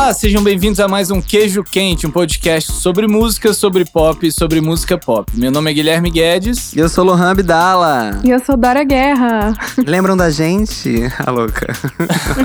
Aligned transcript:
Olá, 0.00 0.14
sejam 0.14 0.42
bem-vindos 0.42 0.80
a 0.80 0.88
mais 0.88 1.10
um 1.10 1.20
Queijo 1.20 1.62
Quente, 1.62 2.06
um 2.06 2.10
podcast 2.10 2.72
sobre 2.72 3.06
música, 3.06 3.52
sobre 3.52 3.84
pop 3.84 4.26
e 4.26 4.32
sobre 4.32 4.58
música 4.58 4.96
pop. 4.96 5.30
Meu 5.34 5.50
nome 5.50 5.70
é 5.70 5.74
Guilherme 5.74 6.10
Guedes. 6.10 6.72
E 6.72 6.78
eu 6.78 6.88
sou 6.88 7.04
Lohan 7.04 7.32
Abdala. 7.32 8.18
E 8.24 8.30
eu 8.30 8.38
sou 8.40 8.56
Dora 8.56 8.82
Guerra. 8.82 9.52
Lembram 9.86 10.16
da 10.16 10.30
gente? 10.30 11.02
A 11.18 11.30
louca. 11.30 11.74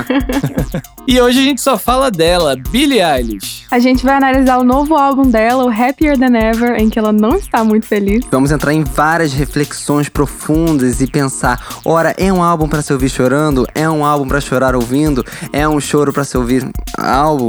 e 1.07 1.20
hoje 1.21 1.39
a 1.39 1.44
gente 1.44 1.62
só 1.62 1.78
fala 1.78 2.12
dela, 2.12 2.57
Billie 2.71 3.02
Eilish. 3.02 3.64
A 3.72 3.80
gente 3.80 4.04
vai 4.04 4.16
analisar 4.16 4.58
o 4.58 4.64
novo 4.66 4.94
álbum 4.94 5.24
dela, 5.24 5.64
o 5.64 5.70
Happier 5.70 6.20
Than 6.20 6.38
Ever, 6.38 6.78
em 6.78 6.90
que 6.90 7.00
ela 7.00 7.14
não 7.14 7.38
está 7.38 7.64
muito 7.64 7.86
feliz. 7.86 8.26
Vamos 8.30 8.52
entrar 8.52 8.74
em 8.74 8.84
várias 8.84 9.32
reflexões 9.32 10.10
profundas 10.10 11.00
e 11.00 11.08
pensar: 11.08 11.66
ora, 11.86 12.14
é 12.18 12.32
um 12.34 12.44
álbum 12.44 12.68
para 12.68 12.82
se 12.82 12.92
ouvir 12.92 13.08
chorando? 13.08 13.65
É 13.74 13.89
um 13.89 14.04
álbum 14.04 14.28
para 14.28 14.42
chorar 14.42 14.75
ouvindo? 14.75 15.25
É 15.54 15.65
um 15.68 15.79
choro 15.79 16.11
para 16.11 16.25
se 16.25 16.37
ouvir 16.37 16.69
álbum? 16.97 17.45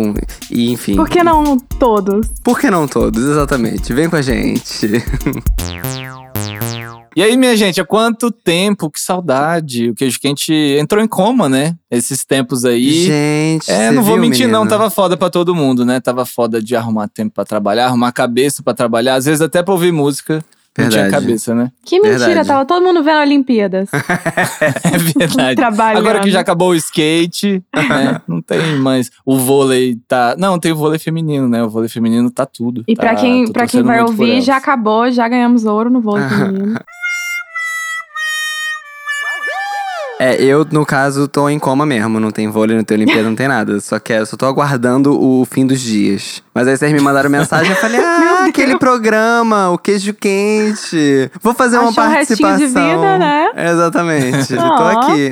E 0.51 0.73
enfim. 0.73 0.97
Por 0.97 1.09
que 1.09 1.23
não 1.23 1.59
todos? 1.59 2.27
Por 2.45 2.59
que 2.59 2.71
não 2.71 2.87
todos? 2.89 3.23
Exatamente. 3.25 3.93
Vem 3.93 4.09
com 4.09 4.17
a 4.17 4.23
gente. 4.23 5.03
E 7.15 7.23
aí, 7.23 7.35
minha 7.35 7.57
gente, 7.57 7.81
há 7.81 7.85
quanto 7.85 8.31
tempo? 8.31 8.91
Que 8.91 9.01
saudade. 9.01 9.89
O 9.89 9.95
queijo 9.95 10.21
quente 10.21 10.53
entrou 10.79 11.03
em 11.03 11.09
coma, 11.09 11.49
né? 11.49 11.75
Esses 11.91 12.27
tempos 12.27 12.63
aí. 12.67 13.07
Gente, 13.07 13.71
É, 13.71 13.91
não 13.91 14.03
vou 14.03 14.15
viu, 14.15 14.21
mentir, 14.23 14.41
menino? 14.47 14.59
não. 14.59 14.67
Tava 14.69 14.91
foda 14.91 15.17
pra 15.17 15.31
todo 15.31 15.55
mundo, 15.55 15.83
né? 15.87 15.99
Tava 15.99 16.27
foda 16.27 16.61
de 16.63 16.77
arrumar 16.77 17.09
tempo 17.09 17.33
pra 17.35 17.45
trabalhar, 17.47 17.87
arrumar 17.87 18.13
cabeça 18.13 18.63
pra 18.63 18.75
trabalhar. 18.75 19.15
Às 19.15 19.25
vezes 19.25 19.41
até 19.41 19.63
pra 19.63 19.73
ouvir 19.73 19.93
música. 19.93 20.45
Não 20.79 20.89
tinha 20.89 21.03
Verdade. 21.03 21.25
cabeça, 21.25 21.55
né? 21.55 21.71
Que 21.85 22.01
mentira, 22.01 22.19
Verdade. 22.19 22.49
tava 22.49 22.65
todo 22.67 22.83
mundo 22.85 23.03
vendo 23.03 23.21
Olimpíadas. 23.21 23.89
É 24.85 24.99
verdade. 25.19 25.57
Trabalhando. 25.57 25.99
Agora 25.99 26.21
que 26.21 26.31
já 26.31 26.41
acabou 26.41 26.71
o 26.71 26.75
skate, 26.75 27.63
né? 27.75 28.21
Não 28.27 28.41
tem 28.41 28.77
mais. 28.79 29.11
O 29.25 29.37
vôlei 29.37 29.99
tá. 30.09 30.35
Não, 30.39 30.59
tem 30.59 30.73
o 30.73 30.77
vôlei 30.77 30.99
feminino, 30.99 31.49
né? 31.49 31.63
O 31.63 31.69
vôlei 31.69 31.89
feminino 31.89 32.31
tá 32.31 32.47
tudo. 32.47 32.85
E 32.87 32.95
tá, 32.95 33.03
pra 33.03 33.15
quem, 33.17 33.51
pra 33.53 33.67
quem 33.67 33.83
vai 33.83 34.03
ouvir, 34.03 34.41
já 34.43 34.57
acabou, 34.57 35.11
já 35.11 35.29
ganhamos 35.29 35.65
ouro 35.65 35.91
no 35.91 36.01
vôlei 36.01 36.29
feminino. 36.29 36.79
É, 40.19 40.43
eu, 40.43 40.67
no 40.71 40.87
caso, 40.87 41.29
tô 41.29 41.49
em 41.49 41.59
coma 41.59 41.85
mesmo. 41.85 42.19
Não 42.19 42.31
tem 42.31 42.49
vôlei, 42.49 42.75
não 42.75 42.83
tem 42.83 42.97
Olimpíada, 42.97 43.29
não 43.29 43.37
tem 43.37 43.49
nada. 43.49 43.79
Só 43.81 43.99
que 43.99 44.13
eu 44.15 44.25
só 44.25 44.37
tô 44.37 44.47
aguardando 44.47 45.13
o 45.21 45.45
fim 45.45 45.67
dos 45.67 45.81
dias. 45.81 46.43
Mas 46.55 46.67
aí 46.67 46.77
vocês 46.77 46.91
me 46.93 47.01
mandaram 47.01 47.29
mensagem 47.29 47.71
eu 47.71 47.77
falei: 47.79 48.01
Ah, 48.03 48.47
aquele 48.49 48.79
programa, 48.79 49.71
o 49.71 49.79
queijo 49.79 50.15
quente. 50.15 51.31
Vou 51.43 51.53
fazer 51.53 51.79
uma 51.79 51.91
Achou 51.91 52.05
um 52.05 52.09
restinho 52.09 52.39
participação. 52.39 52.83
de 52.85 52.97
vida, 52.97 53.19
né? 53.19 53.51
Exatamente. 53.73 54.57
tô 54.57 54.63
Ó. 54.63 54.89
aqui. 54.89 55.31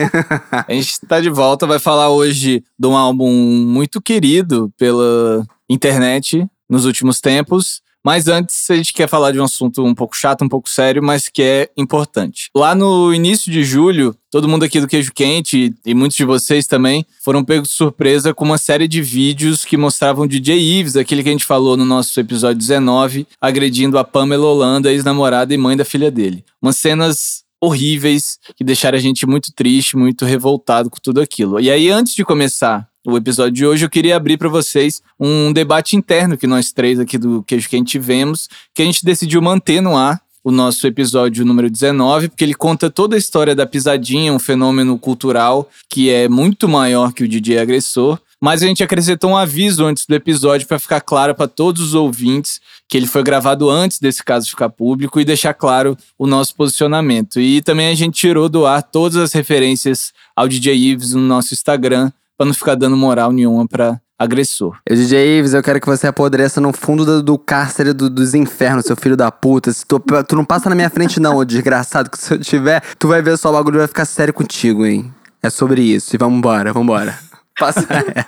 A 0.50 0.72
gente 0.72 1.00
tá 1.08 1.18
de 1.20 1.30
volta, 1.30 1.66
vai 1.66 1.78
falar 1.78 2.10
hoje 2.10 2.62
de 2.78 2.86
um 2.86 2.96
álbum 2.96 3.30
muito 3.30 4.02
querido 4.02 4.70
pela 4.78 5.44
internet 5.68 6.46
nos 6.68 6.84
últimos 6.84 7.20
tempos. 7.20 7.82
Mas 8.04 8.28
antes, 8.28 8.70
a 8.70 8.76
gente 8.76 8.92
quer 8.92 9.08
falar 9.08 9.32
de 9.32 9.40
um 9.40 9.44
assunto 9.44 9.82
um 9.82 9.94
pouco 9.94 10.14
chato, 10.14 10.44
um 10.44 10.48
pouco 10.48 10.68
sério, 10.68 11.02
mas 11.02 11.28
que 11.28 11.42
é 11.42 11.70
importante. 11.76 12.50
Lá 12.54 12.74
no 12.74 13.14
início 13.14 13.50
de 13.50 13.64
julho, 13.64 14.14
todo 14.30 14.46
mundo 14.46 14.64
aqui 14.64 14.78
do 14.78 14.86
Queijo 14.86 15.10
Quente 15.12 15.74
e 15.86 15.94
muitos 15.94 16.16
de 16.16 16.24
vocês 16.24 16.66
também 16.66 17.06
foram 17.22 17.42
pegos 17.42 17.70
de 17.70 17.74
surpresa 17.74 18.34
com 18.34 18.44
uma 18.44 18.58
série 18.58 18.86
de 18.86 19.00
vídeos 19.00 19.64
que 19.64 19.78
mostravam 19.78 20.26
DJ 20.26 20.60
Ives, 20.60 20.96
aquele 20.96 21.22
que 21.22 21.30
a 21.30 21.32
gente 21.32 21.46
falou 21.46 21.78
no 21.78 21.84
nosso 21.84 22.20
episódio 22.20 22.58
19, 22.58 23.26
agredindo 23.40 23.96
a 23.96 24.04
Pamela 24.04 24.46
Holanda, 24.46 24.92
ex-namorada 24.92 25.54
e 25.54 25.56
mãe 25.56 25.74
da 25.74 25.84
filha 25.84 26.10
dele. 26.10 26.44
Umas 26.60 26.76
cenas 26.76 27.42
horríveis 27.58 28.38
que 28.54 28.62
deixaram 28.62 28.98
a 28.98 29.00
gente 29.00 29.26
muito 29.26 29.50
triste, 29.54 29.96
muito 29.96 30.26
revoltado 30.26 30.90
com 30.90 30.98
tudo 31.02 31.22
aquilo. 31.22 31.58
E 31.58 31.70
aí, 31.70 31.88
antes 31.88 32.14
de 32.14 32.22
começar 32.22 32.86
o 33.06 33.16
episódio 33.16 33.52
de 33.52 33.66
hoje, 33.66 33.84
eu 33.84 33.90
queria 33.90 34.16
abrir 34.16 34.38
para 34.38 34.48
vocês 34.48 35.02
um 35.20 35.52
debate 35.52 35.94
interno 35.94 36.38
que 36.38 36.46
nós 36.46 36.72
três 36.72 36.98
aqui 36.98 37.18
do 37.18 37.42
Queijo 37.42 37.68
Quente 37.68 37.90
tivemos, 37.90 38.48
que 38.74 38.80
a 38.80 38.84
gente 38.84 39.04
decidiu 39.04 39.42
manter 39.42 39.80
no 39.80 39.96
ar 39.96 40.20
o 40.42 40.50
nosso 40.50 40.86
episódio 40.86 41.44
número 41.44 41.70
19, 41.70 42.28
porque 42.28 42.44
ele 42.44 42.54
conta 42.54 42.90
toda 42.90 43.16
a 43.16 43.18
história 43.18 43.54
da 43.54 43.66
pisadinha, 43.66 44.32
um 44.32 44.38
fenômeno 44.38 44.98
cultural 44.98 45.68
que 45.88 46.10
é 46.10 46.28
muito 46.28 46.68
maior 46.68 47.12
que 47.12 47.24
o 47.24 47.28
DJ 47.28 47.58
agressor. 47.58 48.18
Mas 48.40 48.62
a 48.62 48.66
gente 48.66 48.84
acrescentou 48.84 49.30
um 49.30 49.36
aviso 49.38 49.86
antes 49.86 50.04
do 50.04 50.14
episódio 50.14 50.66
para 50.66 50.78
ficar 50.78 51.00
claro 51.00 51.34
para 51.34 51.48
todos 51.48 51.80
os 51.80 51.94
ouvintes 51.94 52.60
que 52.86 52.96
ele 52.98 53.06
foi 53.06 53.22
gravado 53.22 53.70
antes 53.70 53.98
desse 53.98 54.22
caso 54.22 54.50
ficar 54.50 54.68
público 54.68 55.18
e 55.18 55.24
deixar 55.24 55.54
claro 55.54 55.96
o 56.18 56.26
nosso 56.26 56.54
posicionamento. 56.54 57.40
E 57.40 57.62
também 57.62 57.86
a 57.86 57.94
gente 57.94 58.20
tirou 58.20 58.50
do 58.50 58.66
ar 58.66 58.82
todas 58.82 59.16
as 59.16 59.32
referências 59.32 60.12
ao 60.36 60.46
DJ 60.46 60.76
Ives 60.76 61.14
no 61.14 61.22
nosso 61.22 61.54
Instagram 61.54 62.12
para 62.36 62.46
não 62.46 62.54
ficar 62.54 62.74
dando 62.74 62.96
moral 62.96 63.32
nenhuma 63.32 63.66
para 63.66 64.00
agressor. 64.18 64.76
Eu, 64.88 64.96
DJ 64.96 65.38
Ives, 65.38 65.54
eu 65.54 65.62
quero 65.62 65.80
que 65.80 65.86
você 65.86 66.06
apodreça 66.06 66.60
no 66.60 66.72
fundo 66.72 67.04
do, 67.04 67.22
do 67.22 67.38
cárcere 67.38 67.92
do- 67.92 68.08
dos 68.08 68.32
infernos, 68.34 68.86
seu 68.86 68.96
filho 68.96 69.16
da 69.16 69.30
puta. 69.30 69.72
Se 69.72 69.84
tu, 69.86 70.00
tu 70.26 70.36
não 70.36 70.44
passa 70.44 70.68
na 70.70 70.74
minha 70.76 70.88
frente, 70.90 71.18
não, 71.20 71.36
ô 71.36 71.44
desgraçado, 71.44 72.08
que 72.10 72.16
se 72.18 72.32
eu 72.34 72.38
tiver, 72.38 72.82
tu 72.98 73.08
vai 73.08 73.20
ver 73.22 73.36
só 73.36 73.50
o 73.50 73.52
bagulho 73.52 73.78
vai 73.78 73.88
ficar 73.88 74.04
sério 74.04 74.32
contigo, 74.32 74.86
hein? 74.86 75.12
É 75.42 75.50
sobre 75.50 75.82
isso. 75.82 76.14
E 76.14 76.18
vambora, 76.18 76.72
vambora. 76.72 77.18
Passa. 77.58 77.86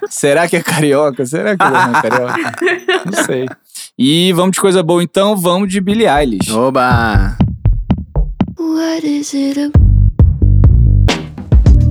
Será 0.09 0.47
que 0.49 0.57
é 0.57 0.63
carioca? 0.63 1.25
Será 1.27 1.57
que 1.57 1.63
é 1.65 2.11
carioca? 2.11 2.53
Não 3.07 3.25
sei. 3.25 3.47
E 3.99 4.33
vamos 4.33 4.53
de 4.53 4.61
coisa 4.61 4.83
boa 4.85 5.03
então, 5.03 5.37
vamos 5.37 5.69
de 5.69 5.81
Billie 5.81 6.07
Eilish. 6.07 6.53
Oba! 6.53 7.37
What 8.59 9.05
is 9.07 9.33
it? 9.35 9.59
ab- 9.61 9.86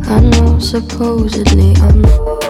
I 0.07 0.19
know 0.19 0.59
supposedly 0.59 1.75
I'm. 1.77 2.44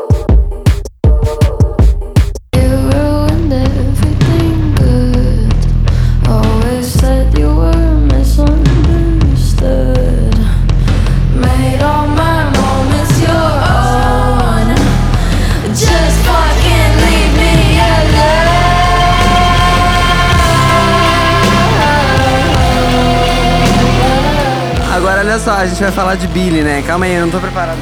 Olha 25.36 25.40
só, 25.44 25.52
a 25.52 25.66
gente 25.66 25.82
vai 25.82 25.92
falar 25.92 26.16
de 26.16 26.28
Billy, 26.28 26.62
né? 26.62 26.82
Calma 26.88 27.06
aí, 27.06 27.14
eu 27.16 27.26
não 27.26 27.30
tô 27.30 27.40
preparado. 27.40 27.78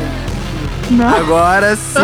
Não. 0.90 1.08
Agora 1.08 1.75
sim, 1.75 2.00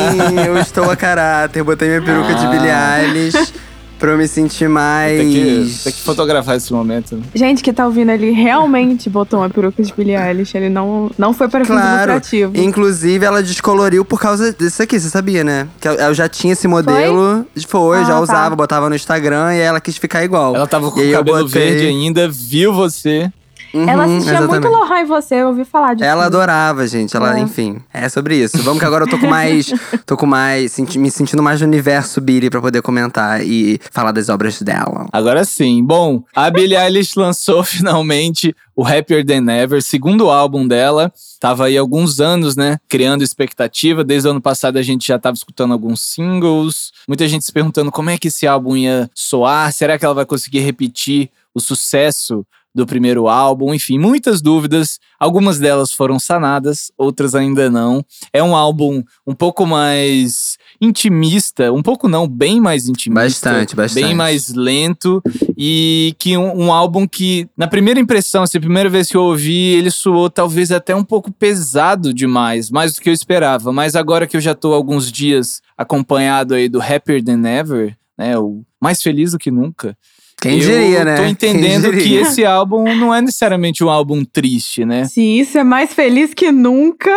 eu 0.46 0.56
estou 0.58 0.90
a 0.90 0.96
caráter. 0.96 1.62
Botei 1.62 1.88
minha 1.88 2.00
peruca 2.02 2.34
de 2.34 2.46
Billie 2.46 2.70
Eilish 2.70 3.52
pra 3.98 4.12
eu 4.12 4.16
me 4.18 4.26
sentir 4.26 4.66
mais. 4.66 5.18
Tem 5.20 5.30
que, 5.30 5.78
tem 5.84 5.92
que 5.92 6.00
fotografar 6.00 6.56
esse 6.56 6.72
momento. 6.72 7.16
né? 7.16 7.22
Gente 7.34 7.62
que 7.62 7.70
tá 7.70 7.84
ouvindo 7.84 8.10
ali 8.10 8.30
realmente 8.30 9.10
botou 9.10 9.40
uma 9.40 9.50
peruca 9.50 9.82
de 9.82 9.92
Billie 9.92 10.16
Eilish. 10.16 10.56
Ele 10.56 10.70
não, 10.70 11.10
não 11.18 11.34
foi 11.34 11.48
para 11.48 11.64
fins 11.66 11.74
Claro. 11.74 12.00
lucrativos. 12.00 12.58
Inclusive, 12.58 13.26
ela 13.26 13.42
descoloriu 13.42 14.04
por 14.06 14.18
causa 14.18 14.54
disso 14.54 14.82
aqui, 14.82 14.98
você 14.98 15.10
sabia, 15.10 15.44
né? 15.44 15.68
Que 15.80 15.88
eu- 15.88 16.14
já 16.14 16.28
tinha 16.30 16.54
esse 16.54 16.66
modelo. 16.66 17.46
Foi, 17.68 17.98
Ah, 17.98 18.04
já 18.04 18.08
tá. 18.14 18.20
usava, 18.20 18.56
botava 18.56 18.88
no 18.88 18.94
Instagram 18.96 19.54
e 19.54 19.60
ela 19.60 19.80
quis 19.82 19.98
ficar 19.98 20.24
igual. 20.24 20.56
Ela 20.56 20.66
tava 20.66 20.90
com 20.90 20.98
E 21.00 21.10
o 21.14 21.18
cabelo 21.18 21.44
botei- 21.44 21.62
verde 21.72 21.86
ainda, 21.88 22.26
viu 22.28 22.72
você. 22.72 23.30
Uhum, 23.74 23.88
Ela 23.88 24.04
assistia 24.04 24.32
muito 24.40 24.54
exatamente. 24.54 24.72
Lohan 24.72 25.00
e 25.00 25.04
você, 25.04 25.34
eu 25.36 25.48
ouvi 25.48 25.64
falar 25.64 25.94
disso. 25.94 26.04
Ela 26.08 26.26
adorava, 26.26 26.86
gente. 26.86 27.16
Ela, 27.16 27.36
É. 27.38 27.40
enfim, 27.40 27.80
é 27.92 28.08
sobre 28.08 28.36
isso. 28.36 28.62
Vamos 28.62 28.78
que 28.78 28.84
agora 28.84 29.04
eu 29.04 29.08
tô 29.10 29.18
com 29.18 29.26
mais. 29.26 29.66
tô 30.06 30.16
com 30.16 30.26
mais. 30.26 30.72
senti- 30.72 30.98
me 30.98 31.10
sentindo 31.10 31.42
mais 31.42 31.60
no 31.60 31.66
universo 31.66 32.20
Billy 32.20 32.48
pra 32.50 32.60
poder 32.60 32.82
comentar 32.82 33.44
e 33.44 33.80
falar 33.90 34.12
das 34.12 34.28
obras 34.28 34.60
dela. 34.62 35.06
Agora 35.12 35.44
sim. 35.44 35.82
Bom, 35.84 36.22
a 36.34 36.50
Billie 36.50 36.76
Eilish 36.76 37.14
lançou 37.18 37.64
finalmente 37.64 38.54
o 38.76 38.84
Happier 38.86 39.24
Than 39.24 39.50
Ever, 39.52 39.82
segundo 39.82 40.30
álbum 40.30 40.66
dela. 40.66 41.12
Tava 41.40 41.66
aí 41.66 41.76
há 41.76 41.80
alguns 41.80 42.20
anos, 42.20 42.56
né? 42.56 42.78
Criando 42.88 43.22
expectativa. 43.22 44.02
Desde 44.04 44.28
o 44.28 44.30
ano 44.30 44.40
passado 44.40 44.78
a 44.78 44.82
gente 44.82 45.06
já 45.08 45.18
tava 45.18 45.34
escutando 45.34 45.72
alguns 45.72 46.00
singles. 46.00 46.90
Muita 47.06 47.26
gente 47.28 47.44
se 47.44 47.52
perguntando 47.52 47.92
como 47.92 48.10
é 48.10 48.16
que 48.18 48.28
esse 48.28 48.46
álbum 48.46 48.76
ia 48.76 49.10
soar. 49.14 49.72
Será 49.72 49.98
que 49.98 50.04
ela 50.04 50.14
vai 50.14 50.24
conseguir 50.24 50.60
repetir 50.60 51.30
o 51.54 51.60
sucesso 51.60 52.44
do 52.74 52.86
primeiro 52.86 53.28
álbum? 53.28 53.72
Enfim, 53.72 53.98
muitas 53.98 54.42
dúvidas. 54.42 54.98
Algumas 55.18 55.58
delas 55.58 55.92
foram 55.92 56.18
sanadas, 56.18 56.90
outras 56.98 57.34
ainda 57.34 57.70
não. 57.70 58.04
É 58.32 58.42
um 58.42 58.56
álbum 58.56 59.02
um 59.26 59.34
pouco 59.34 59.64
mais 59.64 60.58
intimista, 60.80 61.72
um 61.72 61.82
pouco 61.82 62.08
não, 62.08 62.26
bem 62.26 62.60
mais 62.60 62.88
intimista. 62.88 63.50
Bastante, 63.50 63.76
bastante. 63.76 64.04
Bem 64.04 64.14
mais 64.14 64.52
lento 64.52 65.22
e 65.56 66.14
que 66.18 66.36
um, 66.36 66.64
um 66.64 66.72
álbum 66.72 67.06
que, 67.06 67.48
na 67.56 67.68
primeira 67.68 68.00
impressão, 68.00 68.42
assim, 68.42 68.58
a 68.58 68.60
primeira 68.60 68.88
vez 68.88 69.08
que 69.08 69.16
eu 69.16 69.22
ouvi, 69.22 69.74
ele 69.74 69.90
soou 69.90 70.28
talvez 70.28 70.72
até 70.72 70.94
um 70.94 71.04
pouco 71.04 71.32
pesado 71.32 72.12
demais, 72.12 72.70
mais 72.70 72.94
do 72.94 73.00
que 73.00 73.08
eu 73.08 73.14
esperava. 73.14 73.72
Mas 73.72 73.94
agora 73.94 74.26
que 74.26 74.36
eu 74.36 74.40
já 74.40 74.54
tô 74.54 74.72
alguns 74.72 75.10
dias 75.10 75.62
acompanhado 75.78 76.54
aí 76.54 76.68
do 76.68 76.82
Happier 76.82 77.22
Than 77.22 77.46
Ever, 77.46 77.96
né, 78.18 78.38
o 78.38 78.62
mais 78.80 79.02
feliz 79.02 79.32
do 79.32 79.38
que 79.38 79.50
nunca. 79.50 79.96
Quem 80.40 80.54
eu 80.54 80.60
diria, 80.60 81.04
né? 81.04 81.16
tô 81.16 81.24
entendendo 81.24 81.90
que 81.92 82.14
esse 82.16 82.44
álbum 82.44 82.94
não 82.96 83.14
é 83.14 83.20
necessariamente 83.22 83.82
um 83.82 83.88
álbum 83.88 84.24
triste, 84.24 84.84
né? 84.84 85.04
Se 85.06 85.20
isso 85.22 85.56
é 85.58 85.64
mais 85.64 85.92
feliz 85.92 86.34
que 86.34 86.50
nunca, 86.52 87.10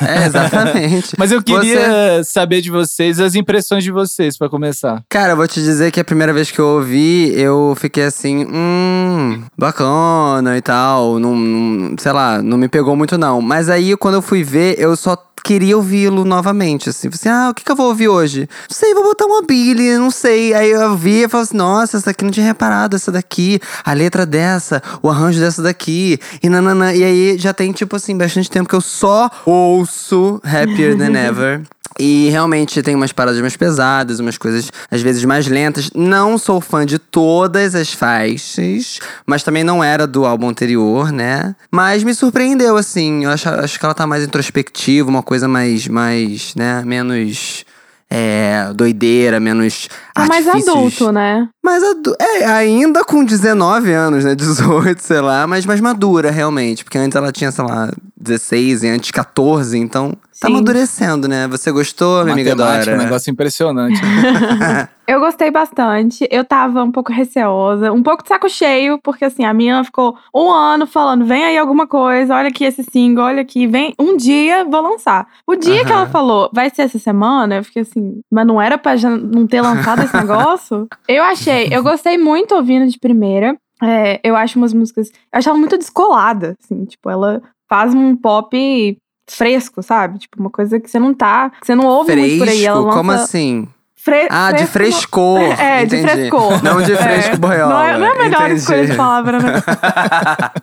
É, 0.00 0.24
exatamente. 0.26 1.14
Mas 1.18 1.30
eu 1.30 1.42
queria 1.42 2.22
Você- 2.22 2.24
saber 2.24 2.62
de 2.62 2.70
vocês 2.70 3.20
as 3.20 3.34
impressões 3.34 3.84
de 3.84 3.90
vocês 3.90 4.38
pra 4.38 4.48
começar. 4.48 5.02
Cara, 5.10 5.32
eu 5.32 5.36
vou 5.36 5.46
te 5.46 5.60
dizer 5.60 5.90
que 5.92 6.00
a 6.00 6.04
primeira 6.04 6.32
vez 6.32 6.50
que 6.50 6.58
eu 6.58 6.66
ouvi, 6.66 7.32
eu 7.38 7.74
fiquei 7.78 8.04
assim, 8.04 8.46
hum, 8.50 9.42
bacana 9.58 10.56
e 10.56 10.62
tal. 10.62 11.18
Não, 11.18 11.36
não- 11.36 11.96
sei 11.98 12.12
lá, 12.12 12.40
não 12.40 12.56
me 12.56 12.68
pegou 12.68 12.96
muito 12.96 13.18
não. 13.18 13.42
Mas 13.42 13.68
aí, 13.68 13.94
quando 13.98 14.14
eu 14.14 14.22
fui 14.22 14.42
ver, 14.42 14.76
eu 14.78 14.96
só 14.96 15.16
queria 15.46 15.76
ouvi-lo 15.76 16.24
novamente, 16.24 16.88
assim. 16.88 17.06
Assim, 17.06 17.28
ah, 17.28 17.50
o 17.50 17.54
que, 17.54 17.62
que 17.62 17.70
eu 17.70 17.76
vou 17.76 17.86
ouvir 17.86 18.08
hoje? 18.08 18.48
Não 18.68 18.76
sei, 18.76 18.92
vou 18.94 19.04
botar 19.04 19.26
uma 19.26 19.42
Billy, 19.42 19.96
não 19.96 20.10
sei. 20.10 20.52
Aí 20.52 20.70
eu 20.70 20.96
vi 20.96 21.22
e 21.22 21.28
falei 21.28 21.44
assim, 21.44 21.56
nossa, 21.56 21.96
essa 21.96 22.06
daqui 22.06 22.24
não 22.24 22.32
tinha 22.32 22.44
reparado, 22.44 22.96
essa 22.96 23.12
daqui, 23.12 23.60
a 23.84 23.92
letra 23.92 24.26
dessa, 24.26 24.82
o 25.00 25.08
arranjo 25.08 25.38
dessa 25.38 25.62
daqui, 25.62 26.18
e 26.42 26.48
nananã. 26.48 26.92
E 26.92 27.04
aí 27.04 27.38
já 27.38 27.54
tem, 27.54 27.70
tipo 27.70 27.94
assim, 27.94 28.18
bastante 28.18 28.50
tempo 28.50 28.68
que 28.68 28.74
eu 28.74 28.80
só 28.80 29.30
ouço 29.44 30.40
Happier 30.42 30.98
Than 30.98 31.14
Ever. 31.16 31.62
E 31.98 32.28
realmente 32.30 32.82
tem 32.82 32.94
umas 32.94 33.12
paradas 33.12 33.40
mais 33.40 33.56
pesadas, 33.56 34.20
umas 34.20 34.36
coisas 34.36 34.70
às 34.90 35.00
vezes 35.00 35.24
mais 35.24 35.46
lentas. 35.46 35.90
Não 35.94 36.36
sou 36.36 36.60
fã 36.60 36.84
de 36.84 36.98
todas 36.98 37.74
as 37.74 37.92
faixas, 37.92 38.98
mas 39.24 39.42
também 39.42 39.64
não 39.64 39.82
era 39.82 40.06
do 40.06 40.26
álbum 40.26 40.48
anterior, 40.48 41.10
né? 41.10 41.54
Mas 41.70 42.04
me 42.04 42.14
surpreendeu, 42.14 42.76
assim. 42.76 43.24
Eu 43.24 43.30
acho, 43.30 43.48
acho 43.48 43.78
que 43.78 43.84
ela 43.84 43.94
tá 43.94 44.06
mais 44.06 44.24
introspectiva, 44.24 45.08
uma 45.08 45.22
coisa 45.22 45.48
mais, 45.48 45.88
mais 45.88 46.54
né? 46.54 46.82
Menos 46.84 47.64
é, 48.08 48.70
doideira, 48.74 49.40
menos. 49.40 49.88
É 50.16 50.26
mais 50.26 50.46
adulto, 50.46 51.10
né? 51.10 51.48
Mais 51.62 51.82
adu 51.82 52.14
É, 52.20 52.44
ainda 52.44 53.04
com 53.04 53.24
19 53.24 53.92
anos, 53.92 54.24
né? 54.24 54.34
18, 54.36 55.02
sei 55.02 55.20
lá, 55.20 55.46
mas 55.46 55.66
mais 55.66 55.80
madura, 55.80 56.30
realmente. 56.30 56.84
Porque 56.84 56.98
antes 56.98 57.16
ela 57.16 57.32
tinha, 57.32 57.50
sei 57.50 57.64
lá, 57.64 57.90
16 58.16 58.84
e 58.84 58.88
antes 58.88 59.10
14, 59.10 59.76
então 59.76 60.12
tá 60.40 60.48
amadurecendo, 60.48 61.28
né? 61.28 61.46
Você 61.48 61.70
gostou, 61.70 62.22
minha 62.22 62.34
amiga 62.34 62.54
Dora? 62.54 62.94
um 62.94 62.98
negócio 62.98 63.30
impressionante. 63.30 64.00
Eu 65.06 65.20
gostei 65.20 65.52
bastante. 65.52 66.26
Eu 66.32 66.44
tava 66.44 66.82
um 66.82 66.90
pouco 66.90 67.12
receosa, 67.12 67.92
um 67.92 68.02
pouco 68.02 68.24
de 68.24 68.28
saco 68.28 68.48
cheio, 68.48 68.98
porque 69.02 69.24
assim, 69.24 69.44
a 69.44 69.54
minha 69.54 69.84
ficou 69.84 70.16
um 70.34 70.50
ano 70.50 70.84
falando: 70.86 71.24
vem 71.24 71.44
aí 71.44 71.56
alguma 71.56 71.86
coisa, 71.86 72.34
olha 72.34 72.48
aqui 72.48 72.64
esse 72.64 72.82
single, 72.82 73.24
olha 73.24 73.42
aqui, 73.42 73.66
vem. 73.68 73.94
Um 73.98 74.16
dia 74.16 74.64
vou 74.64 74.80
lançar. 74.80 75.28
O 75.46 75.54
dia 75.54 75.84
que 75.84 75.92
ela 75.92 76.06
falou, 76.06 76.50
vai 76.52 76.70
ser 76.70 76.82
essa 76.82 76.98
semana, 76.98 77.56
eu 77.56 77.64
fiquei 77.64 77.82
assim, 77.82 78.20
mas 78.30 78.46
não 78.46 78.60
era 78.60 78.76
pra 78.76 78.96
já 78.96 79.10
não 79.10 79.46
ter 79.46 79.60
lançado 79.60 80.02
esse 80.02 80.16
negócio? 80.16 80.88
Eu 81.08 81.22
achei, 81.22 81.68
eu 81.70 81.82
gostei 81.82 82.18
muito 82.18 82.54
ouvindo 82.54 82.88
de 82.90 82.98
primeira. 82.98 83.56
É, 83.82 84.20
eu 84.24 84.34
acho 84.34 84.58
umas 84.58 84.72
músicas. 84.72 85.08
Eu 85.08 85.38
achava 85.38 85.56
muito 85.56 85.78
descolada, 85.78 86.56
assim, 86.62 86.84
tipo, 86.84 87.08
ela 87.08 87.40
faz 87.68 87.94
um 87.94 88.16
pop 88.16 88.98
fresco, 89.26 89.82
sabe? 89.82 90.18
Tipo, 90.18 90.40
uma 90.40 90.50
coisa 90.50 90.78
que 90.78 90.88
você 90.90 90.98
não 90.98 91.12
tá. 91.12 91.50
Que 91.50 91.66
você 91.66 91.74
não 91.74 91.86
ouve 91.86 92.14
muito 92.14 92.38
por 92.38 92.48
aí. 92.48 92.64
Ela 92.64 92.76
Fresco? 92.76 92.86
lança 92.86 92.96
Como 92.98 93.10
assim? 93.12 93.68
Fre- 94.06 94.28
Ah, 94.30 94.52
de 94.52 94.66
fresco 94.66 95.36
frescor. 95.36 95.40
É, 95.60 95.84
de 95.84 95.96
entendi. 95.96 96.12
frescor. 96.12 96.62
Não 96.62 96.80
de 96.80 96.92
É. 96.92 96.96
fresco 96.96 97.36
boiola. 97.38 97.74
Não 97.74 97.84
é, 97.84 97.98
não 97.98 98.06
é 98.06 98.10
a 98.10 98.14
melhor 98.14 98.42
entendi. 98.42 98.60
escolha 98.60 98.86
de 98.86 98.94
palavra, 98.94 99.38
né? 99.40 99.62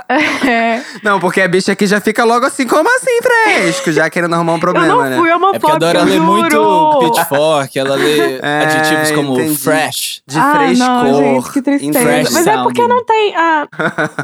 é. 0.50 0.82
Não, 1.04 1.20
porque 1.20 1.42
a 1.42 1.48
bicha 1.48 1.72
aqui 1.74 1.86
já 1.86 2.00
fica 2.00 2.24
logo 2.24 2.46
assim, 2.46 2.66
como 2.68 2.90
assim 2.96 3.20
fresco? 3.22 3.92
Já 3.92 4.10
querendo 4.10 4.34
arrumar 4.34 4.54
um 4.54 4.56
Eu 4.56 4.62
problema, 4.62 4.88
não 4.88 5.02
né? 5.04 5.18
fui 5.18 5.30
É 5.30 5.32
porque 5.32 5.32
a 5.32 5.36
homofóbica, 5.36 5.80
Dora 5.80 6.00
eu 6.00 6.06
lê 6.06 6.12
juro. 6.18 6.26
muito 6.26 7.00
pitchfork, 7.12 7.78
ela 7.80 7.96
lê 7.96 8.40
É, 8.44 8.62
adjetivos 8.64 9.12
como 9.12 9.34
entendi. 9.40 9.58
fresh. 9.58 10.22
De 10.28 10.40
ah, 10.40 10.54
frescor. 10.56 10.88
não, 10.88 11.18
gente, 11.18 11.52
que 11.52 11.62
tristeza. 11.62 12.00
Fresh 12.00 12.32
Mas 12.32 12.48
é 12.48 12.58
porque 12.64 12.88
não 12.88 13.04
tem. 13.06 13.36
Ah, 13.36 13.68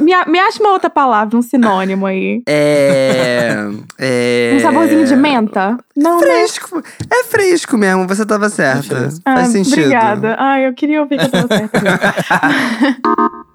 me, 0.00 0.12
me 0.26 0.38
acha 0.38 0.60
uma 0.62 0.72
outra 0.72 0.88
palavra, 0.90 1.36
um 1.36 1.42
sinônimo 1.42 2.06
aí. 2.06 2.42
É. 2.48 3.66
é... 3.98 4.52
Um 4.56 4.60
saborzinho 4.60 5.06
de 5.06 5.16
menta? 5.16 5.76
Não, 5.96 6.20
né? 6.20 6.26
Fresco. 6.26 6.82
É 7.10 7.24
fresco 7.24 7.76
mesmo, 7.76 8.06
você 8.06 8.24
tava 8.24 8.48
certa. 8.48 9.09
Fresco. 9.10 9.22
Ah, 9.24 9.36
Faz 9.36 9.48
sentido. 9.48 9.78
Obrigada. 9.78 10.36
Ai, 10.38 10.66
eu 10.66 10.74
queria 10.74 11.00
ouvir 11.00 11.18
que 11.18 11.24
eu 11.24 11.30
tava 11.30 11.48
certa. 11.48 11.80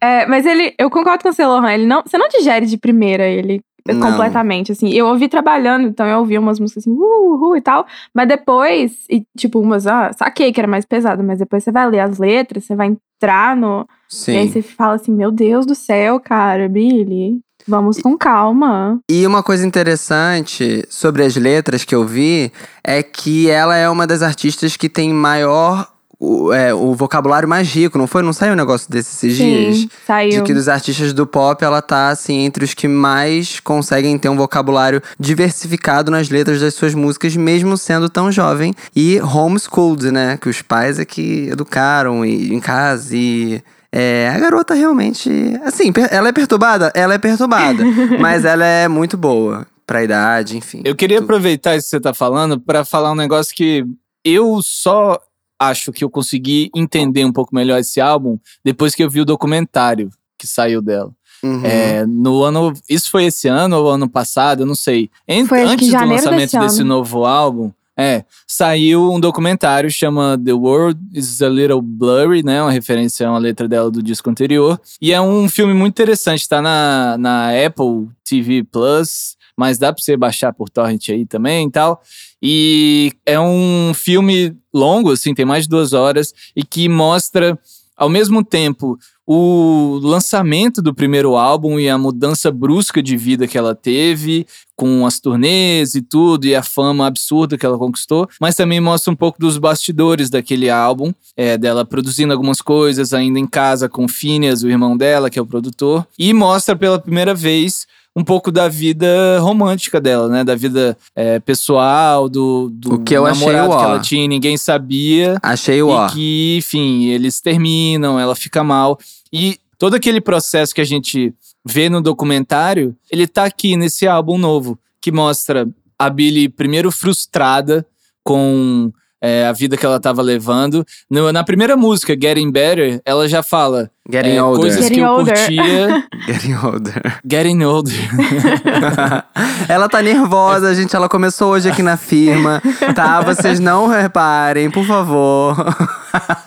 É, 0.00 0.26
mas 0.26 0.44
ele, 0.46 0.74
eu 0.78 0.90
concordo 0.90 1.22
com 1.22 1.30
o 1.30 1.32
seu, 1.32 1.48
Lohan, 1.48 1.72
ele 1.72 1.86
não, 1.86 2.02
você 2.02 2.18
não 2.18 2.28
digere 2.28 2.66
de 2.66 2.76
primeira 2.76 3.26
ele 3.26 3.60
Não. 3.88 3.98
completamente, 3.98 4.70
assim. 4.70 4.88
Eu 4.90 5.06
ouvi 5.06 5.28
trabalhando, 5.28 5.88
então 5.88 6.06
eu 6.06 6.18
ouvi 6.18 6.38
umas 6.38 6.60
músicas 6.60 6.84
assim, 6.84 6.92
uh, 6.92 7.02
uh, 7.02 7.48
uh, 7.50 7.56
e 7.56 7.60
tal, 7.60 7.86
mas 8.14 8.28
depois, 8.28 9.04
e, 9.10 9.24
tipo, 9.36 9.58
umas, 9.58 9.86
ah, 9.86 10.12
saquei 10.12 10.52
que 10.52 10.60
era 10.60 10.68
mais 10.68 10.84
pesado, 10.84 11.24
mas 11.24 11.38
depois 11.38 11.64
você 11.64 11.72
vai 11.72 11.88
ler 11.88 12.00
as 12.00 12.18
letras, 12.18 12.64
você 12.64 12.76
vai 12.76 12.88
entrar 12.88 13.56
no, 13.56 13.86
e 14.28 14.36
aí 14.36 14.46
Sim. 14.46 14.52
você 14.52 14.62
fala 14.62 14.94
assim, 14.94 15.12
meu 15.12 15.30
Deus 15.32 15.66
do 15.66 15.74
céu, 15.74 16.20
cara, 16.20 16.68
Billy, 16.68 17.40
vamos 17.66 17.98
com 17.98 18.16
calma. 18.16 18.98
E 19.10 19.26
uma 19.26 19.42
coisa 19.42 19.66
interessante 19.66 20.84
sobre 20.88 21.24
as 21.24 21.36
letras 21.36 21.84
que 21.84 21.94
eu 21.94 22.06
vi 22.06 22.52
é 22.82 23.02
que 23.02 23.50
ela 23.50 23.76
é 23.76 23.88
uma 23.88 24.06
das 24.06 24.22
artistas 24.22 24.76
que 24.76 24.88
tem 24.88 25.12
maior. 25.12 25.88
O, 26.18 26.50
é, 26.50 26.72
o 26.72 26.94
vocabulário 26.94 27.46
mais 27.46 27.68
rico, 27.68 27.98
não 27.98 28.06
foi? 28.06 28.22
Não 28.22 28.32
saiu 28.32 28.54
um 28.54 28.56
negócio 28.56 28.90
desses 28.90 29.22
esses 29.22 29.36
dias? 29.36 29.76
Sim, 29.76 29.90
saiu. 30.06 30.30
De 30.30 30.42
que 30.44 30.54
dos 30.54 30.66
artistas 30.66 31.12
do 31.12 31.26
pop, 31.26 31.62
ela 31.62 31.82
tá, 31.82 32.08
assim, 32.08 32.38
entre 32.38 32.64
os 32.64 32.72
que 32.72 32.88
mais 32.88 33.60
conseguem 33.60 34.16
ter 34.16 34.30
um 34.30 34.36
vocabulário 34.36 35.02
diversificado 35.20 36.10
nas 36.10 36.30
letras 36.30 36.58
das 36.58 36.72
suas 36.72 36.94
músicas, 36.94 37.36
mesmo 37.36 37.76
sendo 37.76 38.08
tão 38.08 38.32
jovem. 38.32 38.74
E 38.94 39.20
homeschooled, 39.20 40.10
né? 40.10 40.38
Que 40.38 40.48
os 40.48 40.62
pais 40.62 40.98
é 40.98 41.04
que 41.04 41.48
educaram 41.50 42.24
e, 42.24 42.54
em 42.54 42.60
casa 42.60 43.14
e. 43.14 43.62
É, 43.98 44.28
a 44.34 44.38
garota 44.38 44.74
realmente. 44.74 45.30
Assim, 45.64 45.92
ela 46.10 46.28
é 46.28 46.32
perturbada? 46.32 46.92
Ela 46.94 47.14
é 47.14 47.18
perturbada. 47.18 47.82
mas 48.20 48.44
ela 48.44 48.64
é 48.64 48.86
muito 48.88 49.16
boa 49.16 49.66
pra 49.86 50.02
idade, 50.04 50.56
enfim. 50.56 50.82
Eu 50.84 50.94
queria 50.94 51.18
Tu- 51.18 51.24
aproveitar 51.24 51.76
isso 51.76 51.86
que 51.86 51.90
você 51.90 52.00
tá 52.00 52.12
falando 52.12 52.60
pra 52.60 52.84
falar 52.84 53.12
um 53.12 53.14
negócio 53.14 53.54
que 53.54 53.84
eu 54.24 54.60
só 54.62 55.18
acho 55.58 55.92
que 55.92 56.04
eu 56.04 56.10
consegui 56.10 56.70
entender 56.74 57.24
um 57.24 57.32
pouco 57.32 57.54
melhor 57.54 57.78
esse 57.78 58.00
álbum 58.00 58.38
depois 58.64 58.94
que 58.94 59.02
eu 59.02 59.08
vi 59.08 59.20
o 59.20 59.24
documentário 59.24 60.10
que 60.38 60.46
saiu 60.46 60.82
dela. 60.82 61.10
Uhum. 61.42 61.64
É, 61.64 62.04
no 62.06 62.42
ano. 62.42 62.72
Isso 62.88 63.10
foi 63.10 63.24
esse 63.26 63.46
ano 63.48 63.76
ou 63.78 63.90
ano 63.90 64.08
passado? 64.08 64.62
Eu 64.62 64.66
não 64.66 64.74
sei. 64.74 65.08
Ent- 65.28 65.50
antes 65.52 65.88
do 65.88 65.92
lançamento 66.04 66.30
desse 66.40 66.58
desse 66.58 66.82
novo 66.84 67.24
álbum, 67.24 67.70
é, 67.98 68.24
saiu 68.46 69.10
um 69.10 69.18
documentário 69.18 69.90
chama 69.90 70.38
The 70.42 70.52
World 70.52 71.00
is 71.14 71.40
a 71.40 71.48
Little 71.48 71.80
Blurry, 71.80 72.42
né? 72.42 72.60
Uma 72.60 72.70
referência 72.70 73.26
a 73.26 73.30
uma 73.30 73.38
letra 73.38 73.66
dela 73.66 73.90
do 73.90 74.02
disco 74.02 74.28
anterior. 74.28 74.78
E 75.00 75.12
é 75.12 75.20
um 75.20 75.48
filme 75.48 75.72
muito 75.72 75.94
interessante, 75.94 76.46
tá 76.46 76.60
na, 76.60 77.16
na 77.18 77.48
Apple 77.66 78.08
TV 78.22 78.64
Plus, 78.64 79.36
mas 79.56 79.78
dá 79.78 79.92
pra 79.92 80.02
você 80.02 80.14
baixar 80.14 80.52
por 80.52 80.68
torrent 80.68 81.08
aí 81.08 81.24
também 81.24 81.68
e 81.68 81.70
tal. 81.70 82.02
E 82.42 83.12
é 83.24 83.40
um 83.40 83.92
filme 83.94 84.54
longo, 84.74 85.12
assim, 85.12 85.32
tem 85.32 85.46
mais 85.46 85.64
de 85.64 85.70
duas 85.70 85.94
horas, 85.94 86.34
e 86.54 86.62
que 86.62 86.88
mostra, 86.88 87.58
ao 87.96 88.10
mesmo 88.10 88.44
tempo, 88.44 88.98
o 89.26 89.98
lançamento 90.02 90.80
do 90.80 90.94
primeiro 90.94 91.36
álbum 91.36 91.80
e 91.80 91.88
a 91.88 91.98
mudança 91.98 92.50
brusca 92.50 93.02
de 93.02 93.16
vida 93.16 93.48
que 93.48 93.58
ela 93.58 93.74
teve, 93.74 94.46
com 94.76 95.04
as 95.04 95.18
turnês 95.18 95.94
e 95.94 96.02
tudo, 96.02 96.46
e 96.46 96.54
a 96.54 96.62
fama 96.62 97.06
absurda 97.06 97.58
que 97.58 97.66
ela 97.66 97.78
conquistou, 97.78 98.28
mas 98.40 98.54
também 98.54 98.80
mostra 98.80 99.12
um 99.12 99.16
pouco 99.16 99.40
dos 99.40 99.58
bastidores 99.58 100.30
daquele 100.30 100.70
álbum, 100.70 101.12
é, 101.36 101.58
dela 101.58 101.84
produzindo 101.84 102.32
algumas 102.32 102.60
coisas 102.60 103.12
ainda 103.12 103.38
em 103.38 103.46
casa 103.46 103.88
com 103.88 104.04
o 104.04 104.08
Phineas, 104.08 104.62
o 104.62 104.68
irmão 104.68 104.96
dela, 104.96 105.28
que 105.28 105.38
é 105.38 105.42
o 105.42 105.46
produtor, 105.46 106.06
e 106.18 106.32
mostra 106.32 106.76
pela 106.76 106.98
primeira 106.98 107.34
vez 107.34 107.86
um 108.16 108.24
pouco 108.24 108.50
da 108.50 108.66
vida 108.66 109.38
romântica 109.40 110.00
dela, 110.00 110.26
né? 110.26 110.42
Da 110.42 110.54
vida 110.54 110.96
é, 111.14 111.38
pessoal, 111.38 112.30
do, 112.30 112.70
do 112.72 112.94
O 112.94 112.98
que 113.00 113.12
eu 113.12 113.26
achei 113.26 113.46
namorado 113.46 113.74
o 113.74 113.76
que 113.76 113.84
ó. 113.84 113.88
ela 113.90 114.00
tinha 114.00 114.24
e 114.24 114.28
ninguém 114.28 114.56
sabia. 114.56 115.36
Achei 115.42 115.82
o 115.82 115.88
ó. 115.88 116.06
E 116.06 116.10
que, 116.10 116.56
enfim, 116.56 117.04
eles 117.08 117.42
terminam, 117.42 118.18
ela 118.18 118.34
fica 118.34 118.64
mal. 118.64 118.98
E 119.32 119.58
todo 119.78 119.94
aquele 119.94 120.20
processo 120.20 120.74
que 120.74 120.80
a 120.80 120.84
gente 120.86 121.34
vê 121.64 121.88
no 121.88 122.00
documentário, 122.00 122.94
ele 123.10 123.26
tá 123.26 123.44
aqui 123.44 123.76
nesse 123.76 124.06
álbum 124.06 124.38
novo, 124.38 124.78
que 125.00 125.10
mostra 125.12 125.66
a 125.98 126.08
Billy 126.10 126.48
primeiro 126.48 126.90
frustrada 126.92 127.86
com 128.22 128.92
é, 129.20 129.46
a 129.46 129.52
vida 129.52 129.76
que 129.76 129.84
ela 129.86 129.98
tava 129.98 130.20
levando. 130.22 130.84
No- 131.10 131.32
na 131.32 131.42
primeira 131.42 131.76
música, 131.76 132.16
Getting 132.20 132.50
Better, 132.50 133.00
ela 133.04 133.28
já 133.28 133.42
fala 133.42 133.90
Getting 134.10 134.36
é, 134.36 134.42
older. 134.42 134.60
coisas 134.60 134.78
que 134.80 134.88
Getting 134.88 135.00
eu 135.00 135.10
older. 135.10 135.34
curtia. 135.38 136.04
Getting 136.26 136.54
older. 136.54 137.20
Getting 137.28 137.64
Older. 137.64 137.94
ela 139.68 139.88
tá 139.88 140.02
nervosa, 140.02 140.74
gente. 140.74 140.94
Ela 140.94 141.08
começou 141.08 141.52
hoje 141.52 141.68
aqui 141.68 141.82
na 141.82 141.96
firma, 141.96 142.62
tá? 142.94 143.20
Vocês 143.22 143.58
não 143.58 143.86
reparem, 143.88 144.70
por 144.70 144.84
favor. 144.84 145.56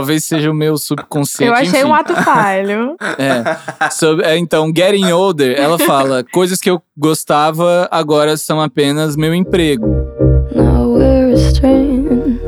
Talvez 0.00 0.24
seja 0.24 0.50
o 0.50 0.54
meu 0.54 0.78
subconsciente. 0.78 1.44
Eu 1.44 1.52
achei 1.52 1.80
enfim. 1.80 1.90
um 1.90 1.94
ato 1.94 2.14
falho. 2.22 2.96
É. 3.18 3.90
Sobre- 3.90 4.24
é, 4.24 4.38
então, 4.38 4.72
Getting 4.74 5.12
Older, 5.12 5.58
ela 5.60 5.78
fala: 5.78 6.24
coisas 6.32 6.58
que 6.58 6.70
eu 6.70 6.80
gostava 6.96 7.86
agora 7.90 8.34
são 8.38 8.62
apenas 8.62 9.14
meu 9.14 9.34
emprego. 9.34 9.86
Now 10.54 10.88
we're 10.94 11.34
estranged. 11.34 12.40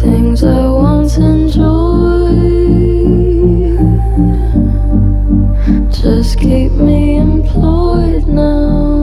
Things 0.00 0.42
I 0.42 0.66
once 0.66 1.18
enjoyed 1.18 1.84
just 5.90 6.38
keep 6.38 6.72
me 6.72 7.16
employed 7.16 8.26
now. 8.28 8.93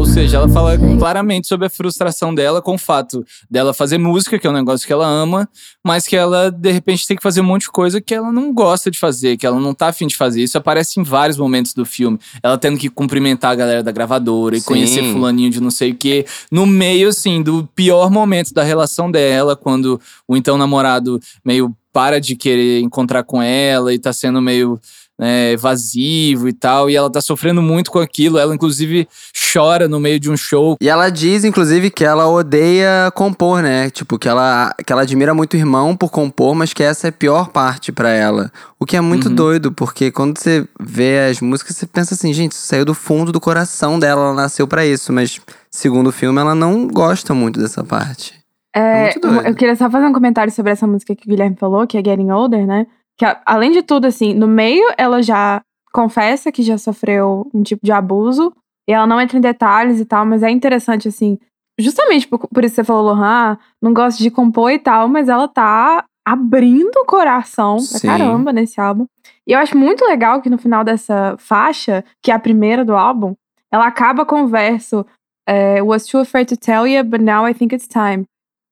Ou 0.00 0.06
seja, 0.06 0.38
ela 0.38 0.48
fala 0.48 0.78
claramente 0.98 1.46
sobre 1.46 1.66
a 1.66 1.70
frustração 1.70 2.34
dela 2.34 2.62
com 2.62 2.76
o 2.76 2.78
fato 2.78 3.22
dela 3.50 3.74
fazer 3.74 3.98
música, 3.98 4.38
que 4.38 4.46
é 4.46 4.50
um 4.50 4.54
negócio 4.54 4.86
que 4.86 4.92
ela 4.94 5.06
ama, 5.06 5.46
mas 5.84 6.06
que 6.06 6.16
ela, 6.16 6.50
de 6.50 6.72
repente, 6.72 7.06
tem 7.06 7.18
que 7.18 7.22
fazer 7.22 7.42
um 7.42 7.44
monte 7.44 7.64
de 7.64 7.70
coisa 7.70 8.00
que 8.00 8.14
ela 8.14 8.32
não 8.32 8.50
gosta 8.50 8.90
de 8.90 8.98
fazer, 8.98 9.36
que 9.36 9.44
ela 9.44 9.60
não 9.60 9.74
tá 9.74 9.88
afim 9.88 10.06
de 10.06 10.16
fazer. 10.16 10.42
Isso 10.42 10.56
aparece 10.56 10.98
em 10.98 11.02
vários 11.02 11.36
momentos 11.36 11.74
do 11.74 11.84
filme. 11.84 12.18
Ela 12.42 12.56
tendo 12.56 12.78
que 12.78 12.88
cumprimentar 12.88 13.50
a 13.50 13.54
galera 13.54 13.82
da 13.82 13.92
gravadora 13.92 14.56
e 14.56 14.60
Sim. 14.60 14.66
conhecer 14.68 15.12
fulaninho 15.12 15.50
de 15.50 15.60
não 15.60 15.70
sei 15.70 15.90
o 15.90 15.94
quê. 15.94 16.24
No 16.50 16.64
meio, 16.64 17.10
assim, 17.10 17.42
do 17.42 17.68
pior 17.74 18.10
momento 18.10 18.54
da 18.54 18.62
relação 18.62 19.10
dela, 19.10 19.54
quando 19.54 20.00
o 20.26 20.34
então 20.34 20.56
namorado 20.56 21.20
meio 21.44 21.76
para 21.92 22.18
de 22.18 22.36
querer 22.36 22.80
encontrar 22.80 23.22
com 23.22 23.42
ela 23.42 23.92
e 23.92 23.98
tá 23.98 24.14
sendo 24.14 24.40
meio 24.40 24.80
né, 25.20 25.52
evasivo 25.52 26.48
e 26.48 26.52
tal, 26.52 26.88
e 26.88 26.96
ela 26.96 27.10
tá 27.12 27.20
sofrendo 27.20 27.60
muito 27.60 27.90
com 27.90 27.98
aquilo. 27.98 28.38
Ela, 28.38 28.54
inclusive, 28.54 29.06
chora 29.52 29.86
no 29.86 30.00
meio 30.00 30.18
de 30.18 30.30
um 30.30 30.36
show. 30.36 30.76
E 30.80 30.88
ela 30.88 31.10
diz, 31.10 31.44
inclusive, 31.44 31.90
que 31.90 32.04
ela 32.04 32.26
odeia 32.26 33.10
compor, 33.14 33.62
né? 33.62 33.90
Tipo, 33.90 34.18
que 34.18 34.26
ela, 34.28 34.72
que 34.86 34.90
ela 34.92 35.02
admira 35.02 35.34
muito 35.34 35.54
o 35.54 35.56
irmão 35.58 35.94
por 35.94 36.10
compor, 36.10 36.54
mas 36.54 36.72
que 36.72 36.82
essa 36.82 37.08
é 37.08 37.10
a 37.10 37.12
pior 37.12 37.50
parte 37.50 37.92
pra 37.92 38.08
ela. 38.10 38.50
O 38.78 38.86
que 38.86 38.96
é 38.96 39.00
muito 39.02 39.28
Uhum. 39.28 39.34
doido, 39.34 39.70
porque 39.70 40.10
quando 40.10 40.38
você 40.38 40.66
vê 40.80 41.28
as 41.30 41.40
músicas, 41.42 41.76
você 41.76 41.86
pensa 41.86 42.14
assim, 42.14 42.32
gente, 42.32 42.52
isso 42.52 42.66
saiu 42.66 42.84
do 42.86 42.94
fundo 42.94 43.30
do 43.30 43.38
coração 43.40 43.98
dela, 43.98 44.22
ela 44.28 44.34
nasceu 44.34 44.66
pra 44.66 44.86
isso. 44.86 45.12
Mas, 45.12 45.38
segundo 45.70 46.06
o 46.06 46.12
filme, 46.12 46.40
ela 46.40 46.54
não 46.54 46.86
gosta 46.88 47.34
muito 47.34 47.60
dessa 47.60 47.84
parte. 47.84 48.40
É, 48.74 49.02
Muito 49.06 49.20
doido. 49.20 49.46
eu 49.48 49.54
queria 49.56 49.74
só 49.74 49.90
fazer 49.90 50.06
um 50.06 50.12
comentário 50.12 50.52
sobre 50.52 50.70
essa 50.70 50.86
música 50.86 51.14
que 51.16 51.26
o 51.26 51.28
Guilherme 51.28 51.56
falou, 51.58 51.84
que 51.88 51.98
é 51.98 52.02
Getting 52.04 52.30
Older, 52.30 52.64
né? 52.64 52.86
Que 53.20 53.26
além 53.44 53.70
de 53.70 53.82
tudo, 53.82 54.06
assim, 54.06 54.32
no 54.32 54.48
meio 54.48 54.94
ela 54.96 55.22
já 55.22 55.60
confessa 55.92 56.50
que 56.50 56.62
já 56.62 56.78
sofreu 56.78 57.46
um 57.52 57.62
tipo 57.62 57.84
de 57.84 57.92
abuso. 57.92 58.50
E 58.88 58.94
ela 58.94 59.06
não 59.06 59.20
entra 59.20 59.36
em 59.36 59.42
detalhes 59.42 60.00
e 60.00 60.06
tal, 60.06 60.24
mas 60.24 60.42
é 60.42 60.48
interessante, 60.48 61.06
assim, 61.06 61.38
justamente 61.78 62.26
por, 62.26 62.38
por 62.48 62.64
isso 62.64 62.76
que 62.76 62.80
você 62.80 62.84
falou, 62.84 63.12
Lohan, 63.12 63.58
não 63.80 63.92
gosta 63.92 64.22
de 64.22 64.30
compor 64.30 64.70
e 64.70 64.78
tal, 64.78 65.06
mas 65.06 65.28
ela 65.28 65.46
tá 65.46 66.02
abrindo 66.26 66.96
o 66.96 67.04
coração 67.04 67.76
pra 67.76 67.98
Sim. 67.98 68.06
caramba 68.06 68.54
nesse 68.54 68.80
álbum. 68.80 69.04
E 69.46 69.52
eu 69.52 69.58
acho 69.58 69.76
muito 69.76 70.02
legal 70.06 70.40
que 70.40 70.48
no 70.48 70.56
final 70.56 70.82
dessa 70.82 71.36
faixa, 71.38 72.02
que 72.22 72.30
é 72.30 72.34
a 72.34 72.38
primeira 72.38 72.86
do 72.86 72.96
álbum, 72.96 73.34
ela 73.70 73.86
acaba 73.86 74.24
com 74.24 74.44
o 74.44 74.48
verso 74.48 75.04
é, 75.46 75.82
Was 75.82 76.06
too 76.06 76.22
afraid 76.22 76.48
to 76.48 76.56
tell 76.56 76.86
you, 76.86 77.04
but 77.04 77.20
now 77.20 77.46
I 77.46 77.52
think 77.52 77.74
it's 77.74 77.86
time. 77.86 78.24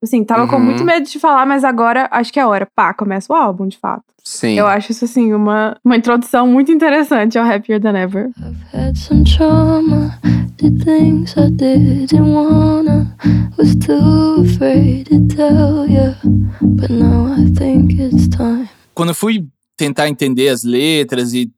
Assim, 0.03 0.23
tava 0.25 0.47
com 0.47 0.57
Uhum. 0.57 0.63
muito 0.65 0.85
medo 0.85 1.07
de 1.09 1.19
falar, 1.19 1.45
mas 1.47 1.65
agora 1.65 2.09
acho 2.13 2.33
que 2.33 2.39
é 2.39 2.47
hora. 2.47 2.69
Pá, 2.75 2.95
começa 2.95 3.33
o 3.33 3.37
álbum, 3.37 3.67
de 3.67 3.77
fato. 3.79 4.05
Sim. 4.25 4.59
Eu 4.59 4.67
acho 4.67 4.93
isso, 4.93 5.05
assim, 5.05 5.33
uma, 5.33 5.77
uma 5.85 5.97
introdução 5.97 6.47
muito 6.47 6.71
interessante 6.71 7.39
ao 7.39 7.45
Happier 7.51 7.81
Than 7.81 7.97
Ever. 7.99 8.31
I've 8.39 8.77
had 8.77 8.97
some 8.97 9.25
trauma, 9.25 10.19
did 10.57 10.85
things 10.85 11.35
I 11.37 11.51
didn't 11.51 12.21
wanna. 12.21 13.17
Was 13.59 13.75
too 13.77 14.43
afraid 14.43 15.07
to 15.09 15.27
tell 15.35 15.87
you, 15.91 16.15
but 16.61 16.91
now 16.91 17.27
I 17.37 17.51
think 17.53 18.01
it's 18.01 18.29
time. 18.29 18.69
quando 18.95 19.09
eu 19.11 19.15
fui 19.15 19.47
tentar 19.77 20.09
entender 20.09 20.49
as 20.49 20.63
letras 20.63 21.33
e 21.33 21.51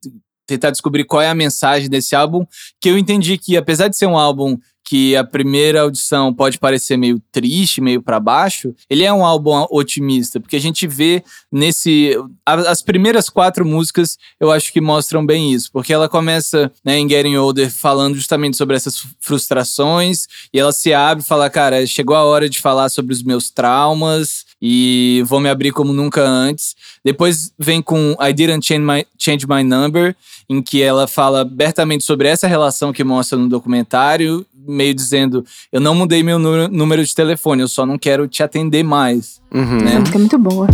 tentar 0.47 0.71
descobrir 0.71 1.03
qual 1.05 1.21
é 1.21 1.29
a 1.29 1.35
mensagem 1.35 1.89
desse 1.89 2.15
álbum, 2.15 2.45
que 2.79 2.89
eu 2.89 2.97
entendi 2.97 3.37
que 3.37 3.55
apesar 3.57 3.87
de 3.87 3.97
ser 3.97 4.05
um 4.05 4.17
álbum 4.17 4.57
que 4.91 5.15
a 5.15 5.23
primeira 5.23 5.83
audição 5.83 6.33
pode 6.33 6.59
parecer 6.59 6.97
meio 6.97 7.17
triste, 7.31 7.79
meio 7.79 8.01
pra 8.01 8.19
baixo, 8.19 8.75
ele 8.89 9.05
é 9.05 9.13
um 9.13 9.25
álbum 9.25 9.65
otimista, 9.69 10.37
porque 10.37 10.57
a 10.57 10.59
gente 10.59 10.85
vê 10.85 11.23
nesse 11.49 12.17
as 12.45 12.81
primeiras 12.81 13.29
quatro 13.29 13.65
músicas, 13.65 14.17
eu 14.37 14.51
acho 14.51 14.73
que 14.73 14.81
mostram 14.81 15.25
bem 15.25 15.53
isso, 15.53 15.71
porque 15.71 15.93
ela 15.93 16.09
começa, 16.09 16.69
né, 16.83 16.99
em 16.99 17.07
Getting 17.07 17.37
Older 17.37 17.71
falando 17.71 18.15
justamente 18.15 18.57
sobre 18.57 18.75
essas 18.75 19.01
frustrações 19.21 20.27
e 20.53 20.59
ela 20.59 20.73
se 20.73 20.93
abre 20.93 21.23
e 21.23 21.27
fala, 21.27 21.49
cara, 21.49 21.87
chegou 21.87 22.17
a 22.17 22.25
hora 22.25 22.49
de 22.49 22.59
falar 22.59 22.89
sobre 22.89 23.13
os 23.13 23.23
meus 23.23 23.49
traumas 23.49 24.45
e 24.61 25.23
vou 25.25 25.39
me 25.39 25.49
abrir 25.49 25.71
como 25.71 25.93
nunca 25.93 26.21
antes. 26.21 26.75
Depois 27.03 27.53
vem 27.57 27.81
com 27.81 28.15
I 28.19 28.33
Didn't 28.33 28.65
Change 28.65 28.81
My, 28.81 29.07
Change 29.17 29.47
My 29.47 29.63
Number, 29.63 30.15
em 30.47 30.61
que 30.61 30.81
ela 30.81 31.07
fala 31.07 31.41
abertamente 31.41 32.03
sobre 32.03 32.27
essa 32.27 32.45
relação 32.45 32.91
que 32.91 33.05
mostra 33.05 33.37
no 33.37 33.47
documentário, 33.47 34.45
meio 34.67 34.93
dizendo: 34.93 35.43
Eu 35.71 35.79
não 35.79 35.95
mudei 35.95 36.23
meu 36.23 36.37
número, 36.37 37.03
de 37.03 37.15
telefone, 37.15 37.61
eu 37.61 37.67
só 37.67 37.85
não 37.85 37.97
quero 37.97 38.27
te 38.27 38.43
atender 38.43 38.83
mais. 38.83 39.41
Uhum. 39.53 39.81
Né? 39.81 39.99
Música 39.99 40.17
é 40.17 40.19
muito 40.19 40.37
boa. 40.37 40.67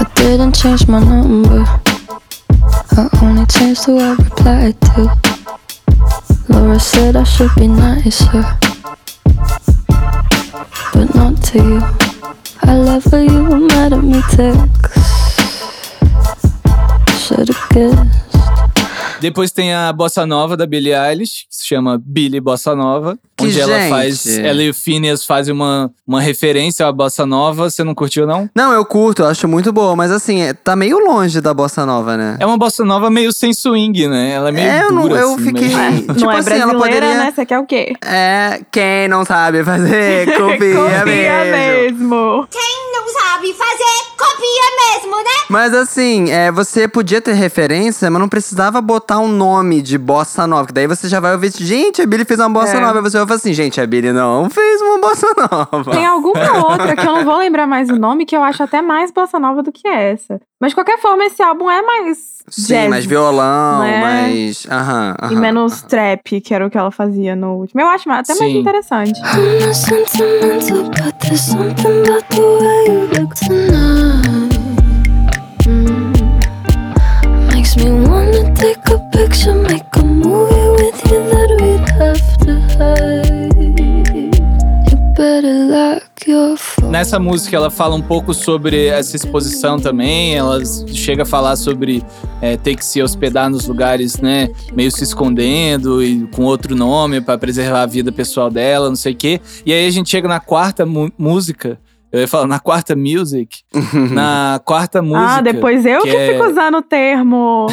I 0.00 0.04
didn't 0.16 0.58
change 0.58 0.86
my 0.88 1.00
number. 1.00 1.64
I 2.96 3.08
only 3.22 3.46
changed 3.46 3.84
who 3.86 3.98
I 3.98 4.14
replied 4.14 4.76
to. 4.94 5.10
Laura 6.48 6.78
said 6.78 7.16
I 7.16 7.24
should 7.24 7.54
be 7.56 7.68
nicer, 7.68 8.44
but 10.92 11.14
not 11.14 11.40
to 11.52 11.58
you. 11.58 11.82
I 12.62 12.74
love 12.76 13.04
how 13.04 13.18
you 13.18 13.44
were 13.44 13.58
mad 13.58 13.92
at 13.92 14.02
me 14.02 14.22
text. 14.30 14.94
Should've 17.26 17.68
guessed. 17.70 18.43
Depois 19.24 19.50
tem 19.50 19.72
a 19.72 19.90
Bossa 19.90 20.26
Nova 20.26 20.54
da 20.54 20.66
Billie 20.66 20.92
Eilish, 20.92 21.46
que 21.48 21.56
se 21.56 21.66
chama 21.66 21.98
Billie 21.98 22.42
Bossa 22.42 22.76
Nova, 22.76 23.18
Que 23.36 23.46
onde 23.46 23.60
ela 23.60 23.78
gente. 23.80 23.90
faz. 23.90 24.38
Ela 24.38 24.62
e 24.62 24.70
o 24.70 24.74
Phineas 24.74 25.24
fazem 25.26 25.52
uma, 25.52 25.90
uma 26.06 26.20
referência 26.20 26.86
à 26.86 26.92
Bossa 26.92 27.26
Nova. 27.26 27.68
Você 27.68 27.82
não 27.82 27.94
curtiu, 27.94 28.26
não? 28.26 28.48
Não, 28.54 28.72
eu 28.72 28.84
curto, 28.84 29.22
eu 29.22 29.26
acho 29.26 29.48
muito 29.48 29.72
boa, 29.72 29.96
mas 29.96 30.12
assim, 30.12 30.40
é- 30.42 30.52
tá 30.52 30.76
meio 30.76 30.98
longe 30.98 31.40
da 31.40 31.52
bossa 31.52 31.84
nova, 31.84 32.16
né? 32.16 32.36
É 32.38 32.46
uma 32.46 32.56
Bossa 32.56 32.84
Nova 32.84 33.10
meio 33.10 33.32
sem 33.32 33.52
swing, 33.52 34.06
né? 34.08 34.30
Ela 34.32 34.50
é 34.50 34.52
meio 34.52 34.68
É, 34.68 34.84
eu 34.84 34.92
não- 34.92 35.02
dura, 35.08 35.20
eu 35.20 35.34
assim, 35.34 35.44
fiquei- 35.46 35.68
meio- 35.74 36.00
Tipo 36.02 36.14
não 36.20 36.30
é 36.32 36.38
assim, 36.38 36.50
ela 36.52 36.72
brasileira, 36.74 36.78
poderia- 36.78 37.14
né? 37.24 37.32
Você 37.34 37.46
quer 37.46 37.58
o 37.58 37.66
quê? 37.66 37.92
É, 38.04 38.60
quem 38.70 39.08
não 39.08 39.24
sabe 39.24 39.64
fazer, 39.64 40.26
copia, 40.38 41.04
mesmo. 41.04 41.04
mesmo. 41.04 42.46
Quem 42.50 42.92
não 42.92 43.08
sabe 43.12 43.52
fazer, 43.52 44.14
copia 44.16 45.02
mesmo, 45.02 45.16
né? 45.16 45.30
Mas 45.50 45.74
assim, 45.74 46.30
é, 46.30 46.50
você 46.52 46.86
podia 46.88 47.20
ter 47.20 47.32
referência, 47.34 48.10
mas 48.10 48.20
não 48.20 48.28
precisava 48.28 48.80
botar 48.80 49.18
um 49.18 49.28
nome 49.28 49.82
de 49.82 49.98
bossa 49.98 50.46
nova. 50.46 50.66
Que 50.68 50.72
daí 50.72 50.86
você 50.86 51.08
já 51.08 51.20
vai 51.20 51.32
ouvir, 51.32 51.52
gente, 51.56 52.00
a 52.00 52.06
Billy 52.06 52.24
fez 52.24 52.38
uma 52.40 52.48
bossa 52.48 52.76
É. 52.76 52.80
nova. 52.80 53.00
Você 53.02 53.23
vai 53.24 53.28
falar 53.28 53.36
assim, 53.36 53.52
gente, 53.52 53.80
a 53.80 53.86
Billy 53.86 54.12
não 54.12 54.48
fez 54.48 54.80
uma 54.82 54.98
bossa 55.00 55.26
nova. 55.50 55.90
Tem 55.90 56.06
alguma 56.06 56.58
outra 56.70 56.94
que 56.94 57.06
eu 57.06 57.12
não 57.12 57.24
vou 57.24 57.36
lembrar 57.38 57.66
mais 57.66 57.90
o 57.90 57.96
nome, 57.96 58.24
que 58.26 58.36
eu 58.36 58.42
acho 58.42 58.62
até 58.62 58.80
mais 58.80 59.10
bossa 59.10 59.38
nova 59.38 59.62
do 59.62 59.72
que 59.72 59.86
essa. 59.88 60.40
Mas 60.60 60.70
de 60.70 60.76
qualquer 60.76 60.98
forma, 60.98 61.24
esse 61.24 61.42
álbum 61.42 61.70
é 61.70 61.82
mais 61.82 62.42
Sim, 62.48 62.74
jazz 62.74 62.88
mais 62.88 63.06
violão, 63.06 63.80
né? 63.80 64.00
mais. 64.00 64.66
Aham, 64.70 65.14
e 65.18 65.24
aham. 65.24 65.40
menos 65.40 65.82
trap, 65.82 66.40
que 66.40 66.54
era 66.54 66.66
o 66.66 66.70
que 66.70 66.78
ela 66.78 66.90
fazia 66.90 67.34
no 67.34 67.54
último. 67.54 67.80
Eu 67.80 67.88
acho 67.88 68.10
até 68.10 68.34
mais 68.34 68.52
Sim. 68.52 68.58
interessante. 68.58 69.20
I'm 73.76 74.33
Nessa 87.14 87.22
música 87.22 87.56
ela 87.56 87.70
fala 87.70 87.94
um 87.94 88.02
pouco 88.02 88.34
sobre 88.34 88.86
essa 88.86 89.14
exposição 89.14 89.78
também. 89.78 90.34
Ela 90.34 90.60
chega 90.88 91.22
a 91.22 91.24
falar 91.24 91.54
sobre 91.54 92.02
é, 92.42 92.56
ter 92.56 92.74
que 92.74 92.84
se 92.84 93.00
hospedar 93.00 93.48
nos 93.48 93.68
lugares, 93.68 94.20
né, 94.20 94.48
meio 94.72 94.90
se 94.90 95.04
escondendo 95.04 96.02
e 96.02 96.26
com 96.34 96.42
outro 96.42 96.74
nome 96.74 97.20
pra 97.20 97.38
preservar 97.38 97.82
a 97.82 97.86
vida 97.86 98.10
pessoal 98.10 98.50
dela, 98.50 98.88
não 98.88 98.96
sei 98.96 99.12
o 99.12 99.16
quê. 99.16 99.40
E 99.64 99.72
aí 99.72 99.86
a 99.86 99.90
gente 99.92 100.10
chega 100.10 100.26
na 100.26 100.40
quarta 100.40 100.84
música. 101.16 101.78
Eu 102.10 102.18
ia 102.18 102.26
falar 102.26 102.48
na 102.48 102.58
quarta 102.58 102.96
music. 102.96 103.60
na 104.10 104.60
quarta 104.64 105.00
música. 105.00 105.36
ah, 105.36 105.40
depois 105.40 105.86
eu 105.86 106.02
que 106.02 106.10
que, 106.10 106.16
é- 106.16 106.32
fico 106.32 106.50
usando 106.50 106.78
o 106.78 106.82
termo 106.82 107.68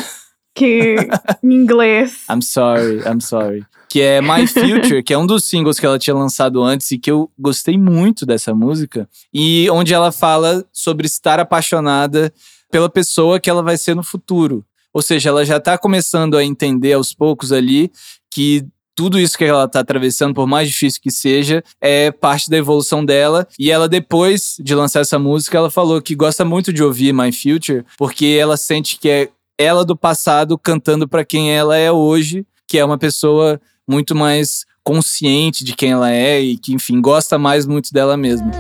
que 0.53 0.95
em 1.43 1.53
inglês. 1.53 2.23
I'm 2.29 2.41
sorry, 2.41 2.99
I'm 3.07 3.21
sorry. 3.21 3.65
Que 3.89 4.01
é 4.01 4.21
My 4.21 4.47
Future, 4.47 5.03
que 5.03 5.13
é 5.13 5.17
um 5.17 5.25
dos 5.25 5.43
singles 5.45 5.79
que 5.79 5.85
ela 5.85 5.99
tinha 5.99 6.15
lançado 6.15 6.63
antes 6.63 6.89
e 6.91 6.97
que 6.97 7.11
eu 7.11 7.29
gostei 7.37 7.77
muito 7.77 8.25
dessa 8.25 8.53
música. 8.53 9.07
E 9.33 9.69
onde 9.69 9.93
ela 9.93 10.13
fala 10.13 10.65
sobre 10.71 11.05
estar 11.05 11.39
apaixonada 11.39 12.31
pela 12.71 12.89
pessoa 12.89 13.39
que 13.39 13.49
ela 13.49 13.61
vai 13.61 13.77
ser 13.77 13.95
no 13.95 14.03
futuro. 14.03 14.65
Ou 14.93 15.01
seja, 15.01 15.29
ela 15.29 15.45
já 15.45 15.59
tá 15.59 15.77
começando 15.77 16.37
a 16.37 16.43
entender 16.43 16.93
aos 16.93 17.13
poucos 17.13 17.51
ali 17.51 17.91
que 18.29 18.65
tudo 18.95 19.19
isso 19.19 19.37
que 19.37 19.45
ela 19.45 19.67
tá 19.67 19.79
atravessando, 19.79 20.33
por 20.33 20.45
mais 20.45 20.67
difícil 20.69 21.01
que 21.01 21.11
seja, 21.11 21.63
é 21.79 22.11
parte 22.11 22.49
da 22.49 22.57
evolução 22.57 23.03
dela. 23.03 23.47
E 23.57 23.71
ela, 23.71 23.87
depois 23.87 24.55
de 24.59 24.75
lançar 24.75 24.99
essa 25.01 25.17
música, 25.17 25.57
ela 25.57 25.69
falou 25.69 26.01
que 26.01 26.15
gosta 26.15 26.45
muito 26.45 26.71
de 26.71 26.83
ouvir 26.83 27.13
My 27.13 27.31
Future, 27.31 27.85
porque 27.97 28.37
ela 28.39 28.57
sente 28.57 28.99
que 28.99 29.09
é 29.09 29.29
ela 29.57 29.85
do 29.85 29.95
passado 29.95 30.57
cantando 30.57 31.07
pra 31.07 31.25
quem 31.25 31.51
ela 31.51 31.75
é 31.77 31.91
hoje, 31.91 32.45
que 32.67 32.77
é 32.77 32.85
uma 32.85 32.97
pessoa 32.97 33.59
muito 33.87 34.15
mais 34.15 34.65
consciente 34.83 35.63
de 35.63 35.75
quem 35.75 35.91
ela 35.91 36.11
é 36.11 36.39
e 36.39 36.57
que, 36.57 36.73
enfim, 36.73 36.99
gosta 37.01 37.37
mais 37.37 37.65
muito 37.65 37.91
dela 37.91 38.17
mesma. 38.17 38.51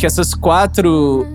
Acho 0.00 0.02
que 0.02 0.06
essas 0.06 0.34
quatro 0.34 1.26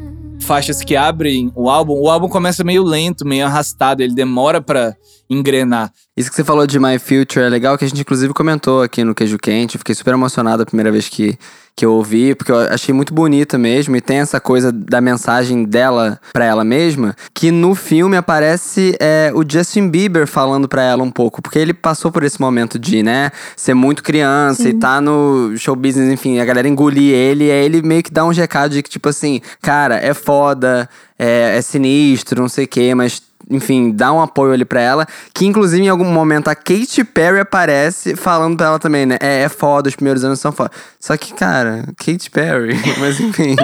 faixas 0.42 0.82
que 0.82 0.96
abrem 0.96 1.52
o 1.56 1.70
álbum, 1.70 1.94
o 1.94 2.10
álbum 2.10 2.28
começa 2.28 2.64
meio 2.64 2.84
lento, 2.84 3.26
meio 3.26 3.46
arrastado, 3.46 4.02
ele 4.02 4.16
demora 4.16 4.60
pra 4.60 4.96
engrenar. 5.30 5.92
Isso 6.18 6.30
que 6.30 6.36
você 6.36 6.44
falou 6.44 6.66
de 6.66 6.80
My 6.80 6.98
Future 6.98 7.46
é 7.46 7.50
legal, 7.50 7.78
que 7.78 7.86
a 7.86 7.88
gente 7.88 8.02
inclusive 8.02 8.34
comentou 8.34 8.82
aqui 8.82 9.04
no 9.04 9.14
Queijo 9.14 9.38
Quente. 9.38 9.76
Eu 9.76 9.80
fiquei 9.80 9.94
super 9.94 10.16
emocionado 10.16 10.64
a 10.64 10.66
primeira 10.66 10.92
vez 10.92 11.08
que, 11.08 11.38
que 11.75 11.86
eu 11.86 11.94
ouvi, 11.94 12.34
porque 12.34 12.51
eu 12.51 12.58
achei 12.58 12.94
muito 12.94 13.13
bonita 13.13 13.58
mesmo. 13.58 13.96
E 13.96 14.01
tem 14.01 14.17
essa 14.17 14.39
coisa 14.39 14.72
da 14.72 15.01
mensagem 15.01 15.65
dela 15.65 16.20
pra 16.32 16.46
ela 16.46 16.63
mesma, 16.63 17.15
que 17.34 17.51
no 17.51 17.75
filme 17.75 18.15
aparece 18.15 18.96
é, 19.00 19.32
o 19.36 19.44
Justin 19.48 19.89
Bieber 19.89 20.25
falando 20.25 20.67
pra 20.67 20.82
ela 20.82 21.03
um 21.03 21.12
pouco. 21.12 21.41
Porque 21.41 21.60
ele 21.60 21.74
passou 21.74 22.12
por 22.12 22.24
esse 22.24 22.39
momento 22.39 22.79
de, 22.79 23.03
né, 23.03 23.32
ser 23.58 23.74
muito 23.74 24.01
criança 24.01 24.70
e 24.70 24.74
tá 24.74 25.01
no 25.01 25.55
show 25.58 25.75
business, 25.75 26.12
enfim, 26.12 26.39
a 26.39 26.46
galera 26.46 26.67
engolir 26.67 27.13
ele. 27.13 27.46
E 27.46 27.51
aí 27.51 27.65
ele 27.65 27.82
meio 27.82 28.03
que 28.03 28.12
dá 28.12 28.24
um 28.24 28.29
recado 28.29 28.72
de 28.72 28.82
que, 28.82 28.89
tipo 28.89 29.10
assim, 29.10 29.41
cara, 29.62 29.98
é 29.98 30.13
foda, 30.13 30.89
é, 31.20 31.58
é 31.58 31.62
sinistro, 31.62 32.41
não 32.41 32.50
sei 32.50 32.65
o 32.65 32.67
quê, 32.67 32.96
mas 32.96 33.22
enfim, 33.50 33.92
dá 33.92 34.12
um 34.12 34.22
apoio 34.22 34.54
ali 34.54 34.66
pra 34.66 34.82
ela. 34.82 35.06
Que 35.34 35.46
inclusive 35.46 35.84
em 35.84 35.90
algum 35.90 36.06
momento 36.06 36.48
a 36.48 36.56
Katy 36.56 37.04
Perry 37.04 37.40
aparece 37.40 38.16
falando 38.16 38.58
pra 38.58 38.68
ela 38.68 38.80
também, 38.80 39.06
né? 39.06 39.18
É, 39.22 39.44
é 39.44 39.50
foda, 39.50 39.90
os 39.90 39.96
primeiros 39.96 40.24
anos 40.24 40.40
são 40.40 40.52
foda. 40.52 40.72
Só 41.00 41.16
que, 41.18 41.34
cara, 41.34 41.86
Katy 41.98 42.30
Perry, 42.32 42.75
mas 43.00 43.20
enfim. 43.20 43.56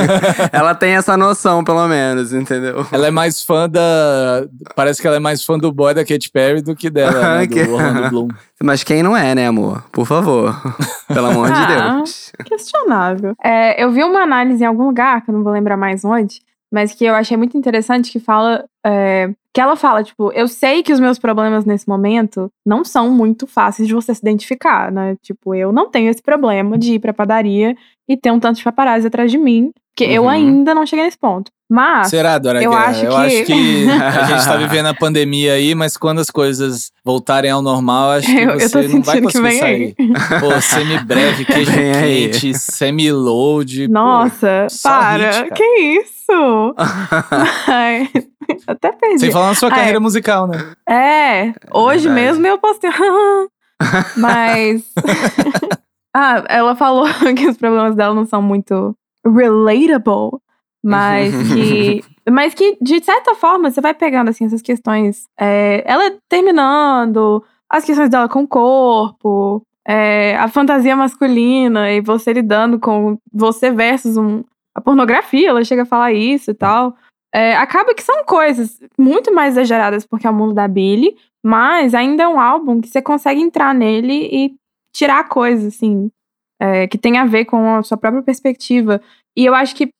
ela 0.52 0.74
tem 0.74 0.92
essa 0.94 1.16
noção, 1.16 1.62
pelo 1.64 1.86
menos, 1.88 2.32
entendeu? 2.32 2.86
Ela 2.92 3.08
é 3.08 3.10
mais 3.10 3.42
fã 3.42 3.68
da. 3.68 4.44
Parece 4.74 5.00
que 5.00 5.06
ela 5.06 5.16
é 5.16 5.20
mais 5.20 5.44
fã 5.44 5.58
do 5.58 5.72
boy 5.72 5.94
da 5.94 6.04
Katy 6.04 6.30
Perry 6.30 6.62
do 6.62 6.74
que 6.76 6.90
dela, 6.90 7.38
né? 7.38 7.46
Do 7.46 7.74
Orlando 7.74 8.08
Bloom. 8.10 8.28
Mas 8.62 8.84
quem 8.84 9.02
não 9.02 9.16
é, 9.16 9.34
né, 9.34 9.46
amor? 9.46 9.82
Por 9.90 10.04
favor. 10.06 10.54
Pelo 11.08 11.28
amor 11.28 11.46
de 11.50 11.58
Ah. 11.58 11.94
Deus. 11.96 12.30
Questionável. 12.44 13.34
É, 13.42 13.82
eu 13.82 13.90
vi 13.90 14.04
uma 14.04 14.20
análise 14.22 14.62
em 14.62 14.66
algum 14.66 14.84
lugar, 14.84 15.22
que 15.24 15.30
eu 15.30 15.34
não 15.34 15.42
vou 15.42 15.52
lembrar 15.52 15.78
mais 15.78 16.04
onde, 16.04 16.40
mas 16.72 16.92
que 16.94 17.04
eu 17.04 17.14
achei 17.14 17.36
muito 17.36 17.56
interessante, 17.56 18.10
que 18.12 18.20
fala. 18.20 18.64
é, 18.86 19.30
que 19.52 19.60
ela 19.60 19.74
fala, 19.74 20.04
tipo, 20.04 20.30
eu 20.32 20.46
sei 20.46 20.80
que 20.80 20.92
os 20.92 21.00
meus 21.00 21.18
problemas 21.18 21.64
nesse 21.64 21.88
momento 21.88 22.48
não 22.64 22.84
são 22.84 23.10
muito 23.10 23.48
fáceis 23.48 23.88
de 23.88 23.92
você 23.94 24.14
se 24.14 24.20
identificar, 24.20 24.92
né? 24.92 25.16
Tipo, 25.20 25.54
eu 25.56 25.72
não 25.72 25.90
tenho 25.90 26.08
esse 26.08 26.22
problema 26.22 26.78
de 26.78 26.94
ir 26.94 26.98
pra 27.00 27.12
padaria 27.12 27.74
e 28.08 28.16
ter 28.16 28.30
um 28.30 28.38
tanto 28.38 28.58
de 28.58 28.62
paparazzi 28.64 29.08
atrás 29.08 29.28
de 29.28 29.36
mim, 29.38 29.72
porque 29.92 30.04
eu 30.10 30.22
Uhum. 30.22 30.28
ainda 30.28 30.72
não 30.72 30.86
cheguei 30.86 31.04
nesse 31.04 31.18
ponto. 31.18 31.50
Mas. 31.68 32.08
Será, 32.10 32.38
Dora 32.38 32.62
eu 32.62 32.72
acho 32.72 33.04
eu 33.04 33.10
que- 33.10 33.16
acho 33.16 33.44
que 33.44 33.52
a 33.90 34.24
gente 34.24 34.44
tá 34.44 34.56
vivendo 34.58 34.86
a 34.86 34.94
pandemia 34.94 35.54
aí, 35.54 35.74
mas 35.74 35.96
quando 35.96 36.20
as 36.20 36.30
coisas 36.30 36.90
voltarem 37.04 37.50
ao 37.50 37.60
normal, 37.60 38.10
acho 38.10 38.26
que 38.28 38.38
Eu- 38.38 38.50
eu 38.52 38.70
tô 38.70 38.82
você 38.82 38.88
não 38.88 39.02
vai 39.02 39.20
conseguir 39.20 39.48
vem 39.48 39.58
sair. 39.58 39.94
aí. 39.98 40.40
Pô, 40.40 40.60
semi-breve, 40.60 41.44
queijo 41.44 41.72
quente, 42.00 42.54
semi-load. 42.54 43.86
pô. 43.88 43.92
Nossa, 43.92 44.66
só 44.70 44.88
para. 44.90 45.30
hit, 45.42 45.54
que 45.54 45.64
isso? 45.80 46.19
Ai, 47.66 48.08
até 48.66 48.92
perdi. 48.92 49.18
Sem 49.20 49.30
falar 49.30 49.48
na 49.48 49.54
sua 49.54 49.68
Ah, 49.68 49.74
carreira 49.74 49.98
é. 49.98 50.00
musical, 50.00 50.46
né? 50.46 50.72
É, 50.88 51.52
hoje 51.72 52.08
verdade. 52.08 52.26
mesmo 52.26 52.46
eu 52.46 52.58
postei. 52.58 52.90
Mas. 54.16 54.84
ah, 56.14 56.44
ela 56.48 56.74
falou 56.76 57.06
que 57.36 57.48
os 57.48 57.56
problemas 57.56 57.94
dela 57.94 58.14
não 58.14 58.26
são 58.26 58.42
muito 58.42 58.94
relatable, 59.24 60.38
mas 60.82 61.34
que. 61.52 62.04
Mas 62.30 62.54
que, 62.54 62.76
de 62.80 63.02
certa 63.04 63.34
forma, 63.34 63.70
você 63.70 63.80
vai 63.80 63.94
pegando 63.94 64.28
assim, 64.30 64.44
essas 64.44 64.62
questões. 64.62 65.24
é, 65.38 65.82
ela 65.86 66.12
terminando, 66.28 67.42
as 67.68 67.84
questões 67.84 68.08
dela 68.10 68.28
com 68.28 68.42
o 68.42 68.48
corpo, 68.48 69.62
é, 69.86 70.36
a 70.36 70.46
fantasia 70.48 70.94
masculina 70.94 71.90
e 71.90 72.00
você 72.00 72.32
lidando 72.32 72.78
com 72.78 73.18
você 73.32 73.70
versus 73.70 74.16
um, 74.16 74.44
a 74.74 74.80
pornografia, 74.80 75.48
ela 75.48 75.64
chega 75.64 75.82
a 75.82 75.86
falar 75.86 76.12
isso 76.12 76.50
e 76.50 76.54
tal. 76.54 76.96
É, 77.32 77.54
acaba 77.56 77.94
que 77.94 78.02
são 78.02 78.24
coisas 78.24 78.80
muito 78.98 79.32
mais 79.32 79.54
exageradas 79.54 80.04
porque 80.04 80.26
é 80.26 80.30
o 80.30 80.34
mundo 80.34 80.52
da 80.52 80.66
Billy, 80.66 81.16
mas 81.44 81.94
ainda 81.94 82.24
é 82.24 82.28
um 82.28 82.40
álbum 82.40 82.80
que 82.80 82.88
você 82.88 83.00
consegue 83.00 83.40
entrar 83.40 83.74
nele 83.74 84.28
e 84.32 84.54
tirar 84.94 85.28
coisas, 85.28 85.74
assim, 85.74 86.10
é, 86.60 86.86
que 86.88 86.98
tem 86.98 87.18
a 87.18 87.24
ver 87.24 87.44
com 87.44 87.76
a 87.76 87.82
sua 87.82 87.96
própria 87.96 88.22
perspectiva. 88.22 89.00
E 89.36 89.44
eu 89.44 89.54
acho 89.54 89.74
que 89.76 89.90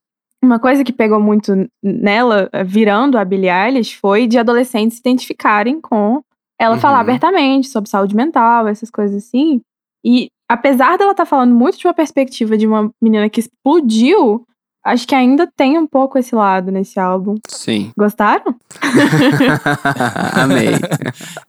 uma 0.42 0.58
coisa 0.58 0.82
que 0.82 0.92
pegou 0.92 1.20
muito 1.20 1.52
nela, 1.82 2.48
eh, 2.52 2.64
virando 2.64 3.18
a 3.18 3.24
Billie 3.24 3.50
Eilish, 3.50 3.96
foi 3.96 4.26
de 4.26 4.38
adolescentes 4.38 4.96
se 4.96 5.00
identificarem 5.00 5.80
com 5.80 6.22
ela 6.58 6.74
Uhum. 6.74 6.80
falar 6.80 7.00
abertamente 7.00 7.68
sobre 7.68 7.90
saúde 7.90 8.16
mental, 8.16 8.66
essas 8.66 8.90
coisas 8.90 9.22
assim. 9.24 9.60
E 10.04 10.28
apesar 10.50 10.96
dela 10.96 11.12
estar 11.12 11.26
falando 11.26 11.54
muito 11.54 11.78
de 11.78 11.86
uma 11.86 11.94
perspectiva 11.94 12.56
de 12.56 12.66
uma 12.66 12.90
menina 13.02 13.28
que 13.28 13.40
explodiu, 13.40 14.46
acho 14.84 15.06
que 15.06 15.14
ainda 15.14 15.46
tem 15.56 15.78
um 15.78 15.86
pouco 15.86 16.18
esse 16.18 16.34
lado 16.34 16.70
nesse 16.70 16.98
álbum. 16.98 17.36
Sim. 17.48 17.92
Gostaram? 17.96 18.54
Amei. 20.34 20.68